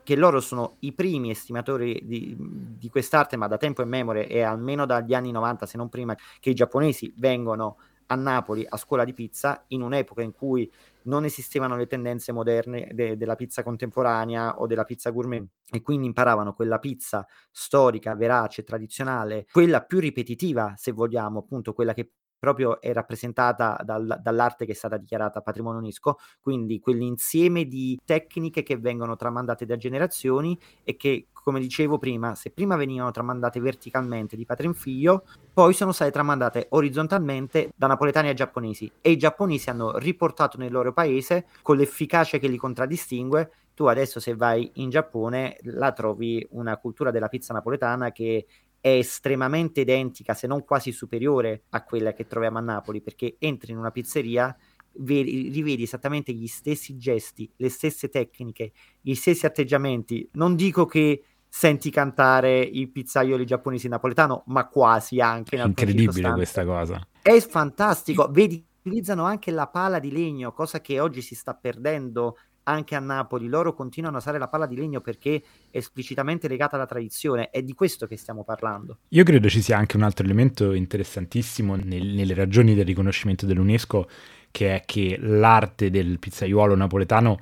che 0.05 0.15
loro 0.15 0.39
sono 0.39 0.77
i 0.81 0.93
primi 0.93 1.31
estimatori 1.31 1.99
di, 2.03 2.35
di 2.37 2.89
quest'arte, 2.89 3.37
ma 3.37 3.47
da 3.47 3.57
tempo 3.57 3.81
in 3.81 3.89
memoria 3.89 4.21
e 4.21 4.43
almeno 4.43 4.85
dagli 4.85 5.15
anni 5.15 5.31
90, 5.31 5.65
se 5.65 5.77
non 5.77 5.89
prima, 5.89 6.15
che 6.39 6.51
i 6.51 6.53
giapponesi 6.53 7.11
vengono 7.17 7.77
a 8.07 8.15
Napoli 8.15 8.63
a 8.69 8.77
scuola 8.77 9.03
di 9.03 9.13
pizza 9.13 9.63
in 9.69 9.81
un'epoca 9.81 10.21
in 10.21 10.31
cui 10.31 10.71
non 11.05 11.25
esistevano 11.25 11.75
le 11.75 11.87
tendenze 11.87 12.31
moderne 12.31 12.89
de- 12.93 13.17
della 13.17 13.35
pizza 13.35 13.63
contemporanea 13.63 14.59
o 14.59 14.67
della 14.67 14.83
pizza 14.83 15.09
gourmet 15.09 15.43
e 15.71 15.81
quindi 15.81 16.05
imparavano 16.05 16.53
quella 16.53 16.77
pizza 16.77 17.25
storica, 17.49 18.13
verace, 18.13 18.63
tradizionale, 18.63 19.47
quella 19.51 19.81
più 19.81 19.99
ripetitiva, 19.99 20.75
se 20.77 20.91
vogliamo, 20.91 21.39
appunto 21.39 21.73
quella 21.73 21.95
che 21.95 22.11
proprio 22.37 22.79
è 22.79 22.93
rappresentata 22.93 23.79
dal, 23.83 24.19
dall'arte 24.21 24.65
che 24.65 24.71
è 24.73 24.75
stata 24.75 24.97
dichiarata 24.97 25.41
patrimonio 25.41 25.79
UNESCO, 25.79 26.19
quindi 26.41 26.79
quell'insieme 26.79 27.65
di 27.65 27.99
tecniche 28.03 28.63
che 28.63 28.77
vengono 28.77 29.15
tramandate 29.15 29.65
da 29.65 29.77
generazioni 29.77 30.57
e 30.83 30.95
che, 30.95 31.27
come 31.31 31.59
dicevo 31.59 31.97
prima, 31.97 32.35
se 32.35 32.51
prima 32.51 32.75
venivano 32.75 33.11
tramandate 33.11 33.59
verticalmente 33.59 34.35
di 34.35 34.45
padre 34.45 34.67
in 34.67 34.73
figlio, 34.73 35.23
poi 35.53 35.73
sono 35.73 35.91
state 35.91 36.11
tramandate 36.11 36.67
orizzontalmente 36.69 37.71
da 37.75 37.87
napoletani 37.87 38.27
ai 38.27 38.35
giapponesi 38.35 38.91
e 39.01 39.11
i 39.11 39.17
giapponesi 39.17 39.69
hanno 39.69 39.97
riportato 39.97 40.57
nel 40.57 40.71
loro 40.71 40.93
paese 40.93 41.45
con 41.61 41.77
l'efficacia 41.77 42.37
che 42.37 42.47
li 42.47 42.57
contraddistingue. 42.57 43.51
Tu 43.73 43.85
adesso 43.85 44.21
se 44.21 44.35
vai 44.35 44.71
in 44.75 44.89
Giappone 44.89 45.57
la 45.63 45.91
trovi 45.91 46.45
una 46.51 46.77
cultura 46.77 47.11
della 47.11 47.27
pizza 47.27 47.53
napoletana 47.53 48.13
che 48.13 48.45
è 48.85 48.97
estremamente 48.99 49.81
identica, 49.81 50.35
se 50.35 50.45
non 50.45 50.63
quasi 50.63 50.91
superiore 50.91 51.63
a 51.69 51.83
quella 51.83 52.13
che 52.13 52.27
troviamo 52.27 52.59
a 52.59 52.61
Napoli, 52.61 53.01
perché 53.01 53.35
entri 53.39 53.71
in 53.71 53.79
una 53.79 53.89
pizzeria, 53.89 54.55
vedi, 54.97 55.49
rivedi 55.49 55.81
esattamente 55.81 56.31
gli 56.33 56.45
stessi 56.45 56.95
gesti, 56.95 57.51
le 57.55 57.69
stesse 57.69 58.09
tecniche, 58.09 58.73
gli 59.01 59.15
stessi 59.15 59.47
atteggiamenti. 59.47 60.29
Non 60.33 60.55
dico 60.55 60.85
che 60.85 61.23
senti 61.49 61.89
cantare 61.89 62.61
i 62.61 62.85
pizzaioli 62.85 63.43
giapponesi 63.43 63.87
napoletano, 63.87 64.43
ma 64.49 64.67
quasi 64.67 65.19
anche. 65.19 65.57
È 65.57 65.65
incredibile 65.65 66.33
questa 66.33 66.63
cosa. 66.63 67.07
È 67.23 67.39
fantastico. 67.39 68.29
Vedi, 68.29 68.63
utilizzano 68.83 69.23
anche 69.23 69.49
la 69.49 69.65
pala 69.65 69.97
di 69.97 70.11
legno, 70.11 70.53
cosa 70.53 70.79
che 70.79 70.99
oggi 70.99 71.23
si 71.23 71.33
sta 71.33 71.55
perdendo 71.55 72.37
anche 72.65 72.95
a 72.95 72.99
Napoli, 72.99 73.47
loro 73.47 73.73
continuano 73.73 74.17
a 74.17 74.19
usare 74.19 74.37
la 74.37 74.47
palla 74.47 74.65
di 74.65 74.75
legno 74.75 75.01
perché 75.01 75.43
è 75.69 75.77
esplicitamente 75.77 76.47
legata 76.47 76.75
alla 76.75 76.85
tradizione, 76.85 77.49
è 77.49 77.61
di 77.61 77.73
questo 77.73 78.07
che 78.07 78.17
stiamo 78.17 78.43
parlando. 78.43 78.99
Io 79.09 79.23
credo 79.23 79.49
ci 79.49 79.61
sia 79.61 79.77
anche 79.77 79.97
un 79.97 80.03
altro 80.03 80.25
elemento 80.25 80.73
interessantissimo 80.73 81.75
nel, 81.75 82.07
nelle 82.07 82.33
ragioni 82.33 82.75
del 82.75 82.85
riconoscimento 82.85 83.45
dell'UNESCO, 83.45 84.09
che 84.51 84.75
è 84.75 84.83
che 84.85 85.17
l'arte 85.19 85.89
del 85.89 86.19
pizzaiuolo 86.19 86.75
napoletano 86.75 87.37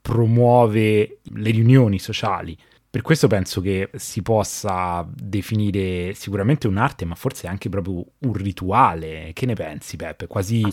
promuove 0.00 1.18
le 1.22 1.50
riunioni 1.50 1.98
sociali, 1.98 2.56
per 2.94 3.02
questo 3.02 3.26
penso 3.26 3.60
che 3.60 3.90
si 3.96 4.22
possa 4.22 5.04
definire 5.12 6.14
sicuramente 6.14 6.68
un'arte, 6.68 7.04
ma 7.04 7.16
forse 7.16 7.48
anche 7.48 7.68
proprio 7.68 8.04
un 8.18 8.32
rituale. 8.32 9.32
Che 9.32 9.46
ne 9.46 9.54
pensi, 9.54 9.96
Peppe? 9.96 10.28
Quasi 10.28 10.62
un 10.62 10.70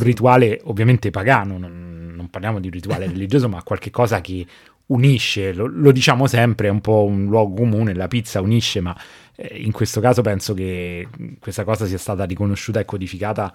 sì. 0.00 0.04
rituale 0.04 0.60
ovviamente 0.64 1.12
pagano, 1.12 1.56
non, 1.56 2.12
non, 2.16 2.28
parliamo 2.28 2.58
di 2.58 2.66
un 2.66 2.72
rituale 2.72 3.06
religioso, 3.06 3.48
ma 3.48 3.62
qualche 3.62 3.90
cosa 3.90 4.20
che 4.20 4.44
unisce, 4.86 5.52
lo, 5.52 5.66
lo, 5.66 5.92
diciamo 5.92 6.26
sempre, 6.26 6.66
è 6.66 6.70
un 6.72 6.80
po' 6.80 7.04
un 7.04 7.26
luogo 7.26 7.54
comune, 7.54 7.94
la 7.94 8.08
pizza 8.08 8.40
unisce, 8.40 8.80
ma 8.80 9.00
eh, 9.36 9.56
in 9.56 9.70
questo 9.70 10.00
caso 10.00 10.22
penso 10.22 10.54
che 10.54 11.06
questa 11.38 11.62
cosa 11.62 11.86
sia 11.86 11.98
stata 11.98 12.24
riconosciuta 12.24 12.80
e 12.80 12.84
codificata 12.84 13.54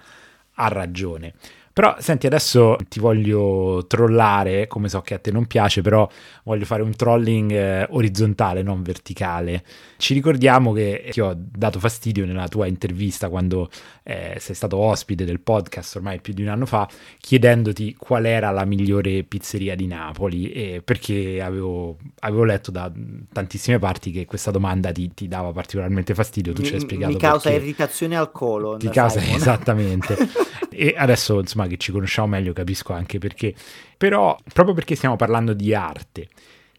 a 0.54 0.68
ragione. 0.68 1.34
Però 1.80 1.96
senti, 1.98 2.26
adesso 2.26 2.76
ti 2.90 3.00
voglio 3.00 3.86
trollare, 3.86 4.66
come 4.66 4.90
so 4.90 5.00
che 5.00 5.14
a 5.14 5.18
te 5.18 5.30
non 5.30 5.46
piace, 5.46 5.80
però 5.80 6.06
voglio 6.44 6.66
fare 6.66 6.82
un 6.82 6.94
trolling 6.94 7.50
eh, 7.52 7.86
orizzontale, 7.88 8.60
non 8.60 8.82
verticale. 8.82 9.64
Ci 9.96 10.12
ricordiamo 10.12 10.72
che 10.72 11.08
ti 11.10 11.22
ho 11.22 11.34
dato 11.34 11.78
fastidio 11.78 12.26
nella 12.26 12.48
tua 12.48 12.66
intervista 12.66 13.30
quando 13.30 13.70
eh, 14.02 14.36
sei 14.40 14.54
stato 14.54 14.76
ospite 14.76 15.24
del 15.24 15.40
podcast 15.40 15.96
ormai 15.96 16.20
più 16.20 16.34
di 16.34 16.42
un 16.42 16.48
anno 16.48 16.66
fa, 16.66 16.86
chiedendoti 17.18 17.94
qual 17.96 18.26
era 18.26 18.50
la 18.50 18.66
migliore 18.66 19.22
pizzeria 19.22 19.74
di 19.74 19.86
Napoli, 19.86 20.52
eh, 20.52 20.82
perché 20.84 21.40
avevo, 21.40 21.96
avevo, 22.18 22.44
letto 22.44 22.70
da 22.70 22.92
tantissime 23.32 23.78
parti 23.78 24.10
che 24.10 24.26
questa 24.26 24.50
domanda 24.50 24.92
ti, 24.92 25.14
ti 25.14 25.28
dava 25.28 25.50
particolarmente 25.52 26.12
fastidio. 26.12 26.52
Tu 26.52 26.60
mi, 26.60 26.66
ci 26.66 26.74
hai 26.74 26.80
spiegato. 26.80 27.12
Mi 27.14 27.18
causa 27.18 27.48
irritazione 27.48 28.18
al 28.18 28.30
colon. 28.30 28.78
Ti 28.78 28.90
causa 28.90 29.22
esattamente. 29.24 30.18
e 30.80 30.94
adesso 30.96 31.38
insomma 31.38 31.66
che 31.66 31.76
ci 31.76 31.92
conosciamo 31.92 32.28
meglio 32.28 32.54
capisco 32.54 32.94
anche 32.94 33.18
perché, 33.18 33.54
però 33.98 34.34
proprio 34.50 34.74
perché 34.74 34.94
stiamo 34.94 35.14
parlando 35.14 35.52
di 35.52 35.74
arte, 35.74 36.28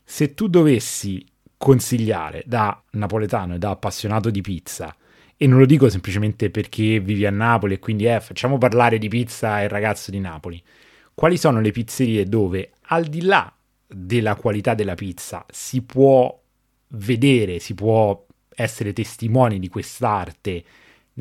se 0.03 0.33
tu 0.33 0.47
dovessi 0.47 1.23
consigliare 1.55 2.41
da 2.47 2.81
napoletano 2.93 3.53
e 3.53 3.57
da 3.59 3.69
appassionato 3.69 4.31
di 4.31 4.41
pizza, 4.41 4.95
e 5.37 5.45
non 5.45 5.59
lo 5.59 5.67
dico 5.67 5.87
semplicemente 5.87 6.49
perché 6.49 6.99
vivi 6.99 7.27
a 7.27 7.29
Napoli 7.29 7.75
e 7.75 7.79
quindi 7.79 8.07
eh, 8.07 8.19
facciamo 8.21 8.57
parlare 8.57 8.97
di 8.97 9.07
pizza 9.07 9.61
il 9.61 9.69
ragazzo 9.69 10.09
di 10.09 10.19
Napoli, 10.19 10.59
quali 11.13 11.37
sono 11.37 11.61
le 11.61 11.69
pizzerie 11.69 12.25
dove 12.25 12.71
al 12.87 13.05
di 13.05 13.21
là 13.21 13.53
della 13.85 14.33
qualità 14.33 14.73
della 14.73 14.95
pizza 14.95 15.45
si 15.47 15.83
può 15.83 16.41
vedere, 16.87 17.59
si 17.59 17.75
può 17.75 18.25
essere 18.49 18.93
testimoni 18.93 19.59
di 19.59 19.67
quest'arte 19.67 20.63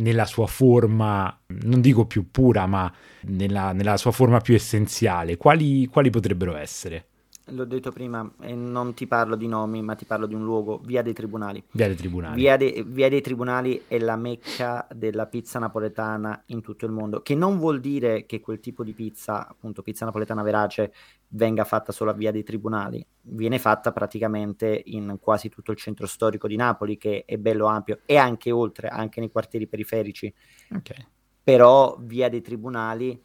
nella 0.00 0.24
sua 0.24 0.46
forma, 0.46 1.40
non 1.46 1.80
dico 1.80 2.06
più 2.06 2.30
pura, 2.30 2.66
ma 2.66 2.92
nella, 3.22 3.72
nella 3.72 3.96
sua 3.96 4.10
forma 4.10 4.40
più 4.40 4.54
essenziale, 4.54 5.36
quali, 5.36 5.86
quali 5.86 6.10
potrebbero 6.10 6.56
essere? 6.56 7.06
L'ho 7.52 7.64
detto 7.64 7.90
prima, 7.90 8.30
e 8.42 8.54
non 8.54 8.94
ti 8.94 9.08
parlo 9.08 9.34
di 9.34 9.48
nomi, 9.48 9.82
ma 9.82 9.96
ti 9.96 10.04
parlo 10.04 10.26
di 10.26 10.34
un 10.34 10.44
luogo, 10.44 10.80
Via 10.84 11.02
dei 11.02 11.12
Tribunali. 11.12 11.62
Via 11.72 11.88
dei 11.88 11.96
Tribunali. 11.96 12.40
Via, 12.40 12.56
de, 12.56 12.84
Via, 12.86 13.08
dei 13.08 13.20
Tribunali 13.20 13.82
è 13.88 13.98
la 13.98 14.14
mecca 14.14 14.86
della 14.94 15.26
pizza 15.26 15.58
napoletana 15.58 16.44
in 16.46 16.60
tutto 16.60 16.86
il 16.86 16.92
mondo, 16.92 17.22
che 17.22 17.34
non 17.34 17.58
vuol 17.58 17.80
dire 17.80 18.24
che 18.24 18.40
quel 18.40 18.60
tipo 18.60 18.84
di 18.84 18.92
pizza, 18.92 19.48
appunto 19.48 19.82
pizza 19.82 20.04
napoletana 20.04 20.42
verace, 20.42 20.92
venga 21.30 21.64
fatta 21.64 21.92
solo 21.92 22.10
a 22.10 22.14
Via 22.14 22.30
dei 22.30 22.42
Tribunali. 22.42 23.04
Viene 23.22 23.58
fatta 23.58 23.92
praticamente 23.92 24.82
in 24.86 25.18
quasi 25.20 25.48
tutto 25.48 25.70
il 25.72 25.76
centro 25.76 26.06
storico 26.06 26.48
di 26.48 26.56
Napoli, 26.56 26.96
che 26.96 27.24
è 27.26 27.36
bello 27.36 27.66
ampio, 27.66 28.00
e 28.04 28.16
anche 28.16 28.50
oltre, 28.50 28.88
anche 28.88 29.20
nei 29.20 29.30
quartieri 29.30 29.66
periferici. 29.66 30.32
Ok. 30.74 30.94
Però 31.42 31.96
Via 32.00 32.28
dei 32.28 32.40
Tribunali 32.40 33.20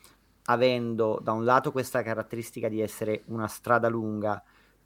avendo 0.48 1.20
da 1.22 1.32
un 1.32 1.44
lato 1.44 1.72
questa 1.72 2.04
caratteristica 2.04 2.70
di 2.70 2.80
essere 2.80 3.24
una 3.28 3.48
strada 3.48 3.88
lunga, 3.88 4.44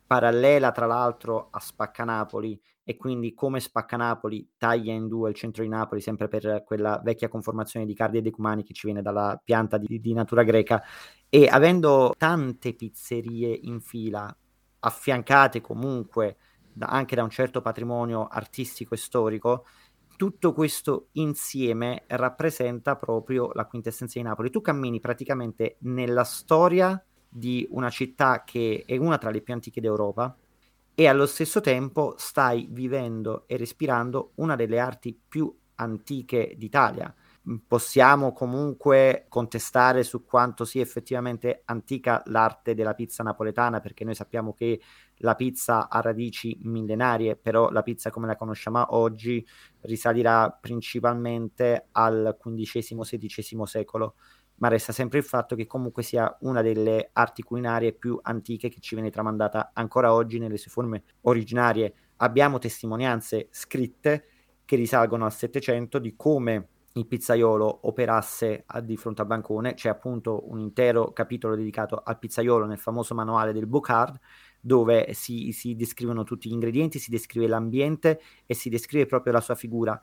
parallela 0.10 0.72
tra 0.72 0.88
l'altro 0.88 1.50
a 1.52 1.60
Spaccanapoli 1.60 2.60
e 2.84 2.98
quindi 2.98 3.36
come 3.36 3.60
Spaccanapoli 3.60 4.54
taglia 4.58 4.92
in 4.92 5.08
due 5.08 5.30
il 5.30 5.36
centro 5.36 5.62
di 5.62 5.70
Napoli 5.70 6.02
sempre 6.02 6.28
per 6.28 6.64
quella 6.66 7.00
vecchia 7.04 7.28
conformazione 7.30 7.86
di 7.86 7.94
cardi 7.94 8.18
e 8.18 8.24
decumani 8.24 8.64
che 8.64 8.74
ci 8.74 8.88
viene 8.88 9.04
dalla 9.04 9.40
pianta 9.44 9.78
di, 9.78 10.00
di 10.00 10.14
natura 10.14 10.42
greca 10.42 10.82
e 11.30 11.48
avendo 11.48 12.16
tante 12.18 12.74
pizzerie 12.74 13.56
in 13.62 13.82
fila 13.82 14.36
affiancate 14.80 15.62
comunque 15.62 16.38
anche 16.80 17.16
da 17.16 17.22
un 17.22 17.30
certo 17.30 17.62
patrimonio 17.62 18.26
artistico 18.26 18.96
e 18.96 18.98
storico, 18.98 19.66
tutto 20.18 20.54
questo 20.54 21.10
insieme 21.14 22.06
rappresenta 22.08 22.96
proprio 22.96 23.52
la 23.54 23.66
quintessenza 23.66 24.18
di 24.18 24.26
Napoli. 24.26 24.50
Tu 24.50 24.62
cammini 24.62 25.00
praticamente 25.00 25.78
nella 25.82 26.24
storia 26.24 27.00
di 27.30 27.68
una 27.72 27.90
città 27.90 28.44
che 28.44 28.84
è 28.86 28.98
una 28.98 29.18
tra 29.18 29.30
le 29.30 29.42
più 29.42 29.54
antiche 29.54 29.80
d'Europa 29.80 30.36
e 30.96 31.08
allo 31.08 31.28
stesso 31.28 31.62
tempo 31.62 32.16
stai 32.18 32.68
vivendo 32.70 33.44
e 33.48 33.56
respirando 33.56 34.32
una 34.36 34.58
delle 34.58 34.80
arti 34.80 35.18
più 35.28 35.56
antiche 35.76 36.56
d'Italia. 36.58 37.14
Possiamo 37.66 38.34
comunque 38.34 39.26
contestare 39.30 40.04
su 40.04 40.26
quanto 40.26 40.66
sia 40.66 40.82
effettivamente 40.82 41.62
antica 41.66 42.22
l'arte 42.26 42.76
della 42.76 42.94
pizza 42.94 43.24
napoletana, 43.24 43.80
perché 43.80 44.04
noi 44.04 44.14
sappiamo 44.14 44.54
che 44.54 44.82
la 45.20 45.36
pizza 45.36 45.90
ha 45.90 46.02
radici 46.02 46.58
millenarie, 46.64 47.38
però 47.38 47.70
la 47.70 47.82
pizza 47.82 48.12
come 48.12 48.28
la 48.28 48.36
conosciamo 48.36 48.94
oggi 48.96 49.46
risalirà 49.82 50.52
principalmente 50.52 51.88
al 51.94 52.38
XV-XVI 52.40 53.66
secolo 53.66 54.16
ma 54.60 54.68
resta 54.68 54.94
sempre 54.94 55.20
il 55.20 55.26
fatto 55.26 55.56
che 55.56 55.68
comunque 55.68 56.04
sia 56.04 56.36
una 56.42 56.62
delle 56.62 57.10
arti 57.14 57.44
culinarie 57.44 57.94
più 57.94 58.18
antiche 58.22 58.70
che 58.70 58.80
ci 58.80 58.96
viene 58.96 59.10
tramandata 59.10 59.72
ancora 59.74 60.14
oggi 60.14 60.40
nelle 60.40 60.58
sue 60.58 60.72
forme 60.72 61.04
originarie. 61.22 61.94
Abbiamo 62.18 62.60
testimonianze 62.60 63.48
scritte 63.52 64.26
che 64.66 64.76
risalgono 64.76 65.26
al 65.26 65.34
Settecento 65.34 66.00
di 66.00 66.16
come 66.16 66.68
il 66.94 67.06
pizzaiolo 67.06 67.88
operasse 67.88 68.66
di 68.84 68.98
fronte 68.98 69.22
al 69.22 69.28
bancone, 69.28 69.74
c'è 69.74 69.90
appunto 69.90 70.50
un 70.50 70.60
intero 70.60 71.12
capitolo 71.14 71.56
dedicato 71.56 72.02
al 72.04 72.18
pizzaiolo 72.18 72.66
nel 72.66 72.80
famoso 72.80 73.14
manuale 73.14 73.54
del 73.54 73.68
Bocard, 73.68 74.20
dove 74.60 75.14
si, 75.14 75.52
si 75.52 75.76
descrivono 75.76 76.24
tutti 76.24 76.50
gli 76.50 76.54
ingredienti, 76.54 77.00
si 77.00 77.12
descrive 77.12 77.48
l'ambiente 77.48 78.20
e 78.46 78.54
si 78.54 78.70
descrive 78.70 79.06
proprio 79.06 79.34
la 79.34 79.42
sua 79.42 79.56
figura. 79.56 80.00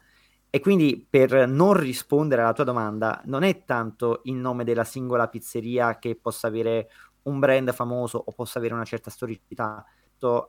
E 0.50 0.60
quindi 0.60 1.06
per 1.08 1.46
non 1.48 1.74
rispondere 1.74 2.42
alla 2.42 2.52
tua 2.52 2.64
domanda, 2.64 3.20
non 3.26 3.42
è 3.42 3.64
tanto 3.64 4.20
il 4.24 4.34
nome 4.34 4.64
della 4.64 4.84
singola 4.84 5.28
pizzeria 5.28 5.98
che 5.98 6.16
possa 6.16 6.46
avere 6.46 6.88
un 7.22 7.38
brand 7.38 7.72
famoso 7.72 8.22
o 8.24 8.32
possa 8.32 8.58
avere 8.58 8.74
una 8.74 8.84
certa 8.84 9.10
storicità, 9.10 9.84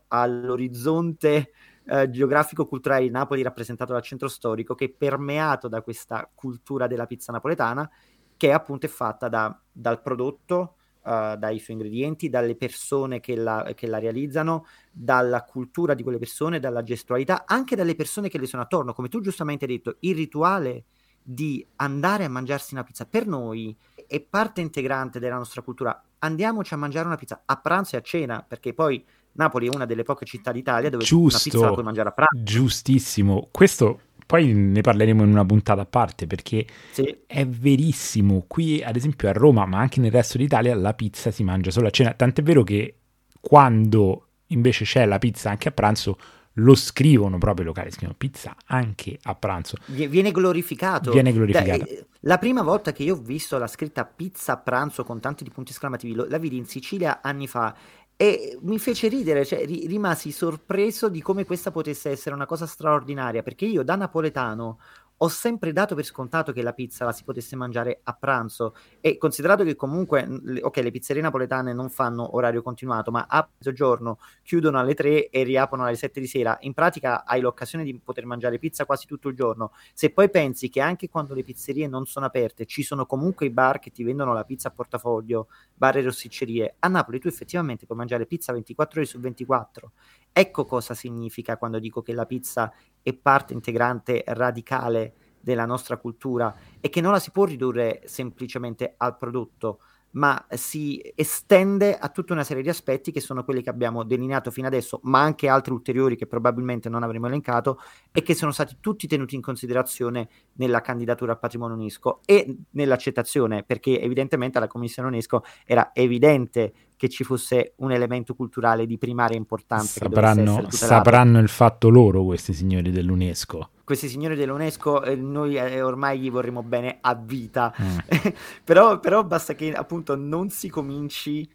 all'orizzonte 0.08 1.52
eh, 1.86 2.10
geografico-culturale 2.10 3.04
di 3.04 3.10
Napoli 3.10 3.42
rappresentato 3.42 3.94
dal 3.94 4.02
centro 4.02 4.28
storico 4.28 4.76
che 4.76 4.86
è 4.86 4.90
permeato 4.90 5.68
da 5.68 5.82
questa 5.82 6.30
cultura 6.34 6.88
della 6.88 7.06
pizza 7.06 7.32
napoletana 7.32 7.90
che 8.36 8.52
appunto 8.52 8.86
è 8.86 8.90
fatta 8.90 9.30
da, 9.30 9.60
dal 9.72 10.02
prodotto 10.02 10.77
uh, 11.08 11.38
dai 11.38 11.60
suoi 11.60 11.78
ingredienti, 11.78 12.30
dalle 12.30 12.56
persone 12.56 13.20
che 13.20 13.36
la, 13.36 13.72
che 13.76 13.88
la, 13.88 14.00
realizzano, 14.00 14.66
dalla 14.92 15.44
cultura 15.44 15.94
di 15.94 16.04
quelle 16.04 16.18
persone, 16.18 16.60
dalla 16.60 16.84
gestualità, 16.84 17.46
anche 17.46 17.76
dalle 17.76 17.96
persone 17.96 18.28
che 18.30 18.38
le 18.38 18.46
sono 18.46 18.64
attorno. 18.64 18.94
Come 18.94 19.08
tu 19.08 19.22
giustamente 19.22 19.66
hai 19.66 19.72
detto, 19.72 19.96
il 20.02 20.16
rituale 20.16 20.84
di 21.22 21.66
andare 21.78 22.26
a 22.26 22.30
mangiarsi 22.30 22.74
una 22.74 22.84
pizza 22.84 23.06
per 23.06 23.28
noi 23.28 23.76
è 24.08 24.22
parte 24.22 24.62
integrante 24.62 25.20
della 25.20 25.36
nostra 25.36 25.62
cultura. 25.62 26.02
Andiamoci 26.20 26.74
a 26.74 26.78
mangiare 26.78 27.08
una 27.08 27.18
pizza 27.18 27.44
a 27.46 27.58
pranzo 27.58 27.96
e 27.96 28.00
a 28.00 28.02
cena, 28.02 28.46
perché 28.48 28.74
poi 28.74 29.04
Napoli 29.34 29.68
è 29.68 29.70
una 29.74 29.86
delle 29.86 30.04
poche 30.04 30.26
città 30.26 30.52
d'Italia 30.52 30.90
dove 30.90 31.04
Giusto, 31.04 31.38
una 31.38 31.44
pizza 31.44 31.66
la 31.66 31.74
puoi 31.74 31.86
mangiare 31.86 32.10
a 32.10 32.12
pranzo. 32.12 32.44
Giustissimo. 32.44 33.50
Questo 33.52 34.02
poi 34.28 34.54
ne 34.54 34.82
parleremo 34.82 35.24
in 35.24 35.30
una 35.30 35.46
puntata 35.46 35.82
a 35.82 35.86
parte 35.86 36.28
perché 36.28 36.68
sì. 36.92 37.18
è 37.26 37.48
verissimo. 37.48 38.44
Qui, 38.46 38.84
ad 38.84 38.98
esempio, 38.98 39.30
a 39.30 39.32
Roma, 39.32 39.66
ma 39.66 39.80
anche 39.80 40.02
nel 40.02 40.12
resto 40.12 40.38
d'Italia, 40.38 40.76
la 40.76 40.94
pizza 40.94 41.32
si 41.32 41.44
mangia 41.44 41.72
solo 41.72 41.88
a 41.88 41.90
cena. 41.90 42.14
Tant'è 42.14 42.44
vero 42.44 42.64
che 42.64 42.96
quando 43.40 44.28
invece 44.48 44.84
c'è 44.84 45.06
la 45.06 45.18
pizza 45.18 45.50
anche 45.50 45.70
a 45.70 45.72
pranzo, 45.72 46.18
lo 46.60 46.76
scrivono 46.76 47.38
proprio 47.38 47.64
i 47.64 47.68
locali, 47.68 47.90
scrivono 47.90 48.16
pizza 48.18 48.56
anche 48.66 49.18
a 49.24 49.34
pranzo. 49.36 49.78
Viene 49.86 50.32
glorificato. 50.32 51.12
Viene 51.12 51.32
glorificato. 51.32 51.86
Eh, 51.86 52.06
la 52.22 52.38
prima 52.38 52.64
volta 52.64 52.92
che 52.92 53.04
io 53.04 53.16
ho 53.16 53.22
visto 53.22 53.58
la 53.58 53.68
scritta 53.68 54.04
pizza 54.04 54.54
a 54.54 54.58
pranzo 54.58 55.04
con 55.04 55.20
tanti 55.20 55.46
di 55.46 55.52
punti 55.52 55.72
esclamativi, 55.72 56.16
la 56.28 56.38
vidi 56.38 56.58
in 56.58 56.66
Sicilia 56.66 57.22
anni 57.22 57.48
fa 57.48 57.74
e 58.18 58.58
mi 58.64 58.80
fece 58.80 59.08
ridere, 59.10 59.46
cioè 59.46 59.66
ri- 59.66 59.86
rimasi 59.88 60.32
sorpreso 60.32 61.08
di 61.08 61.22
come 61.22 61.46
questa 61.46 61.72
potesse 61.72 62.10
essere 62.10 62.36
una 62.36 62.48
cosa 62.48 62.66
straordinaria, 62.66 63.44
perché 63.44 63.66
io 63.66 63.84
da 63.84 63.96
napoletano 63.96 64.80
ho 65.18 65.28
sempre 65.30 65.74
dato 65.74 65.96
per 65.96 66.06
scontato 66.06 66.52
che 66.52 66.62
la 66.62 66.74
pizza 66.74 67.04
la 67.04 67.12
si 67.12 67.24
potesse 67.24 67.56
mangiare 67.56 68.02
a 68.04 68.14
pranzo 68.14 68.76
e 69.02 69.18
considerato 69.18 69.64
che 69.64 69.76
comunque, 69.76 70.28
ok, 70.62 70.78
le 70.78 70.92
pizzerie 70.92 71.22
napoletane 71.22 71.74
non 71.74 71.90
fanno 71.90 72.36
orario 72.36 72.62
continuato, 72.62 73.10
ma 73.10 73.26
a 73.28 73.48
mezzogiorno 73.58 74.20
chiudono 74.44 74.78
alle 74.80 74.94
3 74.94 75.30
e 75.30 75.44
riaprono 75.44 75.86
alle 75.86 75.96
7 75.96 76.20
di 76.20 76.28
sera, 76.28 76.58
in 76.62 76.74
pratica 76.74 77.26
hai 77.26 77.42
l'occasione 77.42 77.84
di 77.84 78.00
poter 78.04 78.26
mangiare 78.26 78.60
pizza 78.60 78.86
quasi 78.86 79.08
tutto 79.08 79.30
il 79.30 79.36
giorno. 79.36 79.72
Se 79.94 80.12
poi 80.12 80.30
pensi 80.30 80.70
che 80.70 80.82
anche 80.82 81.10
quando 81.10 81.34
le 81.34 81.44
pizzerie 81.44 81.88
non 81.88 82.06
sono 82.06 82.28
aperte 82.28 82.66
ci 82.66 82.84
sono 82.84 83.06
comunque 83.06 83.48
i 83.48 83.50
bar 83.50 83.80
che 83.80 83.92
ti 83.92 84.04
vendono 84.04 84.34
la 84.34 84.44
pizza 84.44 84.68
a 84.68 84.72
portafoglio, 84.72 85.48
bar 85.74 85.98
e 85.98 86.02
rossiccerie, 86.04 86.76
a 86.80 86.88
Napoli 86.88 87.20
tu 87.20 87.28
effettivamente 87.28 87.86
puoi 87.86 87.98
mangiare 87.98 88.28
pizza 88.28 88.54
24 88.54 89.00
ore 89.00 89.10
su 89.10 89.20
24. 89.20 89.92
Ecco 90.40 90.66
cosa 90.66 90.94
significa 90.94 91.58
quando 91.58 91.80
dico 91.80 92.04
che 92.04 92.14
la 92.14 92.28
pizza 92.28 92.72
è 93.02 93.12
parte 93.16 93.54
integrante 93.54 94.24
radicale 94.28 95.14
della 95.42 95.66
nostra 95.66 95.98
cultura 95.98 96.56
e 96.80 96.90
che 96.90 97.02
non 97.02 97.12
la 97.12 97.18
si 97.18 97.32
può 97.32 97.44
ridurre 97.44 98.02
semplicemente 98.06 98.94
al 98.98 99.18
prodotto, 99.18 99.80
ma 100.12 100.46
si 100.50 101.02
estende 101.16 101.98
a 101.98 102.10
tutta 102.10 102.34
una 102.34 102.44
serie 102.44 102.62
di 102.62 102.70
aspetti 102.70 103.12
che 103.12 103.20
sono 103.20 103.44
quelli 103.44 103.64
che 103.64 103.72
abbiamo 103.72 104.04
delineato 104.04 104.52
fino 104.52 104.68
adesso, 104.68 105.00
ma 105.04 105.22
anche 105.22 105.48
altri 105.48 105.74
ulteriori 105.74 106.16
che 106.16 106.28
probabilmente 106.28 106.88
non 106.88 107.02
avremo 107.02 107.26
elencato 107.26 107.80
e 108.12 108.22
che 108.22 108.36
sono 108.36 108.52
stati 108.52 108.78
tutti 108.80 109.08
tenuti 109.08 109.34
in 109.34 109.42
considerazione 109.42 110.30
nella 110.54 110.82
candidatura 110.82 111.32
al 111.32 111.40
patrimonio 111.40 111.76
UNESCO 111.76 112.22
e 112.26 112.58
nell'accettazione, 112.72 113.64
perché 113.64 114.00
evidentemente 114.00 114.60
alla 114.60 114.68
Commissione 114.68 115.08
UNESCO 115.08 115.44
era 115.66 115.90
evidente 115.94 116.74
che 116.98 117.08
ci 117.08 117.24
fosse 117.24 117.74
un 117.78 117.92
elemento 117.92 118.34
culturale 118.34 118.86
di 118.88 118.98
primaria 118.98 119.38
importanza. 119.38 120.00
Sapranno, 120.02 120.66
sapranno 120.70 121.40
il 121.40 121.48
fatto 121.48 121.90
loro 121.90 122.24
questi 122.24 122.54
signori 122.54 122.92
dell'UNESCO. 122.92 123.70
Questi 123.84 124.10
signori 124.10 124.36
dell'UNESCO 124.36 125.04
eh, 125.04 125.16
noi 125.16 125.56
eh, 125.56 125.82
ormai 125.82 126.20
gli 126.20 126.30
vorremmo 126.30 126.64
bene 126.64 126.98
a 127.00 127.14
vita, 127.14 127.74
mm. 127.80 127.98
però, 128.66 129.00
però 129.00 129.24
basta 129.24 129.54
che 129.54 129.72
appunto 129.72 130.16
non 130.16 130.50
si 130.50 130.70
cominci 130.70 131.48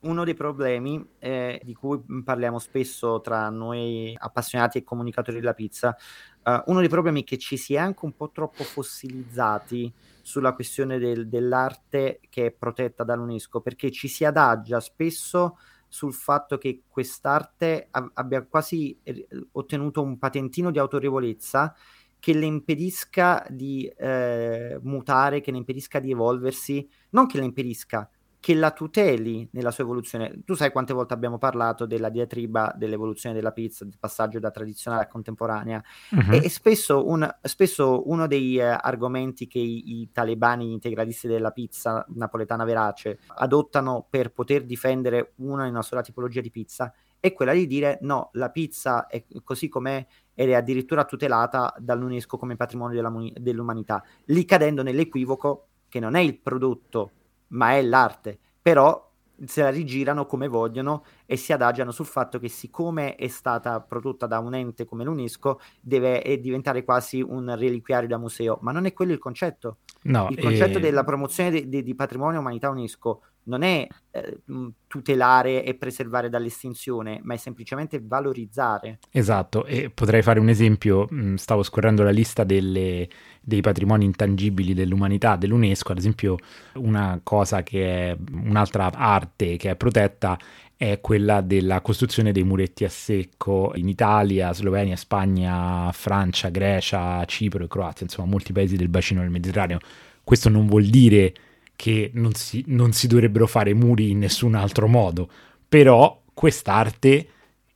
uno 0.00 0.24
dei 0.24 0.34
problemi 0.34 1.04
eh, 1.18 1.60
di 1.62 1.74
cui 1.74 2.00
parliamo 2.24 2.58
spesso 2.58 3.20
tra 3.20 3.50
noi 3.50 4.14
appassionati 4.18 4.78
e 4.78 4.84
comunicatori 4.84 5.38
della 5.38 5.52
pizza, 5.52 5.96
uh, 6.44 6.62
uno 6.66 6.80
dei 6.80 6.88
problemi 6.88 7.22
è 7.22 7.24
che 7.24 7.36
ci 7.36 7.56
si 7.56 7.74
è 7.74 7.78
anche 7.78 8.04
un 8.04 8.14
po' 8.14 8.30
troppo 8.30 8.64
fossilizzati 8.64 9.92
sulla 10.22 10.54
questione 10.54 10.98
del, 10.98 11.28
dell'arte 11.28 12.20
che 12.30 12.46
è 12.46 12.50
protetta 12.50 13.04
dall'UNESCO, 13.04 13.60
perché 13.60 13.90
ci 13.90 14.08
si 14.08 14.24
adagia 14.24 14.80
spesso 14.80 15.58
sul 15.86 16.14
fatto 16.14 16.56
che 16.56 16.84
quest'arte 16.88 17.88
ab- 17.90 18.12
abbia 18.14 18.42
quasi 18.46 18.98
eh, 19.02 19.26
ottenuto 19.52 20.02
un 20.02 20.18
patentino 20.18 20.70
di 20.70 20.78
autorevolezza 20.78 21.74
che 22.18 22.34
le 22.34 22.44
impedisca 22.44 23.44
di 23.48 23.86
eh, 23.86 24.78
mutare, 24.82 25.40
che 25.40 25.50
le 25.50 25.56
impedisca 25.56 25.98
di 25.98 26.10
evolversi, 26.10 26.88
non 27.10 27.26
che 27.26 27.38
le 27.38 27.44
impedisca, 27.44 28.08
che 28.40 28.54
la 28.54 28.70
tuteli 28.70 29.46
nella 29.52 29.70
sua 29.70 29.84
evoluzione. 29.84 30.40
Tu 30.44 30.54
sai 30.54 30.72
quante 30.72 30.94
volte 30.94 31.12
abbiamo 31.12 31.36
parlato 31.36 31.84
della 31.84 32.08
diatriba 32.08 32.72
dell'evoluzione 32.74 33.34
della 33.34 33.52
pizza, 33.52 33.84
del 33.84 33.98
passaggio 34.00 34.38
da 34.38 34.50
tradizionale 34.50 35.04
a 35.04 35.06
contemporanea, 35.06 35.82
uh-huh. 36.10 36.32
e, 36.32 36.44
e, 36.44 36.48
spesso, 36.48 37.06
un, 37.06 37.28
spesso 37.42 38.08
uno 38.08 38.26
dei 38.26 38.56
uh, 38.56 38.78
argomenti 38.80 39.46
che 39.46 39.58
i, 39.58 40.00
i, 40.00 40.10
talebani 40.10 40.72
integralisti 40.72 41.28
della 41.28 41.50
pizza 41.50 42.04
napoletana 42.14 42.64
verace 42.64 43.18
adottano 43.36 44.06
per 44.08 44.32
poter 44.32 44.64
difendere 44.64 45.32
una 45.36 45.66
e 45.66 45.68
una 45.68 45.82
sola 45.82 46.00
tipologia 46.00 46.40
di 46.40 46.50
pizza 46.50 46.92
è 47.20 47.34
quella 47.34 47.52
di 47.52 47.66
dire 47.66 47.98
no, 48.00 48.30
la 48.32 48.48
pizza 48.48 49.06
è 49.06 49.22
così 49.44 49.68
com'è 49.68 50.04
ed 50.34 50.48
è 50.48 50.54
addirittura 50.54 51.04
tutelata 51.04 51.74
dall'UNESCO 51.78 52.38
come 52.38 52.56
patrimonio 52.56 52.96
della, 52.96 53.12
dell'umanità, 53.38 54.02
lì 54.26 54.46
cadendo 54.46 54.82
nell'equivoco 54.82 55.66
che 55.90 56.00
non 56.00 56.14
è 56.14 56.20
il 56.20 56.38
prodotto 56.38 57.10
ma 57.50 57.74
è 57.74 57.82
l'arte. 57.82 58.38
Però 58.60 59.08
se 59.44 59.62
la 59.62 59.70
rigirano 59.70 60.26
come 60.26 60.48
vogliono 60.48 61.04
e 61.24 61.36
si 61.36 61.52
adagiano 61.52 61.92
sul 61.92 62.06
fatto 62.06 62.38
che 62.38 62.48
siccome 62.48 63.14
è 63.14 63.28
stata 63.28 63.80
prodotta 63.80 64.26
da 64.26 64.38
un 64.38 64.54
ente 64.54 64.84
come 64.84 65.04
l'UNESCO 65.04 65.60
deve 65.80 66.38
diventare 66.40 66.84
quasi 66.84 67.22
un 67.22 67.54
reliquiario 67.56 68.08
da 68.08 68.18
museo, 68.18 68.58
ma 68.60 68.72
non 68.72 68.84
è 68.84 68.92
quello 68.92 69.12
il 69.12 69.18
concetto. 69.18 69.78
No, 70.02 70.28
il 70.30 70.38
concetto 70.38 70.78
e... 70.78 70.80
della 70.80 71.04
promozione 71.04 71.50
di, 71.50 71.68
di, 71.68 71.82
di 71.82 71.94
patrimonio 71.94 72.40
umanità 72.40 72.68
UNESCO 72.68 73.22
non 73.44 73.62
è 73.62 73.86
eh, 74.10 74.38
tutelare 74.86 75.64
e 75.64 75.74
preservare 75.74 76.28
dall'estinzione, 76.28 77.20
ma 77.22 77.34
è 77.34 77.36
semplicemente 77.36 78.00
valorizzare. 78.02 78.98
Esatto, 79.10 79.64
e 79.64 79.90
potrei 79.90 80.22
fare 80.22 80.40
un 80.40 80.48
esempio, 80.48 81.08
stavo 81.36 81.62
scorrendo 81.62 82.02
la 82.02 82.10
lista 82.10 82.44
delle, 82.44 83.08
dei 83.40 83.60
patrimoni 83.60 84.04
intangibili 84.04 84.74
dell'umanità 84.74 85.36
dell'UNESCO, 85.36 85.92
ad 85.92 85.98
esempio 85.98 86.36
una 86.74 87.20
cosa 87.22 87.62
che 87.62 88.10
è 88.10 88.16
un'altra 88.32 88.90
arte 88.92 89.56
che 89.56 89.70
è 89.70 89.76
protetta 89.76 90.38
è 90.76 90.98
quella 91.02 91.42
della 91.42 91.82
costruzione 91.82 92.32
dei 92.32 92.42
muretti 92.42 92.84
a 92.84 92.88
secco 92.88 93.72
in 93.74 93.86
Italia, 93.86 94.50
Slovenia, 94.54 94.96
Spagna, 94.96 95.92
Francia, 95.92 96.48
Grecia, 96.48 97.22
Cipro 97.26 97.64
e 97.64 97.68
Croazia, 97.68 98.06
insomma 98.06 98.30
molti 98.30 98.54
paesi 98.54 98.76
del 98.76 98.88
bacino 98.88 99.20
del 99.20 99.28
Mediterraneo. 99.28 99.78
Questo 100.24 100.48
non 100.48 100.66
vuol 100.66 100.84
dire 100.84 101.34
che 101.80 102.10
non 102.12 102.34
si, 102.34 102.62
non 102.66 102.92
si 102.92 103.06
dovrebbero 103.06 103.46
fare 103.46 103.72
muri 103.72 104.10
in 104.10 104.18
nessun 104.18 104.54
altro 104.54 104.86
modo, 104.86 105.30
però 105.66 106.20
quest'arte 106.34 107.26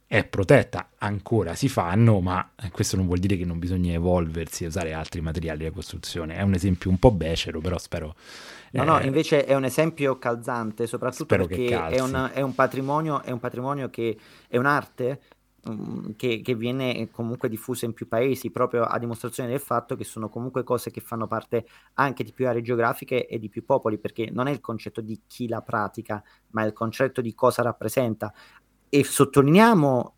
è 0.07 0.27
protetta, 0.27 0.91
ancora 0.99 1.55
si 1.55 1.71
fanno, 1.71 2.21
ma 2.21 2.51
questo 2.71 2.97
non 2.97 3.07
vuol 3.07 3.19
dire 3.19 3.39
che 3.39 3.47
non 3.47 3.59
bisogna 3.59 3.95
evolversi 3.95 4.65
e 4.65 4.67
usare 4.67 4.93
altri 4.93 5.23
materiali 5.23 5.65
di 5.65 5.71
costruzione. 5.71 6.37
È 6.37 6.43
un 6.43 6.53
esempio 6.53 6.91
un 6.91 6.99
po' 6.99 7.13
becero, 7.13 7.61
però 7.61 7.79
spero... 7.79 8.15
No, 8.73 8.83
eh, 8.83 8.85
no, 8.85 9.01
invece 9.01 9.47
è 9.47 9.55
un 9.55 9.65
esempio 9.65 10.19
calzante, 10.19 10.87
soprattutto 10.87 11.25
perché 11.25 11.69
è 11.69 12.01
un, 12.01 12.31
è, 12.31 12.43
un 12.43 12.55
patrimonio, 12.55 13.23
è 13.23 13.31
un 13.31 13.41
patrimonio 13.41 13.89
che 13.89 14.19
è 14.49 14.59
un'arte 14.59 15.21
che, 16.17 16.41
che, 16.43 16.55
viene 16.55 17.09
comunque 17.11 17.49
diffusa 17.49 17.87
in 17.87 17.93
più 17.93 18.07
paesi 18.07 18.51
proprio 18.51 18.85
a 18.85 18.99
dimostrazione 18.99 19.49
del 19.49 19.61
fatto 19.61 19.97
che 19.97 20.05
sono 20.05 20.29
comunque 20.29 20.63
cose 20.63 20.91
che 20.91 21.01
fanno 21.01 21.27
parte 21.27 21.67
anche 21.95 22.23
di 22.23 22.33
più 22.33 22.47
aree 22.47 22.63
geografiche 22.63 23.27
e 23.27 23.39
di 23.39 23.49
più 23.49 23.65
popoli 23.65 23.99
perché 23.99 24.29
non 24.31 24.47
è 24.47 24.51
il 24.51 24.61
concetto 24.61 25.01
di 25.01 25.23
chi 25.27 25.49
la 25.49 25.63
pratica 25.63 26.23
ma 26.51 26.63
è 26.63 26.67
il 26.67 26.73
concetto 26.73 27.21
di 27.21 27.35
cosa 27.35 27.63
rappresenta. 27.63 28.33
E 28.89 29.03
sottolineiamo 29.03 30.17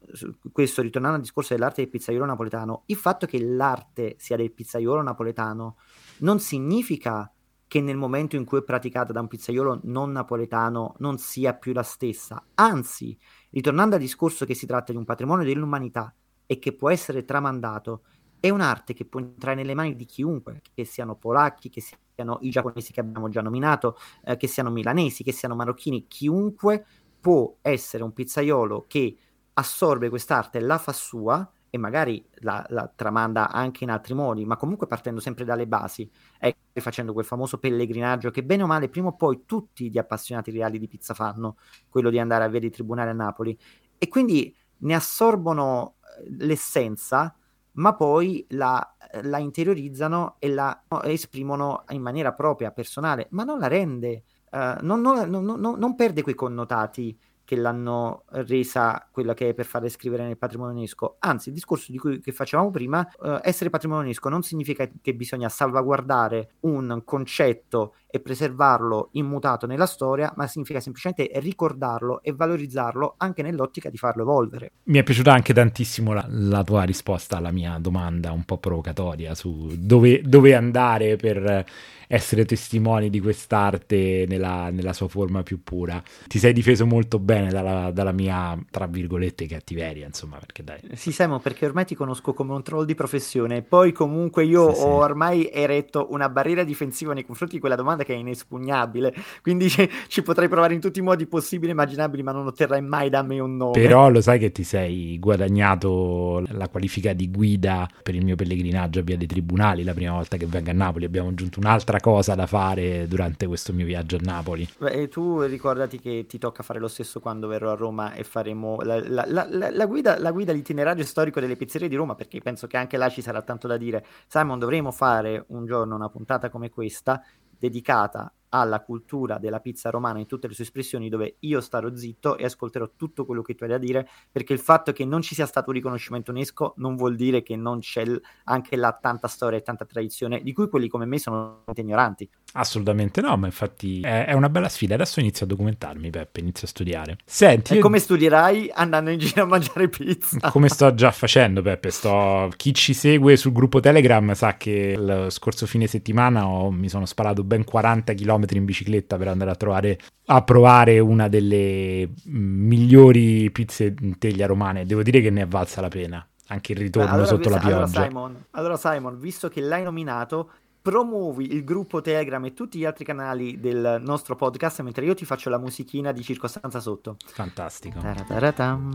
questo 0.52 0.82
ritornando 0.82 1.16
al 1.16 1.22
discorso 1.22 1.54
dell'arte 1.54 1.80
del 1.82 1.90
pizzaiolo 1.90 2.26
napoletano 2.26 2.82
il 2.86 2.96
fatto 2.96 3.26
che 3.26 3.42
l'arte 3.42 4.16
sia 4.18 4.36
del 4.36 4.52
pizzaiolo 4.52 5.00
napoletano 5.00 5.76
non 6.18 6.40
significa 6.40 7.30
che 7.68 7.80
nel 7.80 7.96
momento 7.96 8.36
in 8.36 8.44
cui 8.44 8.58
è 8.58 8.62
praticata 8.62 9.12
da 9.12 9.20
un 9.20 9.28
pizzaiolo 9.28 9.80
non 9.84 10.12
napoletano 10.12 10.94
non 10.98 11.18
sia 11.18 11.54
più 11.54 11.72
la 11.72 11.82
stessa. 11.82 12.44
Anzi 12.54 13.18
Ritornando 13.50 13.94
al 13.94 14.00
discorso 14.00 14.44
che 14.44 14.54
si 14.54 14.66
tratta 14.66 14.92
di 14.92 14.98
un 14.98 15.04
patrimonio 15.04 15.44
dell'umanità 15.44 16.14
e 16.46 16.58
che 16.58 16.74
può 16.74 16.90
essere 16.90 17.24
tramandato, 17.24 18.02
è 18.38 18.50
un'arte 18.50 18.92
che 18.92 19.04
può 19.06 19.20
entrare 19.20 19.56
nelle 19.56 19.74
mani 19.74 19.96
di 19.96 20.04
chiunque, 20.04 20.60
che 20.74 20.84
siano 20.84 21.16
polacchi, 21.16 21.70
che 21.70 21.80
siano 22.14 22.38
i 22.42 22.50
giapponesi 22.50 22.92
che 22.92 23.00
abbiamo 23.00 23.28
già 23.28 23.40
nominato, 23.40 23.96
eh, 24.24 24.36
che 24.36 24.46
siano 24.46 24.70
milanesi, 24.70 25.24
che 25.24 25.32
siano 25.32 25.54
marocchini, 25.54 26.06
chiunque 26.06 26.84
può 27.20 27.56
essere 27.62 28.02
un 28.04 28.12
pizzaiolo 28.12 28.84
che 28.86 29.16
assorbe 29.54 30.08
quest'arte, 30.08 30.60
la 30.60 30.78
fa 30.78 30.92
sua 30.92 31.50
e 31.76 31.78
magari 31.78 32.24
la, 32.40 32.64
la, 32.70 32.90
tramanda 32.94 33.50
anche 33.50 33.84
in 33.84 33.90
altri 33.90 34.14
modi, 34.14 34.44
ma 34.44 34.56
comunque 34.56 34.86
partendo 34.86 35.20
sempre 35.20 35.44
dalle 35.44 35.66
basi 35.66 36.10
e 36.38 36.54
facendo 36.74 37.12
quel 37.12 37.24
famoso 37.24 37.58
pellegrinaggio 37.58 38.30
che 38.30 38.42
bene 38.42 38.62
o 38.62 38.66
male 38.66 38.88
prima 38.88 39.08
o 39.08 39.14
poi 39.14 39.44
tutti 39.46 39.90
gli 39.90 39.98
appassionati 39.98 40.50
reali 40.50 40.78
di 40.78 40.88
pizza 40.88 41.14
fanno, 41.14 41.56
quello 41.88 42.10
di 42.10 42.18
andare 42.18 42.44
a 42.44 42.48
vedere 42.48 42.66
i 42.66 42.70
tribunali 42.70 43.10
a 43.10 43.14
Napoli. 43.14 43.56
E 43.98 44.08
quindi 44.08 44.54
ne 44.78 44.94
assorbono 44.94 45.96
eh, 46.00 46.44
l'essenza 46.44 47.34
ma 47.76 47.94
poi 47.94 48.44
la, 48.50 48.96
la 49.22 49.38
interiorizzano 49.38 50.36
e 50.38 50.48
la 50.48 50.84
esprimono 51.04 51.84
in 51.90 52.00
maniera 52.00 52.32
propria, 52.32 52.70
personale, 52.70 53.26
ma 53.32 53.44
non 53.44 53.58
la 53.58 53.66
rende, 53.66 54.24
uh, 54.52 54.78
non, 54.80 55.02
non, 55.02 55.28
non, 55.28 55.60
non, 55.60 55.94
perde 55.94 56.22
quei 56.22 56.34
connotati 56.34 57.18
che 57.46 57.56
l'hanno 57.56 58.24
resa 58.30 59.08
quella 59.10 59.32
che 59.32 59.50
è 59.50 59.54
per 59.54 59.64
farle 59.64 59.88
scrivere 59.88 60.24
nel 60.24 60.36
patrimonio 60.36 60.74
UNESCO. 60.74 61.16
Anzi, 61.20 61.48
il 61.48 61.54
discorso 61.54 61.92
di 61.92 61.96
cui 61.96 62.20
facevamo 62.20 62.70
prima, 62.70 63.08
eh, 63.22 63.40
essere 63.42 63.70
patrimonio 63.70 64.02
UNESCO 64.02 64.28
non 64.28 64.42
significa 64.42 64.86
che 65.00 65.14
bisogna 65.14 65.48
salvaguardare 65.48 66.56
un 66.60 67.02
concetto 67.04 67.94
e 68.10 68.20
preservarlo 68.20 69.10
immutato 69.12 69.66
nella 69.66 69.86
storia, 69.86 70.32
ma 70.36 70.46
significa 70.48 70.80
semplicemente 70.80 71.30
ricordarlo 71.38 72.20
e 72.22 72.32
valorizzarlo 72.32 73.14
anche 73.18 73.42
nell'ottica 73.42 73.90
di 73.90 73.96
farlo 73.96 74.22
evolvere. 74.22 74.72
Mi 74.84 74.98
è 74.98 75.02
piaciuta 75.04 75.32
anche 75.32 75.54
tantissimo 75.54 76.12
la, 76.12 76.26
la 76.28 76.64
tua 76.64 76.82
risposta 76.82 77.36
alla 77.36 77.52
mia 77.52 77.78
domanda 77.78 78.32
un 78.32 78.44
po' 78.44 78.58
provocatoria 78.58 79.34
su 79.34 79.72
dove, 79.78 80.20
dove 80.22 80.54
andare 80.54 81.14
per 81.16 81.64
essere 82.06 82.44
testimoni 82.44 83.10
di 83.10 83.20
quest'arte 83.20 84.24
nella, 84.28 84.70
nella, 84.70 84.92
sua 84.92 85.08
forma 85.08 85.42
più 85.42 85.62
pura. 85.62 86.02
Ti 86.26 86.38
sei 86.38 86.52
difeso 86.52 86.86
molto 86.86 87.18
bene 87.18 87.50
dalla, 87.50 87.90
dalla, 87.90 88.12
mia, 88.12 88.58
tra 88.70 88.86
virgolette, 88.86 89.46
cattiveria, 89.46 90.06
insomma, 90.06 90.38
perché 90.38 90.62
dai. 90.62 90.80
Sì, 90.94 91.12
Semo, 91.12 91.38
perché 91.38 91.66
ormai 91.66 91.84
ti 91.84 91.94
conosco 91.94 92.32
come 92.32 92.52
un 92.52 92.62
troll 92.62 92.84
di 92.84 92.94
professione, 92.94 93.62
poi 93.62 93.92
comunque 93.92 94.44
io 94.44 94.72
sì, 94.72 94.80
ho 94.80 94.82
sì. 94.82 94.86
ormai 94.86 95.50
eretto 95.52 96.08
una 96.10 96.28
barriera 96.28 96.64
difensiva 96.64 97.12
nei 97.12 97.24
confronti 97.24 97.54
di 97.54 97.60
quella 97.60 97.76
domanda 97.76 98.04
che 98.04 98.14
è 98.14 98.16
inespugnabile, 98.16 99.14
quindi 99.42 99.68
ci, 99.68 99.88
ci 100.08 100.22
potrei 100.22 100.48
provare 100.48 100.74
in 100.74 100.80
tutti 100.80 100.98
i 100.98 101.02
modi 101.02 101.26
possibili 101.26 101.70
e 101.70 101.72
immaginabili, 101.72 102.22
ma 102.22 102.32
non 102.32 102.46
otterrai 102.46 102.82
mai 102.82 103.10
da 103.10 103.22
me 103.22 103.38
un 103.40 103.56
nome. 103.56 103.72
Però 103.72 104.08
lo 104.08 104.20
sai 104.20 104.38
che 104.38 104.52
ti 104.52 104.64
sei 104.64 105.18
guadagnato 105.18 106.42
la 106.48 106.68
qualifica 106.68 107.12
di 107.12 107.30
guida 107.30 107.88
per 108.02 108.14
il 108.14 108.24
mio 108.24 108.36
pellegrinaggio 108.36 109.00
a 109.00 109.02
Via 109.02 109.16
dei 109.16 109.26
Tribunali 109.26 109.84
la 109.84 109.94
prima 109.94 110.12
volta 110.12 110.36
che 110.36 110.46
vengo 110.46 110.70
a 110.70 110.74
Napoli, 110.74 111.04
abbiamo 111.04 111.28
aggiunto 111.28 111.58
un'altra 111.60 111.95
un'altra 111.96 112.00
cosa 112.00 112.34
da 112.34 112.46
fare 112.46 113.06
durante 113.08 113.46
questo 113.46 113.72
mio 113.72 113.86
viaggio 113.86 114.16
a 114.16 114.20
Napoli. 114.22 114.68
Beh, 114.78 115.08
tu 115.08 115.42
ricordati 115.42 115.98
che 115.98 116.26
ti 116.28 116.38
tocca 116.38 116.62
fare 116.62 116.78
lo 116.78 116.88
stesso 116.88 117.20
quando 117.20 117.46
verrò 117.46 117.72
a 117.72 117.74
Roma 117.74 118.12
e 118.12 118.24
faremo 118.24 118.80
la, 118.82 119.00
la, 119.08 119.24
la, 119.26 119.70
la 119.70 119.86
guida, 119.86 120.30
guida, 120.30 120.52
l'itinerario 120.52 121.04
storico 121.04 121.40
delle 121.40 121.56
pizzerie 121.56 121.88
di 121.88 121.96
Roma, 121.96 122.14
perché 122.14 122.40
penso 122.40 122.66
che 122.66 122.76
anche 122.76 122.96
là 122.96 123.08
ci 123.08 123.22
sarà 123.22 123.42
tanto 123.42 123.66
da 123.66 123.76
dire. 123.76 124.04
Simon, 124.26 124.58
dovremo 124.58 124.90
fare 124.90 125.44
un 125.48 125.64
giorno 125.66 125.94
una 125.94 126.08
puntata 126.08 126.50
come 126.50 126.70
questa 126.70 127.22
dedicata 127.58 128.32
alla 128.60 128.80
cultura 128.80 129.38
della 129.38 129.60
pizza 129.60 129.90
romana 129.90 130.18
in 130.18 130.26
tutte 130.26 130.48
le 130.48 130.54
sue 130.54 130.64
espressioni, 130.64 131.08
dove 131.08 131.36
io 131.40 131.60
starò 131.60 131.94
zitto 131.94 132.36
e 132.36 132.44
ascolterò 132.44 132.90
tutto 132.96 133.24
quello 133.24 133.42
che 133.42 133.54
tu 133.54 133.64
hai 133.64 133.70
da 133.70 133.78
dire, 133.78 134.08
perché 134.30 134.52
il 134.52 134.58
fatto 134.58 134.92
che 134.92 135.04
non 135.04 135.22
ci 135.22 135.34
sia 135.34 135.46
stato 135.46 135.70
un 135.70 135.76
riconoscimento 135.76 136.30
UNESCO 136.30 136.74
non 136.78 136.96
vuol 136.96 137.16
dire 137.16 137.42
che 137.42 137.56
non 137.56 137.80
c'è 137.80 138.04
anche 138.44 138.76
là 138.76 138.92
tanta 138.92 139.28
storia 139.28 139.58
e 139.58 139.62
tanta 139.62 139.84
tradizione, 139.84 140.42
di 140.42 140.52
cui 140.52 140.68
quelli 140.68 140.88
come 140.88 141.06
me 141.06 141.18
sono 141.18 141.64
ignoranti. 141.74 142.28
Assolutamente 142.52 143.20
no, 143.20 143.36
ma 143.36 143.46
infatti 143.46 144.00
è, 144.00 144.32
una 144.32 144.48
bella 144.48 144.68
sfida. 144.68 144.94
Adesso 144.94 145.20
inizio 145.20 145.44
a 145.44 145.48
documentarmi, 145.48 146.08
Peppe, 146.08 146.40
inizio 146.40 146.66
a 146.66 146.70
studiare. 146.70 147.18
Senti, 147.24 147.72
e 147.72 147.76
io... 147.76 147.82
come 147.82 147.98
studierai 147.98 148.70
andando 148.72 149.10
in 149.10 149.18
giro 149.18 149.42
a 149.42 149.46
mangiare 149.46 149.88
pizza? 149.88 150.38
Come 150.50 150.68
sto 150.68 150.94
già 150.94 151.10
facendo, 151.10 151.60
Peppe. 151.60 151.90
Sto... 151.90 152.50
Chi 152.56 152.72
ci 152.72 152.94
segue 152.94 153.36
sul 153.36 153.52
gruppo 153.52 153.80
Telegram 153.80 154.32
sa 154.32 154.56
che 154.56 154.94
lo 154.96 155.28
scorso 155.28 155.66
fine 155.66 155.86
settimana 155.86 156.46
ho... 156.46 156.70
mi 156.70 156.88
sono 156.88 157.04
sparato 157.04 157.44
ben 157.44 157.64
40 157.64 158.14
km 158.14 158.44
in 158.50 158.64
bicicletta 158.64 159.16
per 159.16 159.28
andare 159.28 159.50
a 159.50 159.56
trovare 159.56 159.98
a 160.28 160.42
provare 160.42 160.98
una 160.98 161.28
delle 161.28 162.08
migliori 162.24 163.50
pizze 163.50 163.94
in 164.00 164.18
teglia 164.18 164.46
romane. 164.46 164.86
Devo 164.86 165.02
dire 165.02 165.20
che 165.20 165.30
ne 165.30 165.42
è 165.42 165.46
valsa 165.46 165.80
la 165.80 165.88
pena 165.88 166.26
anche 166.48 166.72
il 166.72 166.78
ritorno 166.78 167.10
allora, 167.10 167.26
sotto 167.26 167.48
la 167.48 167.58
pioggia. 167.58 167.74
Allora 167.74 168.08
Simon, 168.08 168.44
allora 168.52 168.76
Simon, 168.76 169.18
visto 169.18 169.48
che 169.48 169.60
l'hai 169.60 169.82
nominato, 169.82 170.50
promuovi 170.86 171.52
il 171.52 171.64
gruppo 171.64 172.00
Telegram 172.00 172.44
e 172.44 172.54
tutti 172.54 172.78
gli 172.78 172.84
altri 172.84 173.04
canali 173.04 173.58
del 173.58 174.00
nostro 174.04 174.36
podcast 174.36 174.82
mentre 174.82 175.04
io 175.04 175.14
ti 175.14 175.24
faccio 175.24 175.50
la 175.50 175.58
musichina 175.58 176.12
di 176.12 176.22
circostanza 176.22 176.78
sotto. 176.78 177.16
Fantastico. 177.26 177.98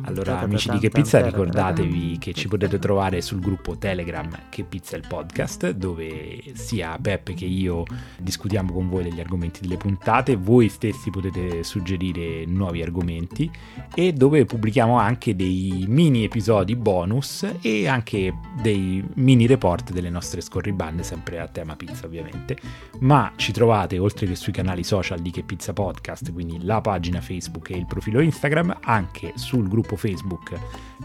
Allora, 0.04 0.40
amici 0.40 0.70
di 0.70 0.80
Che 0.80 0.90
Pizza, 0.90 1.20
ricordatevi 1.20 2.18
che 2.18 2.32
ci 2.32 2.48
potete 2.48 2.80
trovare 2.80 3.20
sul 3.20 3.42
gruppo 3.42 3.78
Telegram 3.78 4.30
Che 4.48 4.64
Pizza 4.64 4.96
il 4.96 5.04
podcast, 5.06 5.72
dove 5.72 6.42
sia 6.54 6.98
Peppe 6.98 7.34
che 7.34 7.44
io 7.44 7.84
discutiamo 8.18 8.72
con 8.72 8.88
voi 8.88 9.04
degli 9.04 9.20
argomenti 9.20 9.60
delle 9.60 9.76
puntate, 9.76 10.38
voi 10.38 10.70
stessi 10.70 11.10
potete 11.10 11.62
suggerire 11.66 12.46
nuovi 12.46 12.82
argomenti 12.82 13.52
e 13.94 14.14
dove 14.14 14.46
pubblichiamo 14.46 14.98
anche 14.98 15.36
dei 15.36 15.84
mini 15.90 16.24
episodi 16.24 16.74
bonus 16.78 17.46
e 17.60 17.90
anche 17.90 18.34
dei 18.62 19.06
mini 19.16 19.46
report 19.46 19.92
delle 19.92 20.10
nostre 20.10 20.40
scorribande 20.40 21.04
sempre 21.04 21.42
a 21.42 21.50
tema 21.50 21.80
pizza 21.86 22.06
ovviamente, 22.06 22.58
ma 23.00 23.32
ci 23.36 23.52
trovate 23.52 23.98
oltre 23.98 24.28
che 24.28 24.36
sui 24.36 24.52
canali 24.52 24.84
social 24.84 25.20
di 25.20 25.32
Che 25.32 25.42
Pizza 25.42 25.74
Podcast, 25.74 26.32
quindi 26.32 26.64
la 26.64 26.80
pagina 26.82 27.22
Facebook 27.22 27.72
e 27.72 27.78
il 27.78 27.88
profilo 27.88 28.20
Instagram, 28.20 28.78
anche 28.82 29.34
sul 29.36 29.68
gruppo 29.68 29.96
Facebook 29.96 30.54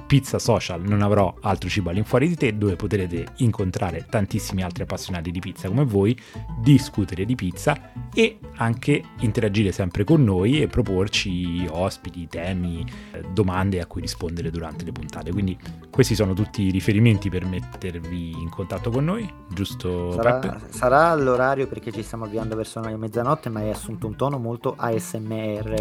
Pizza 0.06 0.38
Social 0.38 0.82
Non 0.82 1.02
avrò 1.02 1.34
altro 1.40 1.68
cibo 1.68 1.90
all'infuori 1.90 2.28
di 2.28 2.36
te, 2.36 2.56
dove 2.56 2.76
potrete 2.76 3.26
incontrare 3.36 4.06
tantissimi 4.08 4.62
altri 4.62 4.82
appassionati 4.82 5.30
di 5.30 5.40
pizza 5.40 5.68
come 5.68 5.84
voi, 5.84 6.16
discutere 6.60 7.24
di 7.24 7.34
pizza 7.34 7.92
e 8.14 8.38
anche 8.56 9.02
interagire 9.20 9.72
sempre 9.72 10.04
con 10.04 10.22
noi 10.22 10.60
e 10.60 10.66
proporci 10.68 11.66
ospiti, 11.70 12.28
temi, 12.28 12.84
domande 13.32 13.80
a 13.80 13.86
cui 13.86 14.02
rispondere 14.02 14.50
durante 14.50 14.84
le 14.84 14.92
puntate. 14.92 15.32
Quindi 15.32 15.56
Questi 15.96 16.14
sono 16.14 16.34
tutti 16.34 16.64
i 16.64 16.70
riferimenti 16.70 17.30
per 17.30 17.46
mettervi 17.46 18.32
in 18.32 18.50
contatto 18.50 18.90
con 18.90 19.02
noi, 19.02 19.26
giusto 19.48 20.12
sarà, 20.12 20.60
sarà 20.68 21.14
l'orario 21.14 21.66
perché 21.66 21.90
ci 21.90 22.02
stiamo 22.02 22.24
avviando 22.24 22.54
verso 22.54 22.80
la 22.80 22.94
mezzanotte, 22.94 23.48
ma 23.48 23.60
hai 23.60 23.70
assunto 23.70 24.06
un 24.06 24.14
tono 24.14 24.36
molto 24.36 24.74
ASMR 24.76 25.74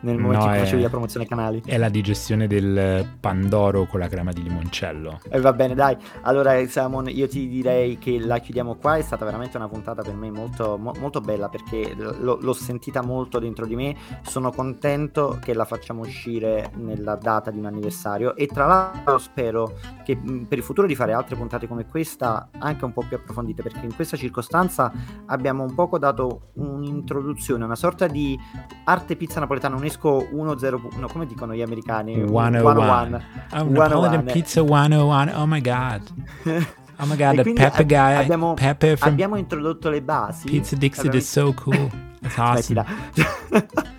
nel 0.00 0.18
momento 0.18 0.44
no, 0.44 0.50
in 0.50 0.50
cui 0.50 0.58
facevi 0.58 0.82
la 0.82 0.90
promozione 0.90 1.26
canali. 1.26 1.62
È 1.64 1.78
la 1.78 1.88
digestione 1.88 2.46
del 2.46 3.08
pandoro 3.18 3.86
con 3.86 4.00
la 4.00 4.08
crema 4.08 4.32
di 4.32 4.42
limoncello. 4.42 5.20
E 5.30 5.38
eh, 5.38 5.40
va 5.40 5.54
bene, 5.54 5.74
dai. 5.74 5.96
Allora, 6.24 6.62
Samon, 6.68 7.08
io 7.08 7.26
ti 7.26 7.48
direi 7.48 7.96
che 7.96 8.18
la 8.18 8.40
chiudiamo 8.40 8.74
qua. 8.74 8.96
È 8.96 9.02
stata 9.02 9.24
veramente 9.24 9.56
una 9.56 9.68
puntata 9.68 10.02
per 10.02 10.12
me 10.12 10.30
molto, 10.30 10.76
mo- 10.76 10.94
molto 10.98 11.22
bella 11.22 11.48
perché 11.48 11.94
l- 11.96 12.36
l'ho 12.38 12.52
sentita 12.52 13.02
molto 13.02 13.38
dentro 13.38 13.64
di 13.64 13.76
me. 13.76 13.96
Sono 14.26 14.52
contento 14.52 15.38
che 15.40 15.54
la 15.54 15.64
facciamo 15.64 16.02
uscire 16.02 16.70
nella 16.74 17.14
data 17.14 17.50
di 17.50 17.56
un 17.56 17.64
anniversario 17.64 18.36
e 18.36 18.46
tra 18.46 18.66
l'altro 18.66 19.16
spero 19.16 19.52
spero 19.54 19.72
che 20.04 20.16
per 20.16 20.58
il 20.58 20.64
futuro 20.64 20.86
di 20.86 20.96
fare 20.96 21.12
altre 21.12 21.36
puntate 21.36 21.68
come 21.68 21.86
questa 21.86 22.48
anche 22.58 22.84
un 22.84 22.92
po' 22.92 23.04
più 23.06 23.16
approfondite 23.16 23.62
perché 23.62 23.84
in 23.84 23.94
questa 23.94 24.16
circostanza 24.16 24.92
abbiamo 25.26 25.62
un 25.62 25.74
poco 25.74 25.98
dato 25.98 26.50
un'introduzione, 26.54 27.64
una 27.64 27.76
sorta 27.76 28.08
di 28.08 28.38
arte 28.84 29.16
pizza 29.16 29.38
napoletana, 29.40 29.76
UNESCO 29.76 30.28
101, 30.30 31.08
come 31.08 31.26
dicono 31.26 31.54
gli 31.54 31.62
americani? 31.62 32.14
101. 32.14 32.60
101. 32.60 33.22
Oh, 33.52 33.64
Napoleon 33.70 34.24
Pizza 34.24 34.60
101, 34.60 35.32
oh 35.40 35.46
my 35.46 35.60
god. 35.60 36.02
Oh 36.96 37.06
my 37.06 37.16
god, 37.16 37.42
the 37.42 37.52
pepper 37.54 37.84
guy. 37.84 38.14
Abbiamo, 38.14 38.54
Pepe 38.54 38.96
from 38.96 39.10
abbiamo 39.10 39.34
introdotto 39.34 39.90
le 39.90 40.00
basi. 40.00 40.46
Pizza 40.46 40.76
Dixit 40.76 41.06
abbiamo... 41.06 41.18
is 41.18 41.28
so 41.28 41.52
cool. 41.54 41.90
It's 42.22 42.38
awesome. 42.38 42.84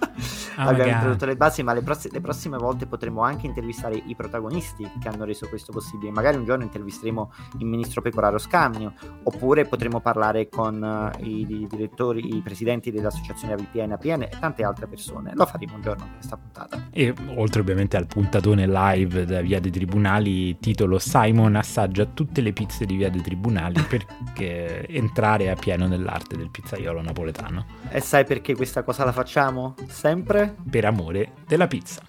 Oh 0.57 0.69
abbiamo 0.69 0.91
introdotto 0.91 1.25
le 1.25 1.35
basi, 1.35 1.63
ma 1.63 1.73
le, 1.73 1.81
pross- 1.81 2.11
le, 2.11 2.21
prossime 2.21 2.57
volte 2.57 2.85
potremo 2.85 3.21
anche 3.21 3.45
intervistare 3.45 4.01
i 4.05 4.15
protagonisti 4.15 4.89
che 5.01 5.07
hanno 5.07 5.25
reso 5.25 5.47
questo 5.47 5.71
possibile. 5.71 6.11
Magari 6.11 6.37
un 6.37 6.45
giorno 6.45 6.63
intervisteremo 6.63 7.31
il 7.59 7.65
ministro 7.65 8.01
Pecoraro 8.01 8.37
Scamio, 8.37 8.93
oppure 9.23 9.65
potremo 9.65 9.99
parlare 9.99 10.47
con 10.47 10.81
uh, 10.81 11.23
i, 11.23 11.67
direttori, 11.69 12.35
i 12.35 12.41
presidenti 12.41 12.91
dell'associazione 12.91 13.53
AVPN, 13.53 13.91
APN 13.91 14.21
e 14.23 14.29
tante 14.39 14.63
altre 14.63 14.87
persone. 14.87 15.31
Lo 15.33 15.45
faremo 15.45 15.75
un 15.75 15.81
giorno 15.81 16.05
in 16.05 16.11
questa 16.13 16.37
puntata. 16.37 16.87
E 16.91 17.13
oltre 17.35 17.61
ovviamente 17.61 17.97
al 17.97 18.07
puntatone 18.07 18.67
live 18.67 19.25
da 19.25 19.41
Via 19.41 19.59
dei 19.59 19.71
Tribunali, 19.71 20.57
titolo 20.59 20.99
Simon 20.99 21.55
assaggia 21.55 22.05
tutte 22.05 22.41
le 22.41 22.53
pizze 22.53 22.85
di 22.85 22.95
Via 22.95 23.09
dei 23.09 23.21
Tribunali 23.21 23.81
perché 23.87 24.87
entrare 24.87 25.49
a 25.49 25.55
pieno 25.55 25.87
nell'arte 25.87 26.37
del 26.37 26.49
pizzaiolo 26.49 27.01
napoletano. 27.01 27.65
E 27.89 27.99
sai 27.99 28.25
perché 28.25 28.55
questa 28.55 28.83
cosa 28.83 29.03
la 29.03 29.11
facciamo? 29.11 29.75
Sempre 29.87 30.44
per 30.69 30.85
amore 30.85 31.31
della 31.47 31.67
pizza. 31.67 32.01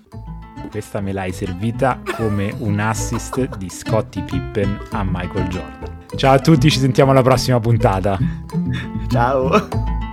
Questa 0.70 1.00
me 1.00 1.12
l'hai 1.12 1.32
servita 1.32 2.00
come 2.16 2.54
un 2.58 2.78
assist 2.78 3.56
di 3.56 3.68
Scottie 3.68 4.22
Pippen 4.22 4.78
a 4.90 5.04
Michael 5.04 5.48
Jordan. 5.48 6.04
Ciao 6.16 6.34
a 6.34 6.38
tutti, 6.38 6.70
ci 6.70 6.78
sentiamo 6.78 7.12
alla 7.12 7.22
prossima 7.22 7.60
puntata. 7.60 8.18
Ciao. 9.08 10.05